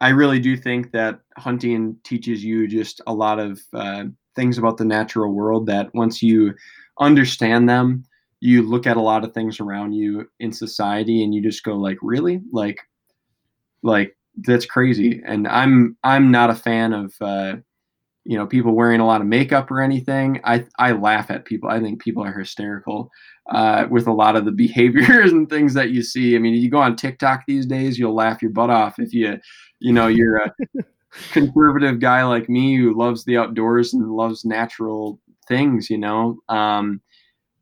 i 0.01 0.09
really 0.09 0.39
do 0.39 0.57
think 0.57 0.91
that 0.91 1.19
hunting 1.37 1.97
teaches 2.03 2.43
you 2.43 2.67
just 2.67 3.01
a 3.07 3.13
lot 3.13 3.39
of 3.39 3.59
uh 3.73 4.05
things 4.35 4.57
about 4.57 4.77
the 4.77 4.85
natural 4.85 5.33
world 5.33 5.65
that 5.65 5.93
once 5.93 6.21
you 6.21 6.53
understand 6.99 7.67
them, 7.67 8.05
you 8.41 8.61
look 8.61 8.85
at 8.85 8.97
a 8.97 9.01
lot 9.01 9.23
of 9.23 9.33
things 9.33 9.59
around 9.59 9.93
you 9.93 10.29
in 10.39 10.51
society 10.51 11.23
and 11.23 11.33
you 11.33 11.41
just 11.41 11.63
go 11.63 11.75
like, 11.75 11.97
really? 12.01 12.41
Like 12.51 12.79
like 13.81 14.15
that's 14.37 14.65
crazy. 14.65 15.21
And 15.25 15.47
I'm 15.47 15.97
I'm 16.03 16.31
not 16.31 16.49
a 16.49 16.55
fan 16.55 16.93
of 16.93 17.13
uh 17.21 17.55
you 18.25 18.35
know 18.35 18.45
people 18.45 18.73
wearing 18.73 18.99
a 18.99 19.05
lot 19.05 19.21
of 19.21 19.27
makeup 19.27 19.69
or 19.69 19.81
anything 19.81 20.41
i 20.43 20.65
i 20.79 20.91
laugh 20.91 21.29
at 21.29 21.45
people 21.45 21.69
i 21.69 21.79
think 21.79 22.01
people 22.01 22.23
are 22.23 22.37
hysterical 22.37 23.11
uh, 23.51 23.85
with 23.91 24.07
a 24.07 24.11
lot 24.11 24.35
of 24.35 24.45
the 24.45 24.51
behaviors 24.65 25.31
and 25.31 25.47
things 25.47 25.75
that 25.75 25.91
you 25.91 26.01
see 26.01 26.35
i 26.35 26.39
mean 26.39 26.55
you 26.55 26.69
go 26.69 26.79
on 26.79 26.95
tiktok 26.95 27.43
these 27.47 27.67
days 27.67 27.97
you'll 27.97 28.15
laugh 28.15 28.41
your 28.41 28.51
butt 28.51 28.71
off 28.71 28.97
if 28.97 29.13
you 29.13 29.37
you 29.86 29.93
know 29.93 30.07
you're 30.07 30.38
a 30.38 30.53
conservative 31.31 31.99
guy 31.99 32.23
like 32.23 32.49
me 32.49 32.75
who 32.75 32.97
loves 32.97 33.23
the 33.25 33.38
outdoors 33.38 33.93
and 33.93 34.11
loves 34.11 34.43
natural 34.43 35.19
things 35.47 35.89
you 35.89 35.97
know 35.97 36.38
um, 36.49 36.99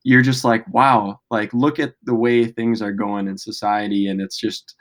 you're 0.04 0.22
just 0.22 0.44
like 0.44 0.66
wow 0.74 1.20
like 1.30 1.54
look 1.54 1.80
at 1.80 1.94
the 2.04 2.16
way 2.16 2.46
things 2.46 2.82
are 2.82 2.94
going 2.94 3.28
in 3.28 3.38
society 3.38 4.08
and 4.08 4.22
it's 4.22 4.38
just 4.38 4.76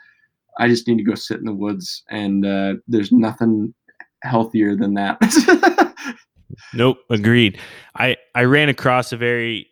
i 0.59 0.67
just 0.67 0.87
need 0.87 0.97
to 0.97 1.03
go 1.03 1.15
sit 1.15 1.39
in 1.39 1.45
the 1.45 1.53
woods 1.53 2.03
and 2.09 2.45
uh, 2.45 2.73
there's 2.87 3.11
nothing 3.11 3.73
healthier 4.23 4.75
than 4.75 4.93
that. 4.95 5.95
nope, 6.73 6.97
agreed. 7.09 7.59
I 7.95 8.17
I 8.33 8.43
ran 8.45 8.69
across 8.69 9.11
a 9.11 9.17
very 9.17 9.67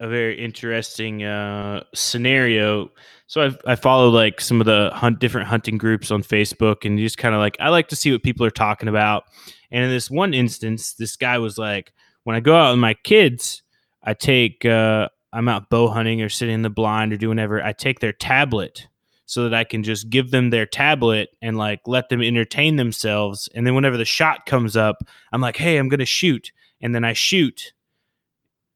a 0.00 0.08
very 0.08 0.42
interesting 0.42 1.22
uh, 1.22 1.84
scenario. 1.94 2.90
So 3.26 3.42
I 3.42 3.72
I 3.72 3.76
follow 3.76 4.08
like 4.10 4.40
some 4.40 4.60
of 4.60 4.66
the 4.66 4.90
hunt 4.92 5.18
different 5.18 5.48
hunting 5.48 5.78
groups 5.78 6.10
on 6.10 6.22
Facebook, 6.22 6.84
and 6.84 6.98
just 6.98 7.18
kind 7.18 7.34
of 7.34 7.40
like 7.40 7.56
I 7.60 7.68
like 7.68 7.88
to 7.88 7.96
see 7.96 8.12
what 8.12 8.22
people 8.22 8.44
are 8.46 8.50
talking 8.50 8.88
about. 8.88 9.24
And 9.70 9.84
in 9.84 9.90
this 9.90 10.10
one 10.10 10.34
instance, 10.34 10.94
this 10.94 11.16
guy 11.16 11.38
was 11.38 11.58
like, 11.58 11.92
when 12.24 12.36
I 12.36 12.40
go 12.40 12.56
out 12.56 12.72
with 12.72 12.80
my 12.80 12.94
kids, 12.94 13.62
I 14.02 14.14
take 14.14 14.64
uh, 14.64 15.08
I'm 15.32 15.48
out 15.48 15.68
bow 15.70 15.88
hunting 15.88 16.22
or 16.22 16.28
sitting 16.28 16.54
in 16.54 16.62
the 16.62 16.70
blind 16.70 17.12
or 17.12 17.16
doing 17.16 17.36
whatever. 17.36 17.62
I 17.62 17.72
take 17.72 18.00
their 18.00 18.12
tablet 18.12 18.86
so 19.26 19.42
that 19.44 19.54
I 19.54 19.64
can 19.64 19.82
just 19.82 20.10
give 20.10 20.30
them 20.30 20.50
their 20.50 20.66
tablet 20.66 21.30
and 21.40 21.56
like 21.56 21.80
let 21.86 22.08
them 22.08 22.22
entertain 22.22 22.76
themselves. 22.76 23.48
And 23.54 23.66
then 23.66 23.74
whenever 23.74 23.96
the 23.96 24.04
shot 24.04 24.46
comes 24.46 24.76
up, 24.76 24.96
I'm 25.32 25.40
like, 25.40 25.56
hey, 25.56 25.78
I'm 25.78 25.88
going 25.88 26.00
to 26.00 26.06
shoot. 26.06 26.52
And 26.80 26.94
then 26.94 27.04
I 27.04 27.14
shoot. 27.14 27.72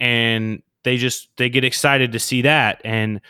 And 0.00 0.62
they 0.84 0.96
just, 0.96 1.28
they 1.36 1.48
get 1.48 1.64
excited 1.64 2.12
to 2.12 2.18
see 2.18 2.42
that. 2.42 2.80
And 2.84 3.20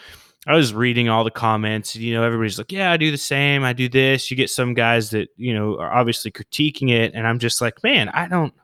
I 0.47 0.55
was 0.55 0.73
reading 0.73 1.09
all 1.09 1.25
the 1.25 1.31
comments. 1.31 1.95
You 1.95 2.15
know, 2.15 2.23
everybody's 2.23 2.59
like, 2.59 2.73
yeah, 2.73 2.91
I 2.91 2.97
do 2.97 3.11
the 3.11 3.19
same. 3.19 3.65
I 3.65 3.73
do 3.73 3.89
this. 3.89 4.31
You 4.31 4.37
get 4.37 4.51
some 4.51 4.75
guys 4.75 5.11
that, 5.11 5.29
you 5.37 5.53
know, 5.53 5.79
are 5.79 5.93
obviously 5.93 6.31
critiquing 6.31 6.91
it. 6.91 7.13
And 7.15 7.27
I'm 7.27 7.39
just 7.39 7.61
like, 7.61 7.83
man, 7.83 8.09
I 8.11 8.29
don't. 8.29 8.55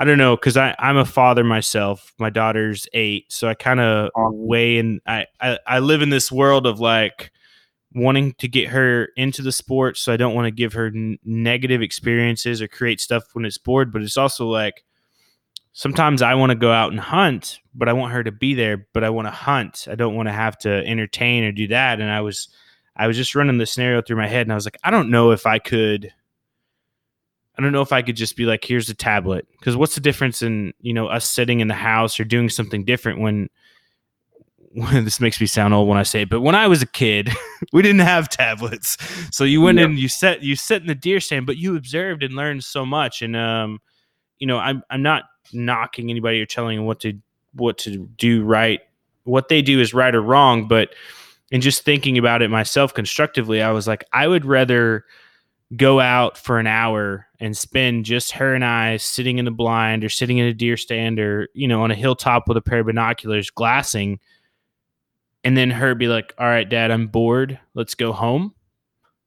I 0.00 0.04
don't 0.04 0.18
know 0.18 0.36
because 0.36 0.56
I 0.56 0.76
I'm 0.78 0.96
a 0.96 1.04
father 1.04 1.42
myself. 1.42 2.14
My 2.20 2.30
daughter's 2.30 2.86
eight, 2.92 3.32
so 3.32 3.48
I 3.48 3.54
kind 3.54 3.80
of 3.80 4.10
weigh 4.14 4.78
and 4.78 5.00
I, 5.08 5.26
I 5.40 5.58
I 5.66 5.78
live 5.80 6.02
in 6.02 6.10
this 6.10 6.30
world 6.30 6.68
of 6.68 6.78
like 6.78 7.32
wanting 7.94 8.34
to 8.34 8.46
get 8.46 8.68
her 8.68 9.08
into 9.16 9.42
the 9.42 9.52
sport 9.52 9.96
so 9.96 10.12
i 10.12 10.16
don't 10.16 10.34
want 10.34 10.44
to 10.44 10.50
give 10.50 10.72
her 10.74 10.86
n- 10.88 11.18
negative 11.24 11.80
experiences 11.80 12.60
or 12.60 12.68
create 12.68 13.00
stuff 13.00 13.24
when 13.32 13.44
it's 13.44 13.58
bored 13.58 13.92
but 13.92 14.02
it's 14.02 14.16
also 14.16 14.46
like 14.46 14.84
sometimes 15.72 16.22
i 16.22 16.34
want 16.34 16.50
to 16.50 16.56
go 16.56 16.72
out 16.72 16.90
and 16.90 17.00
hunt 17.00 17.60
but 17.74 17.88
i 17.88 17.92
want 17.92 18.12
her 18.12 18.22
to 18.22 18.32
be 18.32 18.54
there 18.54 18.86
but 18.92 19.04
i 19.04 19.10
want 19.10 19.26
to 19.26 19.32
hunt 19.32 19.86
i 19.90 19.94
don't 19.94 20.14
want 20.14 20.28
to 20.28 20.32
have 20.32 20.56
to 20.58 20.68
entertain 20.86 21.44
or 21.44 21.52
do 21.52 21.68
that 21.68 22.00
and 22.00 22.10
i 22.10 22.20
was 22.20 22.48
i 22.96 23.06
was 23.06 23.16
just 23.16 23.34
running 23.34 23.58
the 23.58 23.66
scenario 23.66 24.02
through 24.02 24.16
my 24.16 24.28
head 24.28 24.42
and 24.42 24.52
i 24.52 24.54
was 24.54 24.66
like 24.66 24.78
i 24.84 24.90
don't 24.90 25.10
know 25.10 25.30
if 25.30 25.46
i 25.46 25.58
could 25.58 26.12
I 27.58 27.62
don't 27.62 27.72
know 27.72 27.82
if 27.82 27.92
I 27.92 28.02
could 28.02 28.14
just 28.14 28.36
be 28.36 28.44
like, 28.44 28.64
here's 28.64 28.88
a 28.88 28.94
tablet. 28.94 29.46
Because 29.58 29.76
what's 29.76 29.96
the 29.96 30.00
difference 30.00 30.42
in, 30.42 30.72
you 30.80 30.94
know, 30.94 31.08
us 31.08 31.28
sitting 31.28 31.58
in 31.58 31.66
the 31.66 31.74
house 31.74 32.20
or 32.20 32.24
doing 32.24 32.48
something 32.48 32.84
different 32.84 33.18
when 33.20 33.48
this 34.92 35.20
makes 35.20 35.40
me 35.40 35.46
sound 35.48 35.74
old 35.74 35.88
when 35.88 35.98
I 35.98 36.04
say 36.04 36.22
it, 36.22 36.30
but 36.30 36.40
when 36.40 36.54
I 36.54 36.68
was 36.68 36.82
a 36.82 36.86
kid, 36.86 37.30
we 37.72 37.82
didn't 37.82 38.00
have 38.02 38.28
tablets. 38.28 38.96
So 39.32 39.42
you 39.42 39.60
went 39.60 39.78
yep. 39.78 39.90
in, 39.90 39.96
you 39.96 40.08
set, 40.08 40.42
you 40.42 40.54
sit 40.54 40.82
in 40.82 40.88
the 40.88 40.94
deer 40.94 41.18
stand, 41.18 41.46
but 41.46 41.56
you 41.56 41.76
observed 41.76 42.22
and 42.22 42.36
learned 42.36 42.62
so 42.62 42.86
much. 42.86 43.22
And, 43.22 43.34
um, 43.34 43.80
you 44.38 44.46
know, 44.46 44.58
I'm, 44.58 44.84
I'm 44.88 45.02
not 45.02 45.24
knocking 45.52 46.10
anybody 46.10 46.40
or 46.40 46.46
telling 46.46 46.76
them 46.76 46.86
what 46.86 47.00
to, 47.00 47.14
what 47.54 47.78
to 47.78 48.06
do 48.16 48.44
right. 48.44 48.80
What 49.24 49.48
they 49.48 49.62
do 49.62 49.80
is 49.80 49.94
right 49.94 50.14
or 50.14 50.22
wrong. 50.22 50.68
But 50.68 50.94
in 51.50 51.60
just 51.60 51.84
thinking 51.84 52.18
about 52.18 52.42
it 52.42 52.50
myself 52.50 52.94
constructively, 52.94 53.62
I 53.62 53.70
was 53.70 53.86
like, 53.86 54.04
I 54.12 54.26
would 54.26 54.44
rather 54.44 55.04
go 55.76 56.00
out 56.00 56.38
for 56.38 56.58
an 56.58 56.66
hour 56.66 57.26
and 57.40 57.56
spend 57.56 58.06
just 58.06 58.32
her 58.32 58.54
and 58.54 58.64
I 58.64 58.96
sitting 58.96 59.38
in 59.38 59.44
the 59.44 59.50
blind 59.50 60.02
or 60.02 60.08
sitting 60.08 60.38
in 60.38 60.46
a 60.46 60.54
deer 60.54 60.76
stand 60.76 61.20
or, 61.20 61.48
you 61.52 61.68
know, 61.68 61.82
on 61.82 61.90
a 61.90 61.94
hilltop 61.94 62.48
with 62.48 62.56
a 62.56 62.62
pair 62.62 62.80
of 62.80 62.86
binoculars 62.86 63.50
glassing 63.50 64.18
and 65.44 65.56
then 65.56 65.70
her 65.70 65.94
be 65.94 66.08
like, 66.08 66.34
"All 66.38 66.46
right, 66.46 66.68
Dad, 66.68 66.90
I'm 66.90 67.06
bored. 67.06 67.58
Let's 67.74 67.94
go 67.94 68.12
home." 68.12 68.54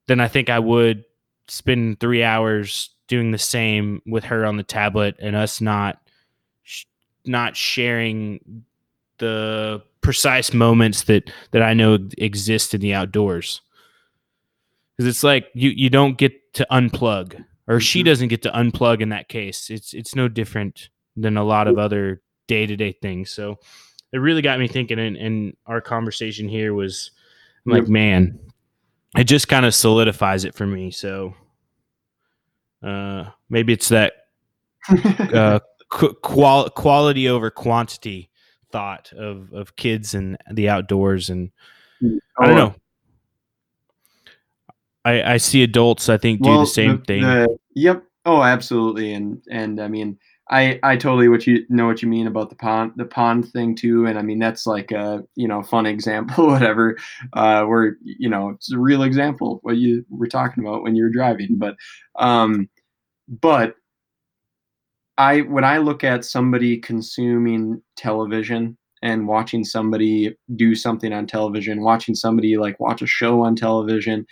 Then 0.07 0.19
I 0.19 0.27
think 0.27 0.49
I 0.49 0.59
would 0.59 1.03
spend 1.47 1.99
three 1.99 2.23
hours 2.23 2.91
doing 3.07 3.31
the 3.31 3.37
same 3.37 4.01
with 4.05 4.25
her 4.25 4.45
on 4.45 4.57
the 4.57 4.63
tablet 4.63 5.15
and 5.19 5.35
us 5.35 5.61
not 5.61 5.99
not 7.25 7.55
sharing 7.55 8.63
the 9.17 9.81
precise 10.01 10.53
moments 10.53 11.03
that 11.03 11.31
that 11.51 11.61
I 11.61 11.73
know 11.73 11.97
exist 12.17 12.73
in 12.73 12.81
the 12.81 12.93
outdoors. 12.93 13.61
Because 14.97 15.07
it's 15.07 15.23
like 15.23 15.47
you 15.53 15.69
you 15.69 15.89
don't 15.89 16.17
get 16.17 16.53
to 16.55 16.67
unplug, 16.71 17.43
or 17.67 17.79
she 17.79 17.99
mm-hmm. 17.99 18.05
doesn't 18.05 18.27
get 18.29 18.41
to 18.43 18.51
unplug 18.51 19.01
in 19.01 19.09
that 19.09 19.29
case. 19.29 19.69
It's 19.69 19.93
it's 19.93 20.15
no 20.15 20.27
different 20.27 20.89
than 21.15 21.37
a 21.37 21.43
lot 21.43 21.67
of 21.67 21.77
other 21.77 22.21
day 22.47 22.65
to 22.65 22.75
day 22.75 22.91
things. 22.91 23.31
So 23.31 23.59
it 24.11 24.17
really 24.17 24.41
got 24.41 24.59
me 24.59 24.67
thinking. 24.67 24.99
And, 24.99 25.15
and 25.15 25.55
our 25.65 25.81
conversation 25.81 26.49
here 26.49 26.73
was 26.73 27.11
I'm 27.65 27.73
like, 27.73 27.87
man, 27.87 28.39
it 29.17 29.25
just 29.25 29.47
kind 29.47 29.65
of 29.65 29.75
solidifies 29.75 30.45
it 30.45 30.55
for 30.55 30.65
me. 30.65 30.91
So 30.91 31.33
uh, 32.83 33.25
maybe 33.49 33.73
it's 33.73 33.89
that 33.89 34.13
uh, 34.89 35.59
qual- 35.91 36.69
quality 36.69 37.27
over 37.27 37.49
quantity 37.49 38.29
thought 38.71 39.11
of, 39.13 39.53
of 39.53 39.75
kids 39.75 40.13
and 40.13 40.37
the 40.49 40.69
outdoors. 40.69 41.29
And 41.29 41.51
oh, 42.03 42.19
I 42.39 42.47
don't 42.47 42.55
know. 42.55 42.75
I, 45.03 45.33
I 45.33 45.37
see 45.37 45.63
adults, 45.63 46.09
I 46.09 46.17
think, 46.17 46.41
do 46.41 46.49
well, 46.49 46.59
the 46.61 46.67
same 46.67 46.97
the, 46.97 47.05
thing. 47.05 47.21
The, 47.21 47.57
yep. 47.75 48.03
Oh, 48.25 48.43
absolutely. 48.43 49.13
And, 49.13 49.41
and 49.49 49.81
I 49.81 49.87
mean, 49.87 50.17
I 50.51 50.79
I 50.83 50.97
totally 50.97 51.29
what 51.29 51.47
you 51.47 51.65
know 51.69 51.87
what 51.87 52.01
you 52.01 52.09
mean 52.09 52.27
about 52.27 52.49
the 52.49 52.57
pond 52.57 52.91
the 52.97 53.05
pond 53.05 53.49
thing 53.49 53.73
too, 53.73 54.05
and 54.05 54.19
I 54.19 54.21
mean 54.21 54.37
that's 54.37 54.67
like 54.67 54.91
a 54.91 55.23
you 55.35 55.47
know 55.47 55.63
fun 55.63 55.85
example, 55.87 56.47
whatever. 56.47 56.97
Uh, 57.33 57.63
where 57.63 57.97
you 58.03 58.29
know 58.29 58.49
it's 58.49 58.71
a 58.71 58.77
real 58.77 59.03
example 59.03 59.59
what 59.63 59.77
you 59.77 60.05
were 60.09 60.27
talking 60.27 60.63
about 60.63 60.83
when 60.83 60.95
you 60.95 61.03
were 61.03 61.09
driving, 61.09 61.57
but 61.57 61.77
um, 62.17 62.69
but 63.27 63.75
I 65.21 65.41
when 65.41 65.63
I 65.63 65.77
look 65.77 66.03
at 66.03 66.25
somebody 66.25 66.77
consuming 66.77 67.79
television 67.95 68.75
and 69.03 69.27
watching 69.27 69.63
somebody 69.63 70.35
do 70.55 70.73
something 70.73 71.13
on 71.13 71.27
television, 71.27 71.83
watching 71.83 72.15
somebody 72.15 72.57
like 72.57 72.79
watch 72.79 73.03
a 73.03 73.07
show 73.07 73.43
on 73.43 73.55
television 73.55 74.25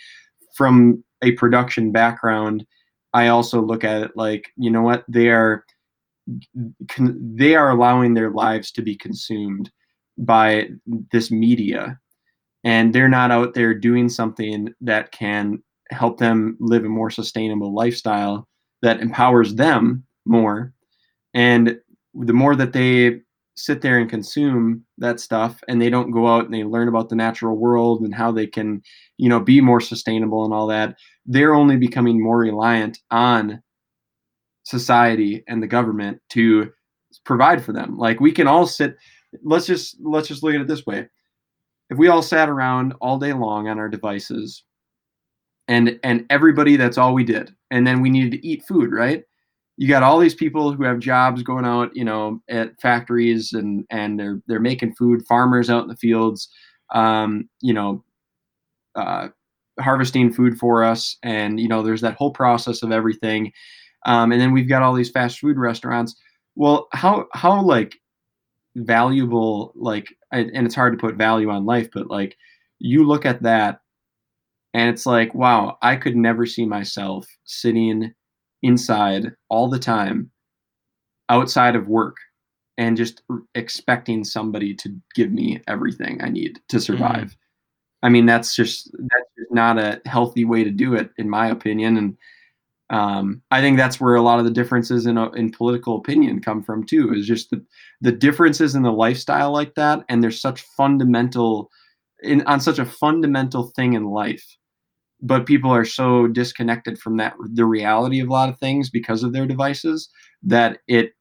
from 0.56 1.04
a 1.22 1.30
production 1.32 1.92
background, 1.92 2.66
I 3.14 3.28
also 3.28 3.62
look 3.62 3.84
at 3.84 4.02
it 4.02 4.10
like 4.16 4.50
you 4.56 4.68
know 4.68 4.82
what? 4.82 5.04
They 5.06 5.28
are 5.28 5.64
they 6.98 7.54
are 7.54 7.70
allowing 7.70 8.14
their 8.14 8.30
lives 8.30 8.72
to 8.72 8.82
be 8.82 8.96
consumed 8.96 9.70
by 10.18 10.70
this 11.12 11.30
media. 11.30 12.00
And 12.64 12.92
they're 12.92 13.08
not 13.08 13.30
out 13.30 13.54
there 13.54 13.74
doing 13.74 14.08
something 14.08 14.74
that 14.80 15.12
can 15.12 15.62
help 15.90 16.18
them 16.18 16.56
live 16.58 16.84
a 16.84 16.88
more 16.88 17.10
sustainable 17.10 17.72
lifestyle 17.72 18.48
that 18.82 19.00
empowers 19.00 19.54
them 19.54 20.04
more 20.26 20.74
and 21.34 21.78
the 22.14 22.32
more 22.32 22.56
that 22.56 22.72
they 22.72 23.20
sit 23.56 23.82
there 23.82 23.98
and 23.98 24.08
consume 24.08 24.82
that 24.98 25.20
stuff 25.20 25.60
and 25.68 25.80
they 25.80 25.90
don't 25.90 26.12
go 26.12 26.26
out 26.26 26.44
and 26.44 26.54
they 26.54 26.64
learn 26.64 26.88
about 26.88 27.08
the 27.08 27.16
natural 27.16 27.56
world 27.56 28.00
and 28.00 28.14
how 28.14 28.32
they 28.32 28.46
can 28.46 28.80
you 29.18 29.28
know 29.28 29.40
be 29.40 29.60
more 29.60 29.80
sustainable 29.80 30.44
and 30.44 30.54
all 30.54 30.66
that 30.66 30.96
they're 31.26 31.54
only 31.54 31.76
becoming 31.76 32.22
more 32.22 32.38
reliant 32.38 32.98
on 33.10 33.62
society 34.64 35.42
and 35.48 35.62
the 35.62 35.66
government 35.66 36.20
to 36.30 36.70
provide 37.24 37.64
for 37.64 37.72
them. 37.72 37.96
Like 37.96 38.20
we 38.20 38.32
can 38.32 38.46
all 38.46 38.66
sit 38.66 38.96
let's 39.44 39.66
just 39.66 39.96
let's 40.02 40.28
just 40.28 40.42
look 40.42 40.54
at 40.54 40.60
it 40.60 40.68
this 40.68 40.86
way. 40.86 41.08
If 41.90 41.98
we 41.98 42.08
all 42.08 42.22
sat 42.22 42.48
around 42.48 42.94
all 43.00 43.18
day 43.18 43.32
long 43.32 43.68
on 43.68 43.78
our 43.78 43.88
devices 43.88 44.64
and 45.68 45.98
and 46.02 46.26
everybody 46.30 46.76
that's 46.76 46.98
all 46.98 47.14
we 47.14 47.24
did 47.24 47.54
and 47.70 47.86
then 47.86 48.00
we 48.00 48.10
needed 48.10 48.32
to 48.32 48.46
eat 48.46 48.64
food, 48.66 48.92
right? 48.92 49.24
You 49.80 49.88
got 49.88 50.02
all 50.02 50.18
these 50.18 50.34
people 50.34 50.72
who 50.72 50.84
have 50.84 50.98
jobs 50.98 51.42
going 51.42 51.64
out, 51.64 51.90
you 51.96 52.04
know, 52.04 52.42
at 52.50 52.78
factories 52.80 53.54
and 53.54 53.86
and 53.90 54.20
they're 54.20 54.42
they're 54.46 54.60
making 54.60 54.94
food, 54.94 55.22
farmers 55.26 55.70
out 55.70 55.82
in 55.82 55.88
the 55.88 55.96
fields, 55.96 56.50
um, 56.94 57.48
you 57.62 57.72
know, 57.72 58.04
uh, 58.94 59.28
harvesting 59.80 60.32
food 60.32 60.58
for 60.58 60.84
us 60.84 61.16
and 61.22 61.58
you 61.58 61.68
know 61.68 61.82
there's 61.82 62.02
that 62.02 62.16
whole 62.16 62.32
process 62.32 62.82
of 62.82 62.92
everything 62.92 63.50
um, 64.06 64.32
and 64.32 64.40
then 64.40 64.52
we've 64.52 64.68
got 64.68 64.82
all 64.82 64.94
these 64.94 65.10
fast 65.10 65.38
food 65.38 65.58
restaurants. 65.58 66.16
well, 66.56 66.88
how 66.92 67.26
how 67.34 67.62
like 67.62 67.94
valuable 68.76 69.72
like 69.76 70.08
and 70.32 70.66
it's 70.66 70.74
hard 70.74 70.92
to 70.92 70.98
put 70.98 71.16
value 71.16 71.50
on 71.50 71.66
life, 71.66 71.88
but 71.92 72.08
like 72.08 72.36
you 72.78 73.06
look 73.06 73.26
at 73.26 73.42
that 73.42 73.80
and 74.74 74.88
it's 74.88 75.06
like, 75.06 75.34
wow, 75.34 75.78
I 75.82 75.96
could 75.96 76.16
never 76.16 76.46
see 76.46 76.64
myself 76.66 77.26
sitting 77.44 78.14
inside 78.62 79.32
all 79.48 79.68
the 79.68 79.78
time 79.78 80.30
outside 81.28 81.76
of 81.76 81.88
work 81.88 82.16
and 82.76 82.96
just 82.96 83.22
expecting 83.54 84.24
somebody 84.24 84.74
to 84.74 84.94
give 85.14 85.30
me 85.30 85.60
everything 85.68 86.22
I 86.22 86.28
need 86.28 86.58
to 86.68 86.80
survive. 86.80 87.28
Mm. 87.28 87.36
I 88.02 88.08
mean, 88.08 88.26
that's 88.26 88.54
just 88.54 88.90
that's 88.92 89.30
just 89.38 89.52
not 89.52 89.78
a 89.78 90.00
healthy 90.06 90.44
way 90.44 90.64
to 90.64 90.70
do 90.70 90.94
it, 90.94 91.10
in 91.18 91.28
my 91.28 91.48
opinion. 91.48 91.96
And 91.98 92.16
um, 92.88 93.42
I 93.50 93.60
think 93.60 93.76
that's 93.76 94.00
where 94.00 94.14
a 94.14 94.22
lot 94.22 94.38
of 94.38 94.46
the 94.46 94.50
differences 94.50 95.06
in 95.06 95.18
in 95.36 95.52
political 95.52 95.96
opinion 95.96 96.40
come 96.40 96.62
from 96.62 96.84
too. 96.84 97.12
Is 97.12 97.26
just 97.26 97.50
the 97.50 97.62
the 98.00 98.12
differences 98.12 98.74
in 98.74 98.82
the 98.82 98.92
lifestyle 98.92 99.52
like 99.52 99.74
that, 99.74 100.04
and 100.08 100.22
there's 100.22 100.40
such 100.40 100.62
fundamental 100.62 101.70
in 102.22 102.40
on 102.46 102.60
such 102.60 102.78
a 102.78 102.86
fundamental 102.86 103.68
thing 103.76 103.92
in 103.92 104.04
life 104.06 104.44
but 105.22 105.46
people 105.46 105.70
are 105.70 105.84
so 105.84 106.26
disconnected 106.26 106.98
from 106.98 107.16
that 107.18 107.34
the 107.52 107.64
reality 107.64 108.20
of 108.20 108.28
a 108.28 108.32
lot 108.32 108.48
of 108.48 108.58
things 108.58 108.90
because 108.90 109.22
of 109.22 109.32
their 109.32 109.46
devices 109.46 110.08
that 110.42 110.78
it 110.88 111.12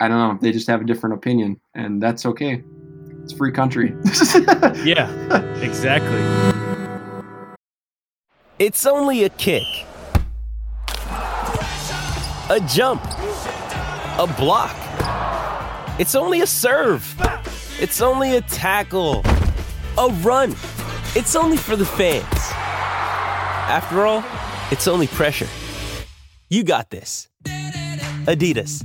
i 0.00 0.08
don't 0.08 0.18
know 0.18 0.38
they 0.40 0.52
just 0.52 0.66
have 0.66 0.80
a 0.80 0.84
different 0.84 1.14
opinion 1.14 1.60
and 1.74 2.02
that's 2.02 2.26
okay. 2.26 2.62
It's 3.22 3.32
free 3.32 3.52
country. 3.52 3.94
Yeah 4.84 5.08
exactly. 5.62 6.22
It's 8.58 8.86
only 8.86 9.24
a 9.24 9.28
kick. 9.28 9.66
A 12.50 12.60
jump. 12.68 13.02
A 14.18 14.32
block. 14.36 14.76
It's 15.98 16.14
only 16.14 16.40
a 16.40 16.46
serve. 16.46 17.02
It's 17.80 18.00
only 18.00 18.36
a 18.36 18.40
tackle. 18.42 19.22
A 19.98 20.08
run. 20.22 20.50
It's 21.14 21.36
only 21.36 21.56
for 21.56 21.76
the 21.76 21.86
fans 21.86 22.41
after 23.72 24.04
all, 24.04 24.22
it's 24.70 24.86
only 24.86 25.06
pressure. 25.06 25.48
You 26.50 26.62
got 26.62 26.90
this. 26.90 27.28
Adidas. 28.26 28.84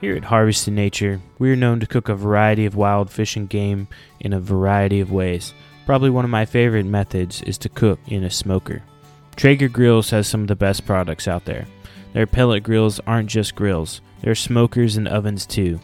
Here 0.00 0.16
at 0.16 0.24
Harvesting 0.24 0.74
Nature, 0.74 1.20
we 1.38 1.52
are 1.52 1.56
known 1.56 1.78
to 1.80 1.86
cook 1.86 2.08
a 2.08 2.14
variety 2.14 2.64
of 2.64 2.74
wild 2.74 3.10
fish 3.10 3.36
and 3.36 3.50
game 3.50 3.86
in 4.18 4.32
a 4.32 4.40
variety 4.40 5.00
of 5.00 5.12
ways. 5.12 5.52
Probably 5.84 6.08
one 6.08 6.24
of 6.24 6.30
my 6.30 6.46
favorite 6.46 6.86
methods 6.86 7.42
is 7.42 7.58
to 7.58 7.68
cook 7.68 8.00
in 8.06 8.24
a 8.24 8.30
smoker. 8.30 8.82
Traeger 9.36 9.68
Grills 9.68 10.08
has 10.08 10.26
some 10.26 10.40
of 10.40 10.48
the 10.48 10.56
best 10.56 10.86
products 10.86 11.28
out 11.28 11.44
there. 11.44 11.66
Their 12.14 12.26
pellet 12.26 12.62
grills 12.62 12.98
aren't 13.06 13.28
just 13.28 13.54
grills, 13.54 14.00
they're 14.22 14.34
smokers 14.34 14.96
and 14.96 15.06
ovens 15.06 15.44
too. 15.44 15.80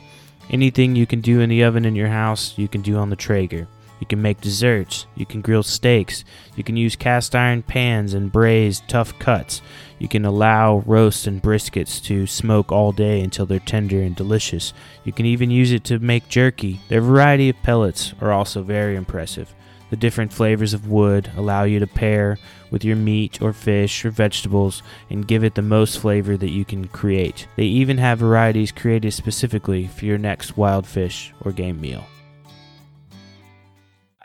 Anything 0.51 0.97
you 0.97 1.07
can 1.07 1.21
do 1.21 1.41
in 1.41 1.51
the 1.51 1.63
oven 1.65 1.85
in 1.85 1.95
your 1.95 2.09
house, 2.09 2.57
you 2.57 2.69
can 2.69 2.81
do 2.81 2.97
on 2.97 3.11
the 3.11 3.17
Traeger. 3.17 3.69
You 4.01 4.07
can 4.07 4.23
make 4.23 4.41
desserts, 4.41 5.07
you 5.17 5.27
can 5.27 5.41
grill 5.41 5.63
steaks, 5.63 6.25
you 6.57 6.65
can 6.65 6.77
use 6.77 6.97
cast 6.97 7.35
iron 7.35 7.63
pans 7.63 8.15
and 8.15 8.31
braise 8.31 8.83
tough 8.87 9.19
cuts. 9.19 9.61
You 9.99 10.09
can 10.09 10.25
allow 10.25 10.85
roasts 10.87 11.27
and 11.27 11.43
briskets 11.43 12.03
to 12.05 12.27
smoke 12.27 12.71
all 12.71 12.93
day 12.93 13.21
until 13.21 13.47
they're 13.47 13.59
tender 13.59 14.01
and 14.01 14.15
delicious. 14.15 14.73
You 15.05 15.13
can 15.13 15.27
even 15.27 15.51
use 15.51 15.73
it 15.73 15.85
to 15.85 15.99
make 15.99 16.29
jerky. 16.29 16.81
Their 16.89 17.01
variety 17.01 17.49
of 17.49 17.63
pellets 17.63 18.15
are 18.21 18.33
also 18.33 18.63
very 18.63 18.95
impressive. 18.95 19.53
The 19.91 19.97
different 19.97 20.33
flavors 20.33 20.75
of 20.75 20.89
wood 20.89 21.31
allow 21.37 21.65
you 21.65 21.81
to 21.81 21.87
pair 21.87 22.37
with 22.71 22.85
your 22.85 22.97
meat 22.97 23.41
or 23.41 23.55
fish 23.55 24.05
or 24.05 24.11
vegetables 24.11 24.83
and 25.09 25.27
give 25.27 25.43
it 25.43 25.55
the 25.55 25.63
most 25.63 25.99
flavor 25.99 26.37
that 26.37 26.51
you 26.51 26.65
can 26.65 26.89
create. 26.89 27.49
They 27.57 27.65
even 27.65 27.97
have 27.99 28.19
varieties 28.19 28.71
created 28.71 29.13
specifically 29.13 29.87
for 29.87 30.05
your 30.05 30.19
next 30.19 30.57
wild 30.59 30.87
fish 30.87 31.33
or 31.41 31.53
game 31.53 31.81
meal. 31.81 32.05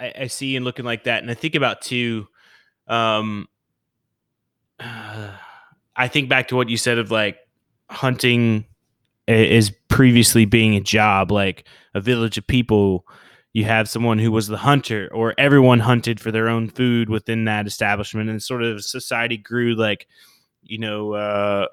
I, 0.04 0.14
I 0.24 0.28
see 0.28 0.56
and 0.56 0.66
looking 0.66 0.86
like 0.86 1.06
that, 1.06 1.22
and 1.22 1.32
I 1.32 1.34
think 1.34 1.56
about 1.56 1.82
too. 1.82 2.28
Um, 2.88 3.47
uh, 4.80 5.32
I 5.95 6.08
think 6.08 6.28
back 6.28 6.47
to 6.47 6.56
what 6.56 6.70
you 6.70 6.78
said 6.78 6.97
of 6.97 7.12
like 7.12 7.38
hunting 7.88 8.66
is 9.28 9.72
previously 9.89 10.43
being 10.45 10.76
a 10.76 10.82
job, 10.82 11.32
like 11.32 11.66
a 11.93 12.01
village 12.01 12.38
of 12.38 12.47
people. 12.47 13.06
You 13.54 13.66
have 13.66 13.88
someone 13.88 14.18
who 14.18 14.32
was 14.32 14.47
the 14.47 14.58
hunter, 14.58 15.08
or 15.14 15.36
everyone 15.38 15.80
hunted 15.80 16.20
for 16.20 16.32
their 16.32 16.49
own 16.49 16.68
food 16.68 17.10
within 17.10 17.45
that 17.45 17.68
establishment, 17.68 18.30
and 18.30 18.41
sort 18.41 18.64
of 18.64 18.84
society 18.84 19.38
grew 19.38 19.76
like, 19.76 20.08
you 20.64 20.80
know, 20.80 21.14
uh, 21.14 21.68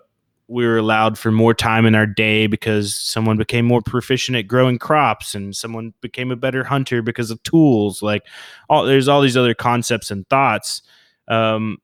we 0.50 0.66
were 0.66 0.78
allowed 0.78 1.16
for 1.16 1.30
more 1.30 1.54
time 1.54 1.86
in 1.86 1.94
our 1.94 2.06
day 2.06 2.48
because 2.48 2.96
someone 2.96 3.36
became 3.36 3.64
more 3.64 3.80
proficient 3.80 4.36
at 4.36 4.48
growing 4.48 4.78
crops 4.78 5.32
and 5.32 5.54
someone 5.54 5.94
became 6.00 6.32
a 6.32 6.36
better 6.36 6.64
hunter 6.64 7.02
because 7.02 7.30
of 7.30 7.40
tools 7.44 8.02
like 8.02 8.26
all 8.68 8.84
there's 8.84 9.06
all 9.06 9.22
these 9.22 9.36
other 9.36 9.54
concepts 9.54 10.10
and 10.10 10.28
thoughts 10.28 10.82
um, 11.28 11.78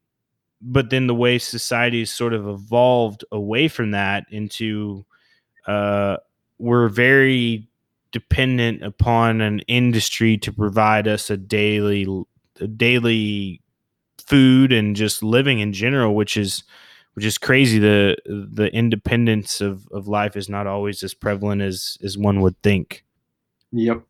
but 0.61 0.91
then 0.91 1.07
the 1.07 1.15
way 1.15 1.39
society 1.39 2.01
has 2.01 2.11
sort 2.11 2.35
of 2.35 2.49
evolved 2.49 3.25
away 3.31 3.69
from 3.69 3.93
that 3.93 4.25
into 4.31 5.07
uh, 5.69 6.17
we're 6.59 6.89
very 6.89 7.69
dependent 8.11 8.83
upon 8.83 9.41
an 9.41 9.61
industry 9.69 10.37
to 10.39 10.53
provide 10.53 11.07
us 11.07 11.31
a 11.31 11.37
daily 11.37 12.05
a 12.61 12.67
daily 12.67 13.63
food 14.19 14.73
and 14.73 14.97
just 14.97 15.23
living 15.23 15.61
in 15.61 15.73
general 15.73 16.17
which 16.17 16.37
is 16.37 16.65
which 17.17 17.25
is 17.25 17.39
crazy. 17.39 17.79
The 17.79 18.17
the 18.27 18.73
independence 18.75 19.63
of, 19.63 19.89
of 19.91 20.07
life 20.07 20.37
is 20.37 20.49
not 20.51 20.67
always 20.67 21.03
as 21.03 21.15
prevalent 21.15 21.63
as 21.63 21.97
as 22.05 22.17
one 22.17 22.43
would 22.43 22.61
think. 22.63 23.05
Yep. 23.73 24.03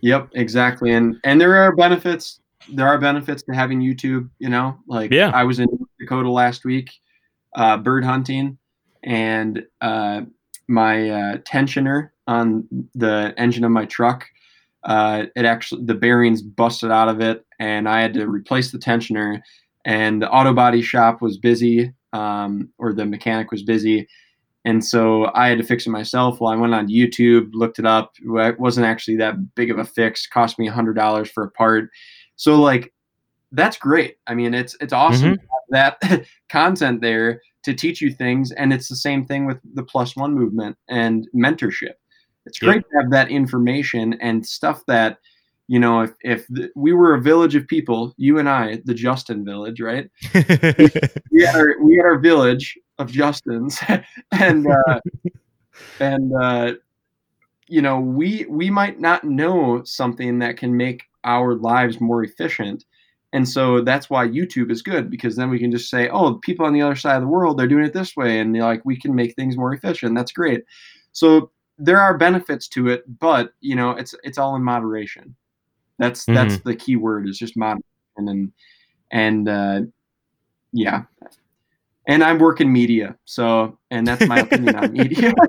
Yep, 0.00 0.28
exactly. 0.34 0.92
And 0.92 1.16
and 1.24 1.40
there 1.40 1.56
are 1.56 1.74
benefits. 1.74 2.40
There 2.72 2.86
are 2.86 2.98
benefits 2.98 3.42
to 3.44 3.54
having 3.54 3.80
YouTube, 3.80 4.30
you 4.38 4.48
know, 4.48 4.78
like 4.86 5.10
yeah. 5.10 5.30
I 5.34 5.44
was 5.44 5.58
in 5.58 5.66
Dakota 5.98 6.30
last 6.30 6.64
week, 6.64 6.90
uh, 7.56 7.76
bird 7.76 8.04
hunting, 8.04 8.58
and 9.02 9.64
uh, 9.80 10.22
my 10.68 11.10
uh, 11.10 11.36
tensioner 11.38 12.10
on 12.28 12.68
the 12.94 13.34
engine 13.36 13.64
of 13.64 13.70
my 13.72 13.86
truck, 13.86 14.26
uh, 14.84 15.24
it 15.34 15.44
actually 15.44 15.84
the 15.86 15.94
bearings 15.94 16.40
busted 16.40 16.92
out 16.92 17.08
of 17.08 17.20
it, 17.20 17.44
and 17.58 17.88
I 17.88 18.00
had 18.00 18.14
to 18.14 18.28
replace 18.28 18.70
the 18.70 18.78
tensioner. 18.78 19.40
And 19.84 20.20
the 20.20 20.30
auto 20.30 20.52
body 20.52 20.82
shop 20.82 21.22
was 21.22 21.38
busy 21.38 21.94
um, 22.12 22.70
or 22.78 22.92
the 22.92 23.06
mechanic 23.06 23.50
was 23.50 23.62
busy. 23.62 24.08
And 24.64 24.84
so 24.84 25.30
I 25.34 25.48
had 25.48 25.58
to 25.58 25.64
fix 25.64 25.86
it 25.86 25.90
myself. 25.90 26.40
Well, 26.40 26.52
I 26.52 26.56
went 26.56 26.74
on 26.74 26.88
YouTube, 26.88 27.50
looked 27.52 27.78
it 27.78 27.86
up. 27.86 28.12
It 28.20 28.60
wasn't 28.60 28.86
actually 28.86 29.16
that 29.16 29.54
big 29.54 29.70
of 29.70 29.78
a 29.78 29.84
fix. 29.84 30.26
Cost 30.26 30.58
me 30.58 30.68
a 30.68 30.72
hundred 30.72 30.94
dollars 30.94 31.30
for 31.30 31.44
a 31.44 31.50
part. 31.50 31.90
So 32.36 32.60
like, 32.60 32.92
that's 33.52 33.78
great. 33.78 34.18
I 34.26 34.34
mean, 34.34 34.52
it's 34.52 34.76
it's 34.80 34.92
awesome 34.92 35.36
mm-hmm. 35.36 35.44
that 35.70 36.26
content 36.48 37.00
there 37.00 37.40
to 37.62 37.72
teach 37.72 38.00
you 38.00 38.12
things. 38.12 38.52
And 38.52 38.72
it's 38.72 38.88
the 38.88 38.96
same 38.96 39.24
thing 39.24 39.46
with 39.46 39.58
the 39.74 39.82
plus 39.82 40.16
one 40.16 40.34
movement 40.34 40.76
and 40.88 41.26
mentorship. 41.34 41.94
It's 42.44 42.58
great 42.58 42.82
to 42.90 43.00
have 43.00 43.10
that 43.10 43.30
information 43.30 44.14
and 44.20 44.44
stuff 44.44 44.84
that 44.86 45.18
you 45.68 45.78
know, 45.78 46.00
if 46.00 46.12
if 46.22 46.46
the, 46.48 46.70
we 46.74 46.94
were 46.94 47.14
a 47.14 47.20
village 47.20 47.54
of 47.54 47.68
people, 47.68 48.14
you 48.16 48.38
and 48.38 48.48
I, 48.48 48.80
the 48.86 48.94
Justin 48.94 49.44
village, 49.44 49.80
right? 49.80 50.10
we, 50.34 51.42
had 51.44 51.54
our, 51.54 51.76
we 51.82 51.96
had 51.96 52.06
our 52.06 52.18
village 52.18 52.76
of 52.98 53.10
Justins, 53.10 53.78
and 54.32 54.66
uh, 54.66 55.00
and 56.00 56.32
uh, 56.34 56.72
you 57.68 57.82
know, 57.82 58.00
we 58.00 58.46
we 58.48 58.70
might 58.70 58.98
not 58.98 59.24
know 59.24 59.82
something 59.84 60.38
that 60.38 60.56
can 60.56 60.74
make 60.74 61.02
our 61.24 61.54
lives 61.54 62.00
more 62.00 62.24
efficient. 62.24 62.84
And 63.34 63.46
so 63.46 63.82
that's 63.82 64.08
why 64.08 64.26
YouTube 64.26 64.70
is 64.70 64.80
good 64.80 65.10
because 65.10 65.36
then 65.36 65.50
we 65.50 65.58
can 65.58 65.70
just 65.70 65.90
say, 65.90 66.08
oh, 66.08 66.36
people 66.36 66.64
on 66.64 66.72
the 66.72 66.80
other 66.80 66.96
side 66.96 67.16
of 67.16 67.20
the 67.20 67.28
world, 67.28 67.58
they're 67.58 67.68
doing 67.68 67.84
it 67.84 67.92
this 67.92 68.16
way. 68.16 68.40
And 68.40 68.56
like, 68.56 68.82
we 68.86 68.98
can 68.98 69.14
make 69.14 69.34
things 69.34 69.54
more 69.54 69.74
efficient. 69.74 70.14
That's 70.14 70.32
great. 70.32 70.64
So 71.12 71.50
there 71.76 72.00
are 72.00 72.16
benefits 72.16 72.68
to 72.68 72.88
it, 72.88 73.04
but 73.20 73.52
you 73.60 73.76
know, 73.76 73.90
it's, 73.90 74.14
it's 74.24 74.38
all 74.38 74.56
in 74.56 74.64
moderation. 74.64 75.36
That's 75.98 76.24
mm-hmm. 76.24 76.34
that's 76.34 76.62
the 76.62 76.74
key 76.74 76.96
word 76.96 77.28
is 77.28 77.38
just 77.38 77.56
moderation 77.56 77.82
and 78.16 78.52
and 79.10 79.48
uh, 79.48 79.80
yeah. 80.72 81.02
And 82.06 82.24
I'm 82.24 82.38
working 82.38 82.72
media, 82.72 83.16
so 83.26 83.78
and 83.90 84.06
that's 84.06 84.26
my 84.26 84.38
opinion 84.40 84.76
on 84.76 84.92
media. 84.92 85.32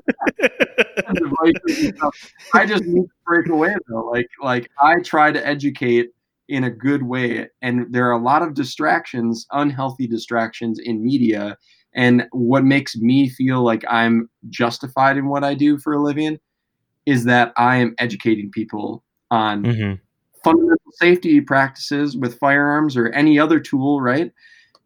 I 2.54 2.66
just 2.66 2.84
need 2.84 3.02
to 3.02 3.10
break 3.26 3.48
away 3.48 3.74
though. 3.88 4.04
Like 4.10 4.28
like 4.42 4.70
I 4.80 5.00
try 5.00 5.32
to 5.32 5.46
educate 5.46 6.10
in 6.48 6.64
a 6.64 6.70
good 6.70 7.02
way, 7.02 7.48
and 7.62 7.86
there 7.90 8.06
are 8.08 8.12
a 8.12 8.22
lot 8.22 8.42
of 8.42 8.52
distractions, 8.52 9.46
unhealthy 9.52 10.06
distractions 10.06 10.78
in 10.78 11.02
media. 11.02 11.56
And 11.94 12.26
what 12.32 12.62
makes 12.64 12.94
me 12.96 13.28
feel 13.28 13.64
like 13.64 13.82
I'm 13.88 14.28
justified 14.50 15.16
in 15.16 15.28
what 15.28 15.42
I 15.42 15.54
do 15.54 15.78
for 15.78 15.94
a 15.94 16.02
living 16.02 16.38
is 17.06 17.24
that 17.24 17.52
I 17.56 17.76
am 17.76 17.94
educating 17.98 18.50
people 18.50 19.02
on 19.30 19.64
mm-hmm 19.64 19.94
fundamental 20.44 20.92
safety 20.92 21.40
practices 21.40 22.16
with 22.16 22.38
firearms 22.38 22.96
or 22.96 23.08
any 23.08 23.38
other 23.38 23.60
tool, 23.60 24.00
right? 24.00 24.32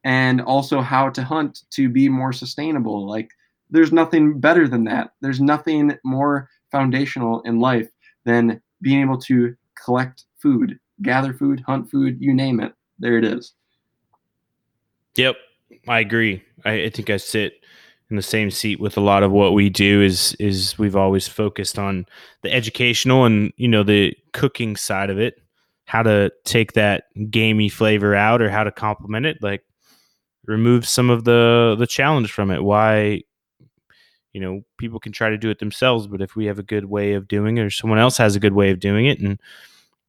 and 0.05 0.43
also 0.43 0.83
how 0.83 1.09
to 1.09 1.25
hunt 1.25 1.63
to 1.71 1.89
be 1.89 2.09
more 2.09 2.33
sustainable. 2.33 3.09
Like 3.09 3.31
there's 3.71 3.93
nothing 3.93 4.39
better 4.39 4.69
than 4.69 4.85
that. 4.85 5.13
There's 5.21 5.41
nothing 5.41 5.97
more 6.05 6.49
foundational 6.71 7.41
in 7.43 7.59
life 7.59 7.89
than 8.25 8.61
being 8.83 9.01
able 9.01 9.19
to 9.19 9.57
collect 9.83 10.25
food, 10.41 10.79
gather 11.03 11.33
food, 11.33 11.63
hunt 11.67 11.91
food, 11.91 12.19
you 12.21 12.35
name 12.35 12.61
it. 12.61 12.75
There 12.99 13.19
it 13.19 13.25
is. 13.25 13.55
Yep, 15.17 15.37
I 15.89 16.01
agree. 16.01 16.43
I, 16.65 16.85
I 16.85 16.91
think 16.91 17.09
I 17.09 17.17
sit 17.17 17.55
in 18.11 18.17
the 18.17 18.23
same 18.23 18.51
seat 18.51 18.79
with 18.81 18.97
a 18.99 19.01
lot 19.01 19.23
of 19.23 19.33
what 19.33 19.55
we 19.55 19.71
do 19.71 20.03
is 20.03 20.35
is 20.35 20.79
we've 20.79 20.97
always 20.97 21.27
focused 21.27 21.79
on 21.79 22.05
the 22.43 22.53
educational 22.53 23.25
and 23.25 23.53
you 23.57 23.67
know 23.67 23.83
the 23.83 24.15
cooking 24.33 24.77
side 24.77 25.09
of 25.09 25.19
it 25.19 25.41
how 25.87 26.03
to 26.03 26.33
take 26.45 26.73
that 26.73 27.05
gamey 27.31 27.69
flavor 27.69 28.15
out 28.15 28.41
or 28.41 28.51
how 28.51 28.65
to 28.65 28.73
complement 28.73 29.27
it 29.27 29.43
like 29.43 29.65
remove 30.47 30.87
some 30.87 31.11
of 31.11 31.25
the 31.25 31.77
the 31.79 31.87
challenge 31.87 32.33
from 32.33 32.51
it. 32.51 32.63
Why 32.63 33.23
you 34.35 34.41
know 34.41 34.63
people 34.79 35.01
can 35.01 35.13
try 35.13 35.31
to 35.31 35.39
do 35.39 35.49
it 35.49 35.61
themselves 35.61 36.07
but 36.07 36.21
if 36.21 36.37
we 36.37 36.45
have 36.47 36.59
a 36.59 36.63
good 36.63 36.87
way 36.87 37.15
of 37.15 37.29
doing 37.29 37.57
it 37.57 37.63
or 37.63 37.71
someone 37.71 38.01
else 38.01 38.17
has 38.19 38.35
a 38.37 38.41
good 38.41 38.53
way 38.53 38.71
of 38.71 38.81
doing 38.81 39.07
it 39.07 39.21
and 39.21 39.41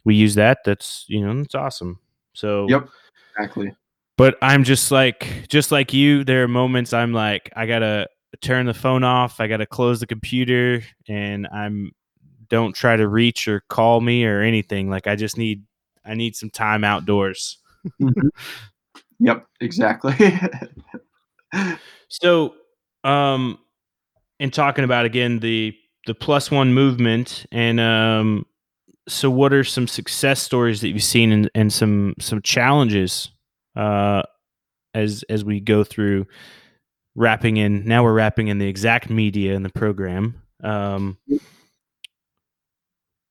we 0.04 0.16
use 0.16 0.36
that 0.36 0.60
that's 0.66 1.06
you 1.08 1.26
know 1.26 1.34
that's 1.36 1.56
awesome. 1.56 2.00
So 2.34 2.68
yep 2.68 2.90
exactly. 3.38 3.74
But 4.18 4.38
i'm 4.42 4.64
just 4.64 4.92
like 4.92 5.48
just 5.48 5.72
like 5.72 5.94
you 5.94 6.24
there 6.24 6.44
are 6.44 6.48
moments 6.48 6.94
i'm 6.94 7.14
like 7.14 7.52
i 7.56 7.66
gotta 7.66 8.08
turn 8.42 8.66
the 8.66 8.74
phone 8.74 9.04
off 9.04 9.40
i 9.40 9.48
gotta 9.48 9.66
close 9.66 10.00
the 10.00 10.08
computer 10.08 10.84
and 11.08 11.48
i'm 11.54 11.92
don't 12.50 12.76
try 12.76 12.96
to 12.96 13.08
reach 13.08 13.48
or 13.48 13.62
call 13.70 14.02
me 14.02 14.26
or 14.26 14.42
anything. 14.42 14.90
Like 14.90 15.08
i 15.08 15.16
just 15.16 15.38
need 15.38 15.64
i 16.06 16.14
need 16.14 16.36
some 16.36 16.50
time 16.50 16.84
outdoors. 16.84 17.58
Mm-hmm. 18.02 18.28
yep 19.20 19.46
exactly. 19.62 20.16
So 22.10 22.56
um 23.04 23.60
in 24.40 24.52
talking 24.52 24.84
about 24.84 25.06
again 25.06 25.40
the 25.40 25.76
the 26.06 26.16
plus 26.16 26.52
one 26.52 26.74
movement 26.74 27.46
and 27.52 27.80
um 27.80 28.46
so 29.08 29.30
what 29.30 29.54
are 29.54 29.64
some 29.64 29.88
success 29.88 30.42
stories 30.42 30.82
that 30.82 30.90
you've 30.90 31.04
seen 31.04 31.32
and, 31.32 31.50
and 31.56 31.72
some 31.72 32.16
some 32.20 32.42
challenges 32.42 33.30
uh 33.76 34.24
as 34.94 35.24
as 35.30 35.44
we 35.44 35.60
go 35.60 35.84
through 35.84 36.26
wrapping 37.16 37.58
in 37.58 37.86
now 37.86 38.04
we're 38.04 38.14
wrapping 38.14 38.48
in 38.48 38.58
the 38.58 38.68
exact 38.68 39.10
media 39.10 39.54
in 39.54 39.64
the 39.64 39.70
program 39.70 40.42
um 40.64 41.18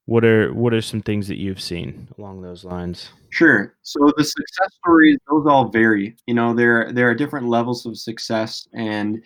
what 0.07 0.25
are 0.25 0.53
what 0.53 0.75
are 0.75 0.83
some 0.83 1.01
things 1.01 1.29
that 1.29 1.39
you've 1.39 1.61
seen 1.61 2.09
along 2.19 2.43
those 2.43 2.65
lines? 2.65 3.11
Sure. 3.31 3.75
So 3.83 4.13
the 4.17 4.25
success 4.25 4.69
stories 4.85 5.19
those 5.29 5.47
all 5.47 5.69
vary. 5.69 6.17
You 6.27 6.35
know 6.35 6.55
there 6.55 6.93
there 6.93 7.09
are 7.09 7.15
different 7.15 7.49
levels 7.49 7.87
of 7.87 7.97
success 7.99 8.69
and 8.75 9.23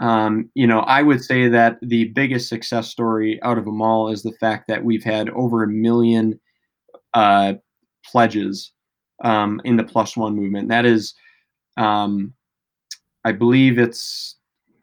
um, 0.00 0.50
you 0.54 0.66
know, 0.66 0.80
I 0.80 1.02
would 1.02 1.22
say 1.22 1.48
that 1.48 1.78
the 1.82 2.04
biggest 2.04 2.48
success 2.48 2.88
story 2.88 3.42
out 3.42 3.58
of 3.58 3.64
them 3.64 3.82
all 3.82 4.08
is 4.08 4.22
the 4.22 4.32
fact 4.40 4.68
that 4.68 4.84
we've 4.84 5.04
had 5.04 5.28
over 5.30 5.62
a 5.62 5.68
million 5.68 6.40
uh, 7.12 7.54
pledges 8.04 8.72
um, 9.22 9.60
in 9.64 9.76
the 9.76 9.84
plus 9.84 10.16
one 10.16 10.34
movement. 10.34 10.68
That 10.68 10.86
is, 10.86 11.14
um, 11.76 12.32
I 13.24 13.32
believe 13.32 13.78
it's 13.78 14.36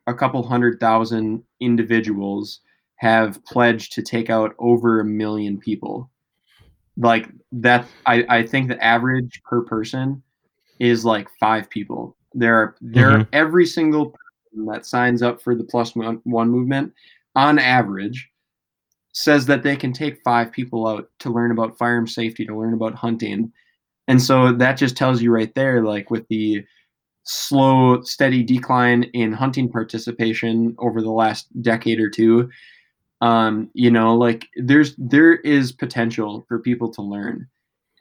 a 0.06 0.14
couple 0.14 0.48
hundred 0.48 0.80
thousand 0.80 1.44
individuals 1.60 2.62
have 3.00 3.44
pledged 3.46 3.94
to 3.94 4.02
take 4.02 4.30
out 4.30 4.54
over 4.60 5.00
a 5.00 5.06
million 5.06 5.58
people. 5.58 6.10
Like 6.98 7.30
that, 7.54 7.86
I, 8.06 8.26
I 8.28 8.46
think 8.46 8.68
the 8.68 8.84
average 8.84 9.42
per 9.44 9.64
person 9.64 10.22
is 10.80 11.06
like 11.06 11.28
five 11.40 11.70
people. 11.70 12.16
There 12.34 12.56
are 12.56 12.76
there 12.82 13.12
mm-hmm. 13.12 13.30
every 13.34 13.66
single 13.66 14.12
person 14.12 14.66
that 14.66 14.86
signs 14.86 15.22
up 15.22 15.42
for 15.42 15.56
the 15.56 15.64
plus 15.64 15.96
one, 15.96 16.20
one 16.24 16.50
movement 16.50 16.94
on 17.36 17.58
average 17.58 18.30
says 19.14 19.46
that 19.46 19.64
they 19.64 19.76
can 19.76 19.94
take 19.94 20.22
five 20.24 20.52
people 20.52 20.88
out 20.88 21.10
to 21.20 21.30
learn 21.30 21.52
about 21.52 21.78
firearm 21.78 22.08
safety 22.08 22.46
to 22.46 22.58
learn 22.58 22.74
about 22.74 22.94
hunting 22.94 23.52
and 24.08 24.22
so 24.22 24.52
that 24.52 24.74
just 24.74 24.96
tells 24.96 25.22
you 25.22 25.32
right 25.32 25.54
there 25.56 25.84
like 25.84 26.12
with 26.12 26.28
the 26.28 26.64
slow 27.24 28.02
steady 28.02 28.44
decline 28.44 29.04
in 29.14 29.32
hunting 29.32 29.70
participation 29.70 30.76
over 30.80 31.02
the 31.02 31.12
last 31.12 31.48
decade 31.62 32.00
or 32.00 32.10
two 32.10 32.50
um, 33.22 33.70
you 33.74 33.92
know 33.92 34.16
like 34.16 34.48
there's 34.56 34.96
there 34.98 35.36
is 35.38 35.72
potential 35.72 36.46
for 36.48 36.60
people 36.60 36.92
to 36.92 37.02
learn. 37.02 37.48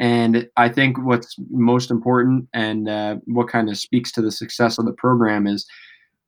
And 0.01 0.49
i 0.57 0.69
think 0.69 0.97
what's 1.05 1.35
most 1.51 1.91
important 1.91 2.49
and 2.55 2.89
uh, 2.89 3.16
what 3.25 3.49
kind 3.49 3.69
of 3.69 3.77
speaks 3.77 4.12
to 4.12 4.23
the 4.23 4.31
success 4.31 4.79
of 4.79 4.85
the 4.85 4.93
program 4.93 5.47
is 5.49 5.66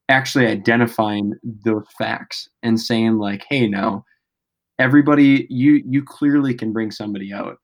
actually 0.09 0.45
identifying 0.45 1.35
those 1.63 1.85
facts 1.97 2.49
and 2.63 2.77
saying 2.81 3.17
like 3.17 3.45
hey 3.49 3.67
now 3.67 4.03
everybody 4.81 5.45
you 5.49 5.83
you 5.87 6.03
clearly 6.03 6.53
can 6.53 6.73
bring 6.73 6.91
somebody 6.91 7.31
out. 7.31 7.57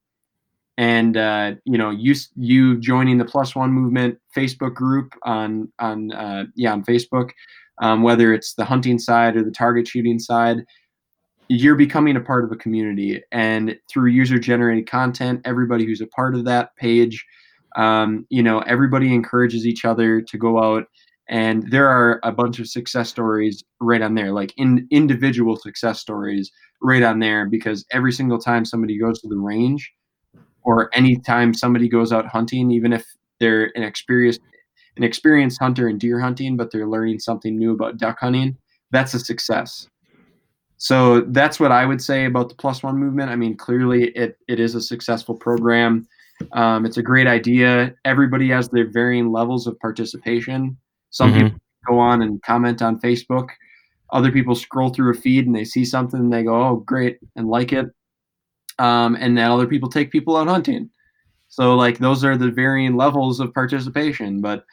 And 0.77 1.17
uh, 1.17 1.53
you 1.65 1.77
know 1.77 1.89
you 1.89 2.13
you 2.35 2.79
joining 2.79 3.17
the 3.17 3.25
plus 3.25 3.55
one 3.55 3.71
movement 3.71 4.19
facebook 4.35 4.75
group 4.75 5.13
on 5.23 5.71
on 5.79 6.11
uh, 6.11 6.45
yeah 6.55 6.71
on 6.71 6.83
facebook 6.85 7.31
um, 7.81 8.03
whether 8.03 8.31
it's 8.31 8.53
the 8.53 8.65
hunting 8.65 8.99
side 8.99 9.35
or 9.35 9.43
the 9.43 9.51
target 9.51 9.87
shooting 9.87 10.19
side 10.19 10.63
you're 11.49 11.75
becoming 11.75 12.15
a 12.15 12.21
part 12.21 12.43
of 12.43 12.51
a 12.51 12.55
community 12.55 13.21
and 13.31 13.77
through 13.89 14.09
user 14.09 14.39
generated 14.39 14.89
content 14.89 15.41
everybody 15.45 15.85
who's 15.85 16.01
a 16.01 16.07
part 16.07 16.35
of 16.35 16.45
that 16.45 16.75
page 16.75 17.25
um, 17.75 18.25
you 18.29 18.43
know 18.43 18.59
everybody 18.61 19.13
encourages 19.13 19.65
each 19.65 19.85
other 19.85 20.21
to 20.21 20.37
go 20.37 20.61
out 20.61 20.85
and 21.29 21.69
there 21.71 21.87
are 21.87 22.19
a 22.23 22.31
bunch 22.31 22.59
of 22.59 22.67
success 22.67 23.09
stories 23.09 23.63
right 23.79 24.01
on 24.01 24.15
there 24.15 24.31
like 24.31 24.53
in 24.57 24.87
individual 24.91 25.55
success 25.55 25.99
stories 25.99 26.51
right 26.81 27.03
on 27.03 27.19
there 27.19 27.45
because 27.45 27.85
every 27.91 28.11
single 28.11 28.39
time 28.39 28.65
somebody 28.65 28.97
goes 28.97 29.21
to 29.21 29.27
the 29.27 29.37
range 29.37 29.91
or 30.63 30.89
anytime 30.93 31.53
somebody 31.53 31.87
goes 31.87 32.11
out 32.11 32.27
hunting 32.27 32.71
even 32.71 32.93
if 32.93 33.05
they're 33.39 33.71
an 33.75 33.83
experienced 33.83 34.41
an 34.95 35.03
experienced 35.03 35.59
hunter 35.59 35.87
in 35.87 35.97
deer 35.97 36.19
hunting 36.19 36.57
but 36.57 36.71
they're 36.71 36.87
learning 36.87 37.19
something 37.19 37.57
new 37.57 37.73
about 37.73 37.97
duck 37.97 38.17
hunting 38.19 38.57
that's 38.91 39.13
a 39.13 39.19
success 39.19 39.87
so 40.77 41.21
that's 41.21 41.59
what 41.59 41.71
i 41.71 41.85
would 41.85 42.01
say 42.01 42.25
about 42.25 42.49
the 42.49 42.55
plus 42.55 42.83
one 42.83 42.97
movement 42.97 43.29
i 43.29 43.35
mean 43.35 43.55
clearly 43.55 44.09
it, 44.09 44.37
it 44.47 44.59
is 44.59 44.75
a 44.75 44.81
successful 44.81 45.35
program 45.35 46.07
um, 46.53 46.85
it's 46.85 46.97
a 46.97 47.03
great 47.03 47.25
idea 47.25 47.93
everybody 48.05 48.49
has 48.49 48.69
their 48.69 48.87
varying 48.89 49.31
levels 49.31 49.65
of 49.65 49.79
participation 49.79 50.77
some 51.09 51.31
mm-hmm. 51.31 51.43
people 51.45 51.59
go 51.87 51.97
on 51.97 52.21
and 52.21 52.41
comment 52.43 52.81
on 52.81 52.99
Facebook. 52.99 53.49
Other 54.11 54.31
people 54.31 54.55
scroll 54.55 54.89
through 54.89 55.11
a 55.11 55.15
feed 55.15 55.47
and 55.47 55.55
they 55.55 55.65
see 55.65 55.83
something 55.85 56.19
and 56.19 56.33
they 56.33 56.43
go, 56.43 56.61
"Oh, 56.61 56.75
great," 56.77 57.19
and 57.35 57.47
like 57.47 57.73
it. 57.73 57.87
Um, 58.79 59.15
and 59.15 59.37
then 59.37 59.49
other 59.49 59.67
people 59.67 59.89
take 59.89 60.11
people 60.11 60.37
out 60.37 60.47
hunting. 60.47 60.89
So 61.49 61.75
like 61.75 61.97
those 61.97 62.23
are 62.23 62.37
the 62.37 62.51
varying 62.51 62.95
levels 62.95 63.39
of 63.39 63.53
participation, 63.53 64.41
but 64.41 64.65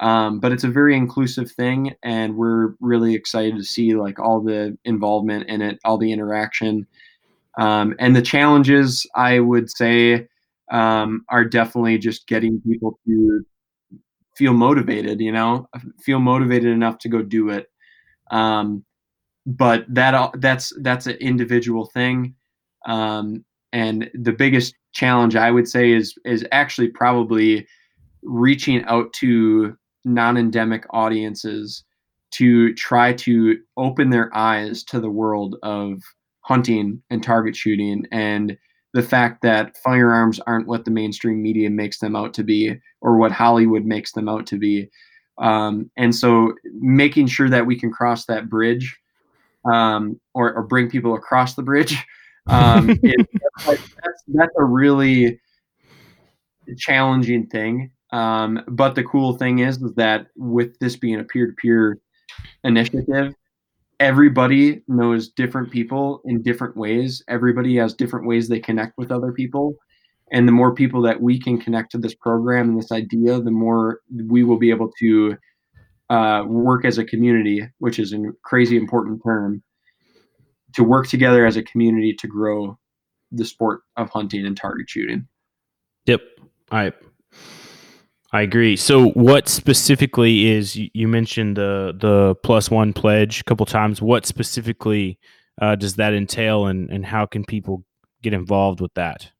um, 0.00 0.40
but 0.40 0.52
it's 0.52 0.64
a 0.64 0.68
very 0.68 0.96
inclusive 0.96 1.50
thing, 1.52 1.94
and 2.02 2.36
we're 2.36 2.74
really 2.80 3.14
excited 3.14 3.56
to 3.56 3.64
see 3.64 3.94
like 3.94 4.18
all 4.18 4.40
the 4.40 4.76
involvement 4.84 5.48
in 5.48 5.62
it, 5.62 5.78
all 5.84 5.98
the 5.98 6.12
interaction, 6.12 6.86
um, 7.58 7.94
and 7.98 8.16
the 8.16 8.22
challenges. 8.22 9.06
I 9.14 9.40
would 9.40 9.70
say 9.70 10.26
um, 10.72 11.24
are 11.28 11.44
definitely 11.44 11.98
just 11.98 12.26
getting 12.26 12.60
people 12.60 12.98
to 13.06 13.44
feel 14.36 14.52
motivated, 14.52 15.20
you 15.20 15.30
know, 15.30 15.68
feel 16.02 16.18
motivated 16.18 16.72
enough 16.72 16.98
to 16.98 17.08
go 17.08 17.22
do 17.22 17.50
it. 17.50 17.68
Um, 18.30 18.84
but 19.46 19.84
that 19.88 20.30
that's 20.40 20.72
that's 20.80 21.06
an 21.06 21.16
individual 21.16 21.86
thing. 21.86 22.34
Um, 22.86 23.44
and 23.72 24.10
the 24.14 24.32
biggest 24.32 24.74
challenge 24.92 25.36
I 25.36 25.50
would 25.50 25.68
say 25.68 25.92
is 25.92 26.14
is 26.24 26.44
actually 26.50 26.88
probably 26.88 27.66
reaching 28.22 28.84
out 28.84 29.12
to 29.14 29.76
non-endemic 30.04 30.84
audiences 30.90 31.84
to 32.32 32.74
try 32.74 33.12
to 33.12 33.58
open 33.76 34.10
their 34.10 34.34
eyes 34.36 34.82
to 34.84 35.00
the 35.00 35.10
world 35.10 35.56
of 35.62 36.02
hunting 36.40 37.02
and 37.10 37.22
target 37.22 37.56
shooting 37.56 38.04
and 38.12 38.56
the 38.92 39.02
fact 39.02 39.42
that 39.42 39.76
firearms 39.78 40.38
aren't 40.46 40.68
what 40.68 40.84
the 40.84 40.90
mainstream 40.90 41.42
media 41.42 41.68
makes 41.68 41.98
them 41.98 42.14
out 42.14 42.32
to 42.34 42.44
be 42.44 42.80
or 43.00 43.18
what 43.18 43.32
Hollywood 43.32 43.84
makes 43.84 44.12
them 44.12 44.28
out 44.28 44.46
to 44.46 44.56
be. 44.56 44.88
Um, 45.38 45.90
and 45.96 46.14
so 46.14 46.54
making 46.80 47.26
sure 47.26 47.50
that 47.50 47.66
we 47.66 47.78
can 47.78 47.90
cross 47.90 48.26
that 48.26 48.48
bridge 48.48 48.96
um, 49.70 50.20
or, 50.32 50.54
or, 50.54 50.62
bring 50.62 50.88
people 50.88 51.14
across 51.14 51.54
the 51.54 51.62
bridge, 51.62 52.04
um, 52.46 52.90
is, 53.02 53.26
that's, 53.66 54.24
that's, 54.28 54.54
a 54.58 54.64
really 54.64 55.40
challenging 56.76 57.46
thing. 57.46 57.90
Um, 58.14 58.60
but 58.68 58.94
the 58.94 59.02
cool 59.02 59.36
thing 59.36 59.58
is, 59.58 59.82
is 59.82 59.92
that 59.94 60.28
with 60.36 60.78
this 60.78 60.94
being 60.94 61.18
a 61.18 61.24
peer 61.24 61.48
to 61.48 61.52
peer 61.52 61.98
initiative, 62.62 63.34
everybody 63.98 64.82
knows 64.86 65.28
different 65.30 65.72
people 65.72 66.22
in 66.24 66.40
different 66.40 66.76
ways. 66.76 67.24
Everybody 67.26 67.74
has 67.76 67.92
different 67.92 68.28
ways 68.28 68.48
they 68.48 68.60
connect 68.60 68.96
with 68.98 69.10
other 69.10 69.32
people. 69.32 69.74
And 70.30 70.46
the 70.46 70.52
more 70.52 70.72
people 70.72 71.02
that 71.02 71.22
we 71.22 71.40
can 71.40 71.58
connect 71.58 71.90
to 71.90 71.98
this 71.98 72.14
program 72.14 72.68
and 72.68 72.78
this 72.78 72.92
idea, 72.92 73.40
the 73.40 73.50
more 73.50 74.00
we 74.28 74.44
will 74.44 74.58
be 74.58 74.70
able 74.70 74.92
to 75.00 75.36
uh, 76.08 76.44
work 76.46 76.84
as 76.84 76.98
a 76.98 77.04
community, 77.04 77.66
which 77.78 77.98
is 77.98 78.12
a 78.12 78.18
crazy 78.44 78.76
important 78.76 79.22
term, 79.24 79.60
to 80.74 80.84
work 80.84 81.08
together 81.08 81.46
as 81.46 81.56
a 81.56 81.64
community 81.64 82.14
to 82.20 82.28
grow 82.28 82.78
the 83.32 83.44
sport 83.44 83.80
of 83.96 84.08
hunting 84.10 84.46
and 84.46 84.56
target 84.56 84.88
shooting. 84.88 85.26
Yep. 86.06 86.22
I 86.70 86.92
I 88.34 88.42
agree. 88.42 88.76
So 88.76 89.10
what 89.10 89.48
specifically 89.48 90.50
is 90.50 90.76
you 90.76 91.06
mentioned 91.06 91.56
the 91.56 91.94
the 91.96 92.34
plus 92.42 92.68
one 92.68 92.92
pledge 92.92 93.40
a 93.40 93.44
couple 93.44 93.64
times. 93.64 94.02
What 94.02 94.26
specifically 94.26 95.20
uh, 95.62 95.76
does 95.76 95.94
that 95.94 96.14
entail 96.14 96.66
and, 96.66 96.90
and 96.90 97.06
how 97.06 97.26
can 97.26 97.44
people 97.44 97.84
get 98.22 98.32
involved 98.32 98.80
with 98.80 98.92
that? 98.94 99.30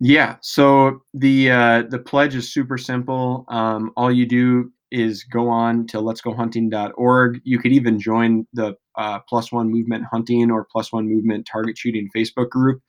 Yeah, 0.00 0.36
so 0.40 1.02
the 1.12 1.50
uh, 1.50 1.82
the 1.90 1.98
pledge 1.98 2.34
is 2.34 2.50
super 2.50 2.78
simple. 2.78 3.44
Um, 3.48 3.92
all 3.94 4.10
you 4.10 4.24
do 4.24 4.72
is 4.90 5.22
go 5.22 5.50
on 5.50 5.86
to 5.88 5.98
letsgohunting.org. 5.98 7.40
You 7.44 7.58
could 7.58 7.72
even 7.72 8.00
join 8.00 8.46
the 8.54 8.74
uh, 8.96 9.18
Plus 9.28 9.52
One 9.52 9.70
Movement 9.70 10.06
Hunting 10.10 10.50
or 10.50 10.66
Plus 10.72 10.94
One 10.94 11.06
Movement 11.06 11.46
Target 11.46 11.76
Shooting 11.76 12.08
Facebook 12.16 12.48
group. 12.48 12.80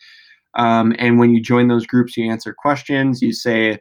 Um, 0.54 0.96
and 0.98 1.20
when 1.20 1.36
you 1.36 1.42
join 1.42 1.68
those 1.68 1.86
groups, 1.86 2.16
you 2.16 2.32
answer 2.32 2.56
questions. 2.58 3.22
You 3.22 3.34
say, 3.34 3.80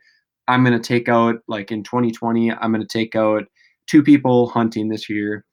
I'm 0.50 0.64
going 0.64 0.78
to 0.78 0.86
take 0.86 1.08
out, 1.08 1.36
like 1.46 1.70
in 1.70 1.84
2020, 1.84 2.50
I'm 2.50 2.72
going 2.72 2.84
to 2.84 2.98
take 2.98 3.14
out 3.14 3.44
two 3.86 4.02
people 4.02 4.48
hunting 4.48 4.88
this 4.88 5.08
year 5.08 5.44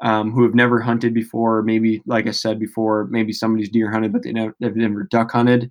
um, 0.00 0.30
who 0.30 0.44
have 0.44 0.54
never 0.54 0.80
hunted 0.80 1.12
before. 1.12 1.62
Maybe, 1.62 2.00
like 2.06 2.28
I 2.28 2.30
said 2.30 2.60
before, 2.60 3.08
maybe 3.10 3.32
somebody's 3.32 3.68
deer 3.68 3.90
hunted, 3.90 4.12
but 4.12 4.22
they 4.22 4.30
never, 4.32 4.54
they've 4.60 4.76
never 4.76 5.08
duck 5.10 5.32
hunted. 5.32 5.68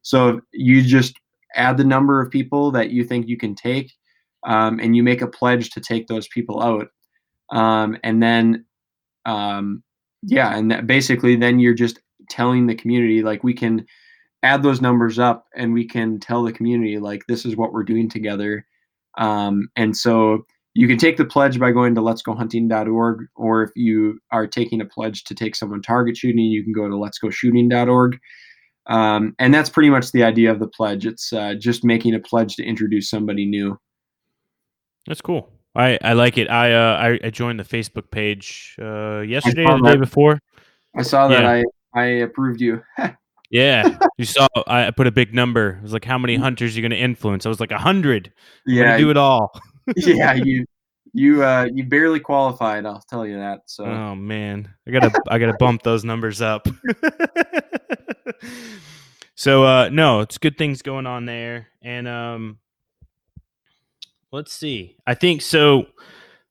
So 0.00 0.40
you 0.52 0.80
just 0.80 1.12
add 1.54 1.76
the 1.76 1.84
number 1.84 2.22
of 2.22 2.30
people 2.30 2.70
that 2.70 2.90
you 2.90 3.04
think 3.04 3.28
you 3.28 3.36
can 3.36 3.54
take, 3.54 3.92
um, 4.46 4.80
and 4.80 4.96
you 4.96 5.02
make 5.02 5.20
a 5.20 5.26
pledge 5.26 5.68
to 5.70 5.80
take 5.80 6.06
those 6.06 6.26
people 6.28 6.62
out. 6.62 6.88
Um, 7.50 7.98
and 8.02 8.22
then, 8.22 8.64
um, 9.26 9.82
yeah, 10.22 10.56
and 10.56 10.86
basically, 10.86 11.36
then 11.36 11.58
you're 11.58 11.74
just 11.74 12.00
telling 12.30 12.66
the 12.66 12.74
community 12.74 13.22
like 13.22 13.44
we 13.44 13.52
can 13.52 13.84
add 14.42 14.62
those 14.62 14.80
numbers 14.80 15.18
up 15.18 15.46
and 15.54 15.72
we 15.72 15.86
can 15.86 16.18
tell 16.18 16.42
the 16.42 16.52
community 16.52 16.98
like 16.98 17.22
this 17.28 17.44
is 17.44 17.56
what 17.56 17.72
we're 17.72 17.84
doing 17.84 18.08
together. 18.08 18.66
Um, 19.18 19.68
and 19.76 19.96
so 19.96 20.44
you 20.74 20.88
can 20.88 20.98
take 20.98 21.16
the 21.16 21.24
pledge 21.24 21.58
by 21.58 21.70
going 21.70 21.94
to 21.94 22.00
letsgohunting.org 22.00 23.26
or 23.36 23.62
if 23.62 23.70
you 23.76 24.18
are 24.30 24.46
taking 24.46 24.80
a 24.80 24.86
pledge 24.86 25.24
to 25.24 25.34
take 25.34 25.54
someone 25.54 25.82
target 25.82 26.16
shooting 26.16 26.46
you 26.46 26.64
can 26.64 26.72
go 26.72 26.88
to 26.88 26.94
letsgoshooting.org 26.94 28.18
um, 28.86 29.34
and 29.38 29.54
that's 29.54 29.70
pretty 29.70 29.90
much 29.90 30.12
the 30.12 30.24
idea 30.24 30.50
of 30.50 30.58
the 30.58 30.66
pledge. 30.66 31.06
It's 31.06 31.32
uh, 31.32 31.54
just 31.58 31.84
making 31.84 32.14
a 32.14 32.20
pledge 32.20 32.56
to 32.56 32.64
introduce 32.64 33.08
somebody 33.08 33.46
new. 33.46 33.78
That's 35.06 35.20
cool. 35.20 35.50
I, 35.74 35.98
I 36.02 36.12
like 36.12 36.36
it. 36.36 36.50
I, 36.50 36.72
uh, 36.72 36.96
I, 36.96 37.26
I 37.26 37.30
joined 37.30 37.60
the 37.60 37.64
facebook 37.64 38.10
page 38.10 38.76
uh, 38.80 39.20
yesterday 39.20 39.64
or 39.64 39.78
the 39.78 39.92
day 39.92 39.96
before. 39.96 40.38
I 40.96 41.02
saw 41.02 41.28
that. 41.28 41.42
Yeah. 41.42 41.62
i 41.94 42.00
i 42.00 42.04
approved 42.04 42.60
you 42.60 42.82
Yeah, 43.52 43.98
you 44.16 44.24
saw. 44.24 44.48
I 44.66 44.90
put 44.92 45.06
a 45.06 45.10
big 45.10 45.34
number. 45.34 45.76
It 45.76 45.82
was 45.82 45.92
like, 45.92 46.06
how 46.06 46.16
many 46.16 46.36
hunters 46.36 46.72
are 46.72 46.80
you 46.80 46.82
going 46.82 46.98
to 46.98 47.04
influence? 47.04 47.44
I 47.44 47.50
was 47.50 47.60
like, 47.60 47.70
a 47.70 47.78
hundred. 47.78 48.32
Yeah, 48.66 48.96
do 48.96 49.10
it 49.10 49.18
all. 49.18 49.52
yeah, 49.96 50.32
you 50.42 50.64
you 51.12 51.44
uh 51.44 51.68
you 51.72 51.84
barely 51.84 52.18
qualified. 52.18 52.86
I'll 52.86 53.04
tell 53.10 53.26
you 53.26 53.36
that. 53.36 53.64
So. 53.66 53.84
Oh 53.84 54.14
man, 54.14 54.72
I 54.88 54.90
gotta 54.90 55.12
I 55.28 55.38
gotta 55.38 55.56
bump 55.58 55.82
those 55.82 56.02
numbers 56.02 56.40
up. 56.40 56.66
so 59.34 59.64
uh 59.64 59.90
no, 59.92 60.20
it's 60.20 60.38
good 60.38 60.56
things 60.56 60.80
going 60.80 61.06
on 61.06 61.26
there, 61.26 61.68
and 61.82 62.08
um, 62.08 62.58
let's 64.30 64.54
see. 64.54 64.96
I 65.06 65.12
think 65.12 65.42
so 65.42 65.88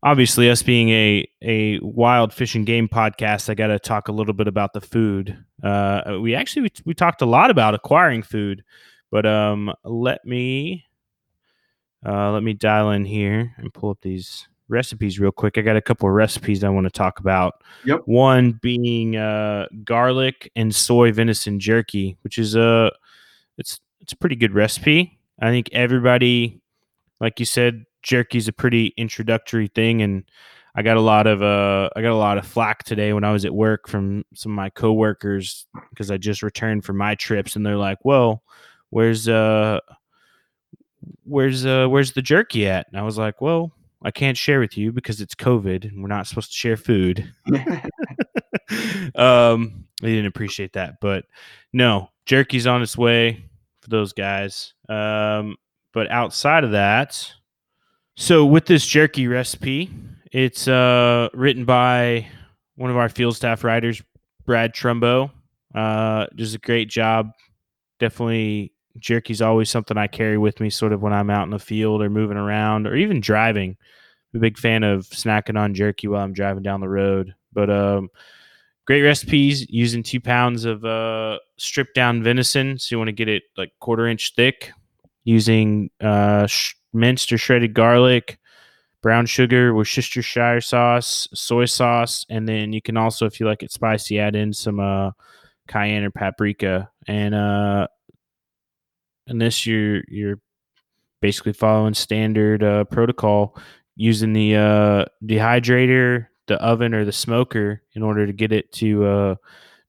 obviously 0.04 0.50
us 0.50 0.64
being 0.64 0.90
a 0.90 1.28
a 1.42 1.80
Wild 1.80 2.34
Fish 2.34 2.56
and 2.56 2.66
Game 2.66 2.88
Podcast 2.88 3.50
i 3.50 3.54
got 3.54 3.68
to 3.68 3.80
talk 3.80 4.08
a 4.08 4.12
little 4.12 4.34
bit 4.34 4.48
about 4.48 4.74
the 4.74 4.82
food. 4.82 5.38
Uh, 5.64 6.18
we 6.22 6.36
actually 6.36 6.64
we, 6.64 6.72
we, 6.86 6.94
talked 6.94 7.22
a 7.22 7.26
lot 7.26 7.52
about 7.52 7.76
acquiring 7.76 8.24
food 8.24 8.64
but 9.12 9.26
um 9.26 9.72
let 9.84 10.26
me 10.26 10.86
uh, 12.04 12.32
let 12.32 12.42
me 12.42 12.54
dial 12.54 12.90
in 12.92 13.06
here 13.06 13.54
and 13.58 13.72
pull 13.74 13.92
up 13.92 14.00
these 14.02 14.48
recipes 14.70 15.20
real 15.20 15.32
quick. 15.32 15.58
I 15.58 15.62
got 15.62 15.76
a 15.76 15.82
couple 15.82 16.08
of 16.08 16.16
recipes 16.16 16.64
i 16.64 16.70
want 16.70 16.86
to 16.86 16.92
talk 16.92 17.20
about. 17.20 17.62
Yep. 17.86 18.02
One 18.06 18.54
being 18.54 19.18
uh, 19.18 19.68
garlic 19.84 20.52
and 20.56 20.74
soy 20.74 21.12
venison 21.12 21.60
jerky 21.60 22.18
which 22.24 22.38
is 22.38 22.56
a 22.56 22.92
it's 23.58 23.80
it's 24.00 24.14
a 24.14 24.18
pretty 24.18 24.36
good 24.36 24.54
recipe. 24.54 25.20
I 25.40 25.50
think 25.50 25.70
everybody 25.74 26.62
like 27.20 27.40
you 27.40 27.46
said 27.46 27.86
jerky's 28.04 28.48
a 28.48 28.54
pretty 28.54 28.94
introductory 28.98 29.68
thing 29.68 30.02
and 30.02 30.24
I 30.74 30.84
got 30.84 30.98
a 30.98 31.02
lot 31.02 31.28
of 31.28 31.42
uh 31.42 31.90
I 31.96 32.02
got 32.02 32.12
a 32.12 32.16
lot 32.16 32.38
of 32.38 32.46
flack 32.46 32.84
today 32.84 33.14
when 33.14 33.24
I 33.24 33.32
was 33.32 33.46
at 33.46 33.54
work 33.54 33.88
from 33.88 34.24
some 34.34 34.54
of 34.54 34.56
my 34.56 34.70
coworkers 34.70 35.66
because 35.90 36.10
I 36.10 36.18
just 36.18 36.44
returned 36.44 36.86
from 36.86 36.98
my 36.98 37.16
trips 37.16 37.56
and 37.56 37.66
they're 37.66 37.78
like, 37.78 37.98
"Well, 38.04 38.44
where's 38.90 39.28
uh 39.28 39.80
where's 41.24 41.66
uh 41.66 41.88
where's 41.88 42.14
the 42.14 42.22
jerky 42.22 42.68
at?" 42.68 42.88
And 42.88 42.98
I 42.98 43.04
was 43.04 43.18
like, 43.18 43.42
"Well, 43.42 43.74
I 44.02 44.12
can't 44.12 44.38
share 44.38 44.60
with 44.62 44.78
you 44.78 44.94
because 44.94 45.20
it's 45.20 45.36
COVID 45.36 45.90
and 45.90 46.02
we're 46.02 46.08
not 46.08 46.28
supposed 46.28 46.52
to 46.52 46.58
share 46.58 46.78
food." 46.78 47.30
um, 49.16 49.86
I 50.02 50.06
didn't 50.06 50.28
appreciate 50.28 50.74
that, 50.74 51.02
but 51.02 51.26
no, 51.74 52.10
jerky's 52.26 52.68
on 52.68 52.82
its 52.82 52.98
way 52.98 53.44
for 53.82 53.90
those 53.90 54.14
guys. 54.14 54.74
Um, 54.88 55.58
but 55.94 56.10
outside 56.10 56.64
of 56.64 56.72
that, 56.72 57.30
so 58.16 58.46
with 58.46 58.66
this 58.66 58.86
jerky 58.86 59.28
recipe, 59.28 59.90
it's 60.32 60.68
uh, 60.68 61.30
written 61.34 61.66
by 61.66 62.28
one 62.76 62.90
of 62.90 62.98
our 62.98 63.10
field 63.10 63.36
staff 63.36 63.64
writers, 63.64 64.02
Brad 64.46 64.74
Trumbo. 64.74 65.32
Uh, 65.74 66.28
does 66.36 66.54
a 66.54 66.60
great 66.60 66.90
job. 66.90 67.32
Definitely, 68.00 68.74
jerky's 68.98 69.42
always 69.42 69.70
something 69.70 69.98
I 69.98 70.08
carry 70.08 70.38
with 70.38 70.60
me, 70.60 70.70
sort 70.70 70.94
of 70.94 71.02
when 71.02 71.14
I'm 71.14 71.30
out 71.30 71.44
in 71.44 71.52
the 71.52 71.60
field 71.60 72.02
or 72.02 72.10
moving 72.10 72.38
around 72.38 72.88
or 72.88 72.96
even 72.96 73.22
driving. 73.22 73.78
I'm 74.34 74.40
a 74.40 74.42
big 74.42 74.58
fan 74.58 74.84
of 74.84 75.06
snacking 75.08 75.58
on 75.58 75.74
jerky 75.74 76.08
while 76.08 76.24
I'm 76.24 76.34
driving 76.34 76.64
down 76.64 76.82
the 76.82 76.90
road. 76.90 77.34
But 77.54 77.70
um, 77.70 78.10
great 78.86 79.02
recipes 79.02 79.66
using 79.70 80.04
two 80.04 80.20
pounds 80.22 80.66
of 80.66 80.84
uh, 80.84 81.40
stripped 81.58 81.96
down 81.96 82.24
venison. 82.24 82.78
So 82.80 82.96
you 82.96 82.98
want 82.98 83.10
to 83.10 83.14
get 83.14 83.30
it 83.30 83.44
like 83.58 83.72
quarter 83.80 84.08
inch 84.08 84.34
thick 84.36 84.72
using 85.24 85.90
uh, 86.02 86.48
sh- 86.48 86.76
minced 86.94 87.32
or 87.32 87.38
shredded 87.38 87.74
garlic, 87.74 88.40
brown 89.02 89.26
sugar, 89.26 89.74
Worcestershire 89.74 90.62
sauce, 90.62 91.28
soy 91.34 91.66
sauce, 91.66 92.26
and 92.30 92.48
then 92.48 92.74
you 92.74 92.82
can 92.82 92.98
also, 92.98 93.26
if 93.26 93.40
you 93.40 93.46
like 93.46 93.64
it 93.64 93.72
spicy, 93.72 94.20
add 94.20 94.36
in 94.36 94.54
some 94.54 94.80
uh, 94.80 95.12
cayenne 95.68 96.04
or 96.04 96.12
paprika. 96.12 96.90
And 97.08 97.34
uh, 97.34 97.88
this 99.28 99.66
you're 99.66 100.04
you're 100.08 100.40
basically 101.22 101.54
following 101.54 101.94
standard 101.94 102.64
uh, 102.64 102.84
protocol 102.86 103.58
using 103.96 104.34
the 104.34 104.56
uh, 104.56 105.06
dehydrator, 105.24 106.28
the 106.48 106.56
oven, 106.62 106.94
or 106.94 107.06
the 107.06 107.12
smoker 107.12 107.82
in 107.94 108.04
order 108.04 108.26
to 108.26 108.34
get 108.34 108.52
it 108.52 108.72
to 108.74 109.06
uh, 109.06 109.36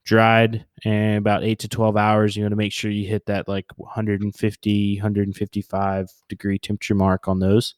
dried 0.05 0.65
and 0.85 1.19
about 1.19 1.45
8 1.45 1.61
to 1.61 1.69
12 1.69 1.97
hours 1.97 2.37
you 2.37 2.43
want 2.43 2.53
to 2.53 2.57
make 2.57 2.73
sure 2.73 2.91
you 2.91 3.07
hit 3.07 3.27
that 3.27 3.47
like 3.49 3.67
150 3.77 4.97
155 4.97 6.13
degree 6.29 6.59
temperature 6.59 6.95
mark 6.95 7.29
on 7.29 7.39
those. 7.39 7.75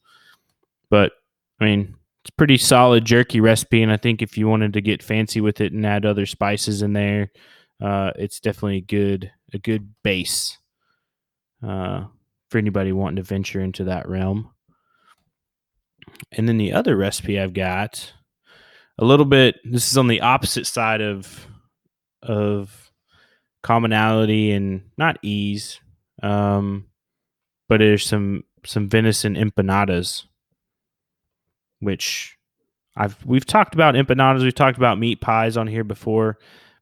But 0.90 1.12
i 1.60 1.64
mean 1.64 1.94
it's 2.22 2.30
pretty 2.30 2.56
solid 2.56 3.04
jerky 3.04 3.40
recipe 3.40 3.82
and 3.82 3.92
i 3.92 3.96
think 3.96 4.22
if 4.22 4.38
you 4.38 4.48
wanted 4.48 4.72
to 4.72 4.80
get 4.80 5.02
fancy 5.02 5.40
with 5.40 5.60
it 5.60 5.72
and 5.72 5.84
add 5.84 6.06
other 6.06 6.26
spices 6.26 6.80
in 6.82 6.94
there 6.94 7.30
uh, 7.80 8.12
it's 8.16 8.40
definitely 8.40 8.78
a 8.78 8.80
good 8.80 9.30
a 9.52 9.58
good 9.58 9.94
base 10.02 10.58
uh, 11.62 12.04
for 12.48 12.58
anybody 12.58 12.92
wanting 12.92 13.16
to 13.16 13.22
venture 13.22 13.60
into 13.60 13.84
that 13.84 14.08
realm. 14.08 14.50
And 16.32 16.48
then 16.48 16.58
the 16.58 16.72
other 16.72 16.96
recipe 16.96 17.38
i've 17.40 17.54
got 17.54 18.12
a 18.98 19.04
little 19.04 19.26
bit 19.26 19.56
this 19.64 19.90
is 19.90 19.98
on 19.98 20.06
the 20.06 20.20
opposite 20.20 20.66
side 20.66 21.00
of 21.00 21.46
of 22.24 22.90
commonality 23.62 24.52
and 24.52 24.82
not 24.96 25.18
ease, 25.22 25.80
um, 26.22 26.86
but 27.68 27.78
there's 27.78 28.06
some 28.06 28.44
some 28.64 28.88
venison 28.88 29.34
empanadas, 29.34 30.24
which 31.80 32.36
I've 32.96 33.24
we've 33.24 33.46
talked 33.46 33.74
about 33.74 33.94
empanadas, 33.94 34.42
we've 34.42 34.54
talked 34.54 34.78
about 34.78 34.98
meat 34.98 35.20
pies 35.20 35.56
on 35.56 35.66
here 35.66 35.84
before, 35.84 36.38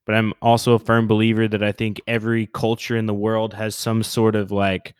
but 0.06 0.14
I'm 0.14 0.34
also 0.42 0.74
a 0.74 0.78
firm 0.78 1.06
believer 1.06 1.48
that 1.48 1.62
I 1.62 1.72
think 1.72 2.00
every 2.06 2.46
culture 2.46 2.96
in 2.96 3.06
the 3.06 3.14
world 3.14 3.54
has 3.54 3.74
some 3.74 4.02
sort 4.02 4.36
of 4.36 4.50
like 4.50 4.94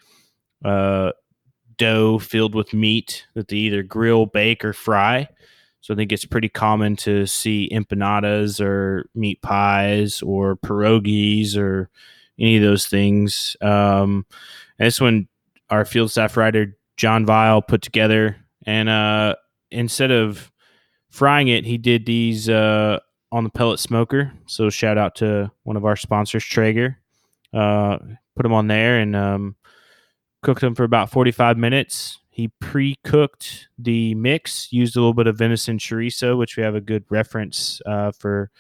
uh, 0.65 1.13
dough 1.77 2.19
filled 2.19 2.55
with 2.55 2.73
meat 2.73 3.27
that 3.35 3.49
they 3.49 3.57
either 3.57 3.83
grill, 3.83 4.27
bake, 4.27 4.65
or 4.65 4.73
fry. 4.73 5.29
So 5.83 5.93
I 5.93 5.97
think 5.97 6.13
it's 6.13 6.25
pretty 6.25 6.49
common 6.49 6.97
to 6.97 7.27
see 7.27 7.69
empanadas 7.73 8.61
or 8.61 9.07
meat 9.15 9.43
pies 9.43 10.23
or 10.23 10.57
pierogies 10.57 11.57
or 11.57 11.91
any 12.39 12.57
of 12.57 12.63
those 12.63 12.87
things. 12.87 13.57
Um, 13.61 14.25
and 14.79 14.87
this 14.87 15.01
one 15.01 15.29
our 15.71 15.85
field 15.85 16.11
staff 16.11 16.37
writer 16.37 16.77
John 16.97 17.27
Vile 17.27 17.63
put 17.63 17.83
together. 17.83 18.37
And 18.65 18.89
uh, 18.89 19.35
instead 19.71 20.11
of 20.11 20.53
frying 21.11 21.49
it, 21.49 21.65
he 21.65 21.79
did 21.79 22.07
these 22.07 22.49
uh, 22.49 23.01
on 23.33 23.45
the 23.45 23.51
pellet 23.51 23.81
smoker. 23.81 24.33
So 24.47 24.71
shout 24.71 24.99
out 24.99 25.17
to 25.17 25.51
one 25.65 25.77
of 25.77 25.85
our 25.85 25.97
sponsors, 25.97 26.45
Traeger. 26.45 26.99
Uh, 27.53 27.99
put 28.37 28.45
them 28.45 28.53
on 28.53 28.69
there 28.69 28.99
and 28.99 29.17
um, 29.17 29.57
cooked 30.43 30.61
them 30.61 30.75
for 30.75 30.85
about 30.85 31.11
45 31.11 31.59
minutes. 31.59 32.19
He 32.33 32.49
pre 32.49 32.97
cooked 33.05 33.69
the 33.79 34.15
mix, 34.15 34.73
used 34.73 34.97
a 34.97 35.01
little 35.01 35.13
bit 35.13 35.27
of 35.27 35.37
venison 35.37 35.77
chorizo, 35.77 36.39
which 36.39 36.57
we 36.57 36.63
have 36.63 36.75
a 36.75 36.81
good 36.81 37.05
reference 37.11 37.83
uh, 37.85 38.11
for 38.13 38.51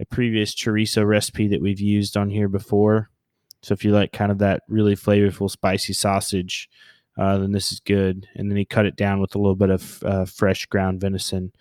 a 0.00 0.04
previous 0.04 0.52
chorizo 0.52 1.06
recipe 1.06 1.46
that 1.46 1.62
we've 1.62 1.80
used 1.80 2.16
on 2.16 2.28
here 2.28 2.48
before. 2.48 3.08
So 3.62 3.72
if 3.72 3.84
you 3.84 3.92
like 3.92 4.12
kind 4.12 4.32
of 4.32 4.38
that 4.38 4.64
really 4.68 4.96
flavorful, 4.96 5.48
spicy 5.48 5.92
sausage, 5.92 6.68
uh, 7.16 7.38
then 7.38 7.52
this 7.52 7.70
is 7.70 7.78
good. 7.78 8.26
And 8.34 8.50
then 8.50 8.56
he 8.56 8.64
cut 8.64 8.86
it 8.86 8.96
down 8.96 9.20
with 9.20 9.36
a 9.36 9.38
little 9.38 9.54
bit 9.54 9.70
of 9.70 10.02
uh, 10.02 10.24
fresh 10.24 10.66
ground 10.66 11.00
venison, 11.00 11.52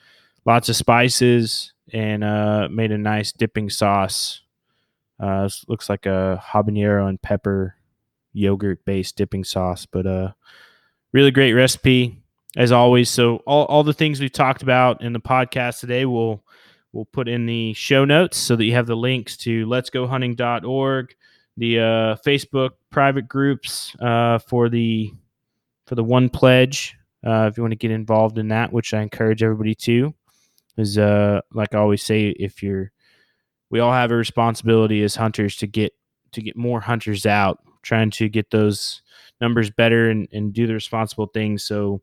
lots 0.45 0.69
of 0.69 0.75
spices, 0.75 1.73
and 1.93 2.23
uh, 2.23 2.67
made 2.71 2.91
a 2.91 2.97
nice 2.97 3.31
dipping 3.31 3.69
sauce. 3.69 4.41
Uh, 5.19 5.47
looks 5.67 5.87
like 5.87 6.07
a 6.07 6.43
habanero 6.43 7.07
and 7.07 7.21
pepper 7.21 7.75
yogurt 8.33 8.83
based 8.85 9.17
dipping 9.17 9.43
sauce, 9.43 9.85
but 9.85 10.07
uh, 10.07 10.31
really 11.11 11.31
great 11.31 11.53
recipe 11.53 12.21
as 12.57 12.71
always. 12.71 13.09
So 13.09 13.37
all, 13.45 13.65
all 13.65 13.83
the 13.83 13.93
things 13.93 14.19
we've 14.19 14.31
talked 14.31 14.61
about 14.61 15.01
in 15.01 15.13
the 15.13 15.19
podcast 15.19 15.79
today, 15.79 16.05
we'll 16.05 16.43
we'll 16.91 17.05
put 17.05 17.27
in 17.27 17.45
the 17.45 17.73
show 17.73 18.05
notes 18.05 18.37
so 18.37 18.55
that 18.55 18.65
you 18.65 18.73
have 18.73 18.87
the 18.87 18.95
links 18.95 19.37
to 19.37 19.65
letsgohunting.org, 19.67 21.15
the 21.57 21.79
uh, 21.79 22.15
Facebook 22.25 22.71
private 22.89 23.27
groups 23.27 23.95
uh, 23.99 24.39
for 24.39 24.69
the 24.69 25.11
for 25.85 25.95
the 25.95 26.03
one 26.03 26.29
pledge. 26.29 26.95
Uh, 27.25 27.49
if 27.51 27.57
you 27.57 27.63
want 27.63 27.71
to 27.71 27.77
get 27.77 27.91
involved 27.91 28.37
in 28.37 28.47
that, 28.47 28.71
which 28.71 28.93
I 28.93 29.01
encourage 29.01 29.43
everybody 29.43 29.75
to, 29.75 30.13
is 30.77 30.97
uh, 30.97 31.41
like 31.53 31.75
I 31.75 31.79
always 31.79 32.01
say, 32.01 32.29
if 32.29 32.63
you're, 32.63 32.91
we 33.69 33.81
all 33.81 33.91
have 33.91 34.11
a 34.11 34.15
responsibility 34.15 35.03
as 35.03 35.15
hunters 35.15 35.57
to 35.57 35.67
get 35.67 35.93
to 36.31 36.41
get 36.41 36.55
more 36.55 36.79
hunters 36.79 37.25
out, 37.25 37.59
trying 37.81 38.11
to 38.11 38.29
get 38.29 38.51
those 38.51 39.01
numbers 39.41 39.69
better 39.69 40.09
and, 40.09 40.27
and 40.31 40.53
do 40.53 40.67
the 40.67 40.73
responsible 40.73 41.27
things. 41.27 41.63
So 41.63 42.01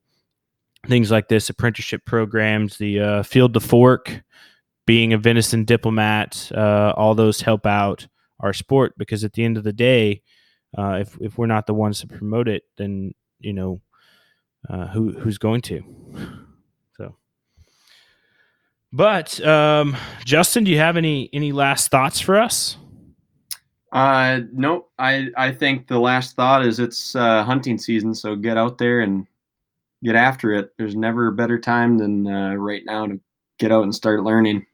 things 0.87 1.11
like 1.11 1.29
this, 1.29 1.51
apprenticeship 1.51 2.05
programs, 2.05 2.79
the 2.79 3.01
uh, 3.01 3.23
field 3.23 3.55
to 3.55 3.61
fork, 3.61 4.23
being 4.87 5.13
a 5.13 5.19
venison 5.19 5.65
diplomat, 5.65 6.51
uh, 6.55 6.93
all 6.97 7.15
those 7.15 7.41
help 7.41 7.67
out 7.67 8.07
our 8.41 8.53
sport 8.53 8.95
because 8.97 9.25
at 9.25 9.33
the 9.33 9.45
end 9.45 9.57
of 9.57 9.65
the 9.65 9.73
day, 9.73 10.23
uh, 10.77 10.99
if 11.01 11.17
if 11.21 11.39
we're 11.39 11.47
not 11.47 11.67
the 11.67 11.75
ones 11.75 12.01
to 12.01 12.07
promote 12.07 12.49
it, 12.49 12.65
then 12.77 13.13
you 13.41 13.53
know 13.53 13.81
uh, 14.69 14.87
who 14.89 15.13
who's 15.13 15.39
going 15.39 15.63
to. 15.63 15.83
So, 16.97 17.17
but 18.93 19.45
um, 19.47 19.97
Justin, 20.25 20.65
do 20.65 20.71
you 20.71 20.79
have 20.79 20.97
any 20.97 21.31
any 21.33 21.53
last 21.53 21.91
thoughts 21.91 22.21
for 22.21 22.39
us? 22.39 22.77
Uh, 23.97 24.41
nope. 24.53 24.91
I 24.99 25.29
I 25.39 25.51
think 25.51 25.89
the 25.89 25.99
last 25.99 26.37
thought 26.37 26.67
is 26.67 26.79
it's 26.79 27.17
uh, 27.17 27.43
hunting 27.45 27.79
season, 27.79 28.15
so 28.15 28.37
get 28.37 28.59
out 28.59 28.77
there 28.77 29.01
and 29.01 29.27
get 30.05 30.15
after 30.15 30.53
it. 30.53 30.75
There's 30.77 30.95
never 30.95 31.29
a 31.29 31.33
better 31.33 31.59
time 31.59 31.97
than 31.97 32.27
uh, 32.27 32.57
right 32.57 32.83
now 32.85 33.07
to 33.07 33.19
get 33.59 33.73
out 33.73 33.85
and 33.85 33.95
start 33.95 34.23
learning. 34.23 34.67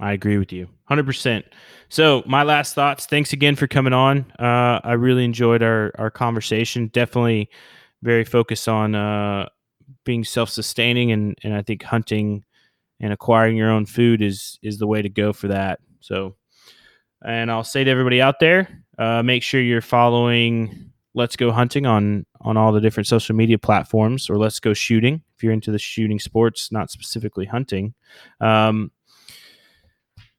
I 0.00 0.12
agree 0.14 0.38
with 0.38 0.50
you 0.50 0.66
100%. 0.90 1.44
So, 1.90 2.22
my 2.24 2.42
last 2.42 2.74
thoughts. 2.74 3.04
Thanks 3.04 3.34
again 3.34 3.54
for 3.54 3.66
coming 3.66 3.92
on. 3.92 4.32
Uh, 4.38 4.80
I 4.82 4.94
really 4.94 5.26
enjoyed 5.26 5.62
our, 5.62 5.92
our 5.98 6.10
conversation. 6.10 6.88
Definitely 6.88 7.50
very 8.02 8.24
focused 8.24 8.66
on 8.66 8.94
uh, 8.94 9.50
being 10.04 10.24
self 10.24 10.48
sustaining, 10.48 11.12
and, 11.12 11.36
and 11.44 11.54
I 11.54 11.60
think 11.60 11.82
hunting 11.82 12.44
and 12.98 13.12
acquiring 13.12 13.58
your 13.58 13.70
own 13.70 13.84
food 13.84 14.22
is 14.22 14.58
is 14.62 14.78
the 14.78 14.86
way 14.86 15.02
to 15.02 15.10
go 15.10 15.34
for 15.34 15.48
that. 15.48 15.80
So, 16.00 16.34
and 17.24 17.50
I'll 17.50 17.64
say 17.64 17.84
to 17.84 17.90
everybody 17.90 18.20
out 18.20 18.40
there, 18.40 18.84
uh, 18.98 19.22
make 19.22 19.42
sure 19.42 19.60
you're 19.60 19.80
following 19.80 20.92
Let's 21.14 21.36
Go 21.36 21.52
Hunting 21.52 21.86
on 21.86 22.26
on 22.40 22.56
all 22.56 22.72
the 22.72 22.80
different 22.80 23.06
social 23.06 23.36
media 23.36 23.58
platforms, 23.58 24.28
or 24.28 24.36
Let's 24.38 24.60
Go 24.60 24.74
Shooting 24.74 25.22
if 25.36 25.42
you're 25.42 25.52
into 25.52 25.70
the 25.70 25.78
shooting 25.78 26.18
sports, 26.18 26.72
not 26.72 26.90
specifically 26.90 27.46
hunting. 27.46 27.94
Um, 28.40 28.90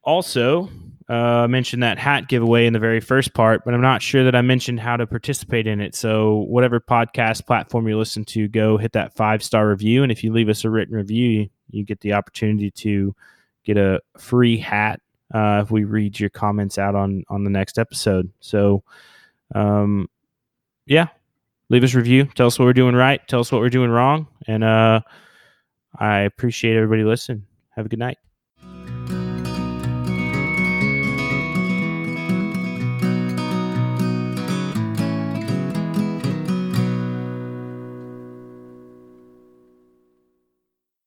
also, 0.04 0.70
uh, 1.10 1.48
mentioned 1.48 1.84
that 1.84 1.98
hat 1.98 2.28
giveaway 2.28 2.66
in 2.66 2.74
the 2.74 2.80
very 2.80 3.00
first 3.00 3.34
part, 3.34 3.64
but 3.66 3.74
I'm 3.74 3.82
not 3.82 4.02
sure 4.02 4.24
that 4.24 4.36
I 4.36 4.42
mentioned 4.42 4.80
how 4.80 4.98
to 4.98 5.06
participate 5.06 5.68
in 5.68 5.80
it. 5.82 5.96
So, 5.96 6.46
whatever 6.50 6.80
podcast 6.80 7.46
platform 7.46 7.88
you 7.88 7.98
listen 7.98 8.26
to, 8.26 8.48
go 8.48 8.78
hit 8.78 8.94
that 8.94 9.16
five 9.16 9.44
star 9.44 9.70
review. 9.70 10.04
And 10.04 10.12
if 10.12 10.24
you 10.24 10.32
leave 10.32 10.50
us 10.50 10.64
a 10.64 10.70
written 10.70 10.96
review, 10.96 11.50
you 11.70 11.84
get 11.84 12.02
the 12.02 12.14
opportunity 12.14 12.72
to 12.72 13.16
get 13.64 13.78
a 13.78 14.02
free 14.18 14.58
hat 14.58 15.00
uh, 15.34 15.62
if 15.64 15.72
we 15.72 15.84
read 15.84 16.20
your 16.20 16.30
comments 16.30 16.78
out 16.78 16.96
on 16.96 17.24
on 17.30 17.44
the 17.44 17.50
next 17.50 17.80
episode. 17.80 18.32
So, 18.40 18.84
um, 19.56 20.08
yeah, 20.86 21.08
leave 21.70 21.84
us 21.84 21.94
review. 21.94 22.26
Tell 22.36 22.48
us 22.48 22.60
what 22.60 22.66
we're 22.66 22.74
doing 22.74 22.96
right. 22.96 23.26
Tell 23.28 23.40
us 23.40 23.52
what 23.52 23.62
we're 23.62 23.70
doing 23.70 23.90
wrong. 23.90 24.28
And 24.48 24.64
uh, 24.64 25.02
I 25.98 26.20
appreciate 26.20 26.76
everybody 26.76 27.04
listening. 27.04 27.46
Have 27.72 27.86
a 27.86 27.90
good 27.90 28.00
night. 28.00 28.18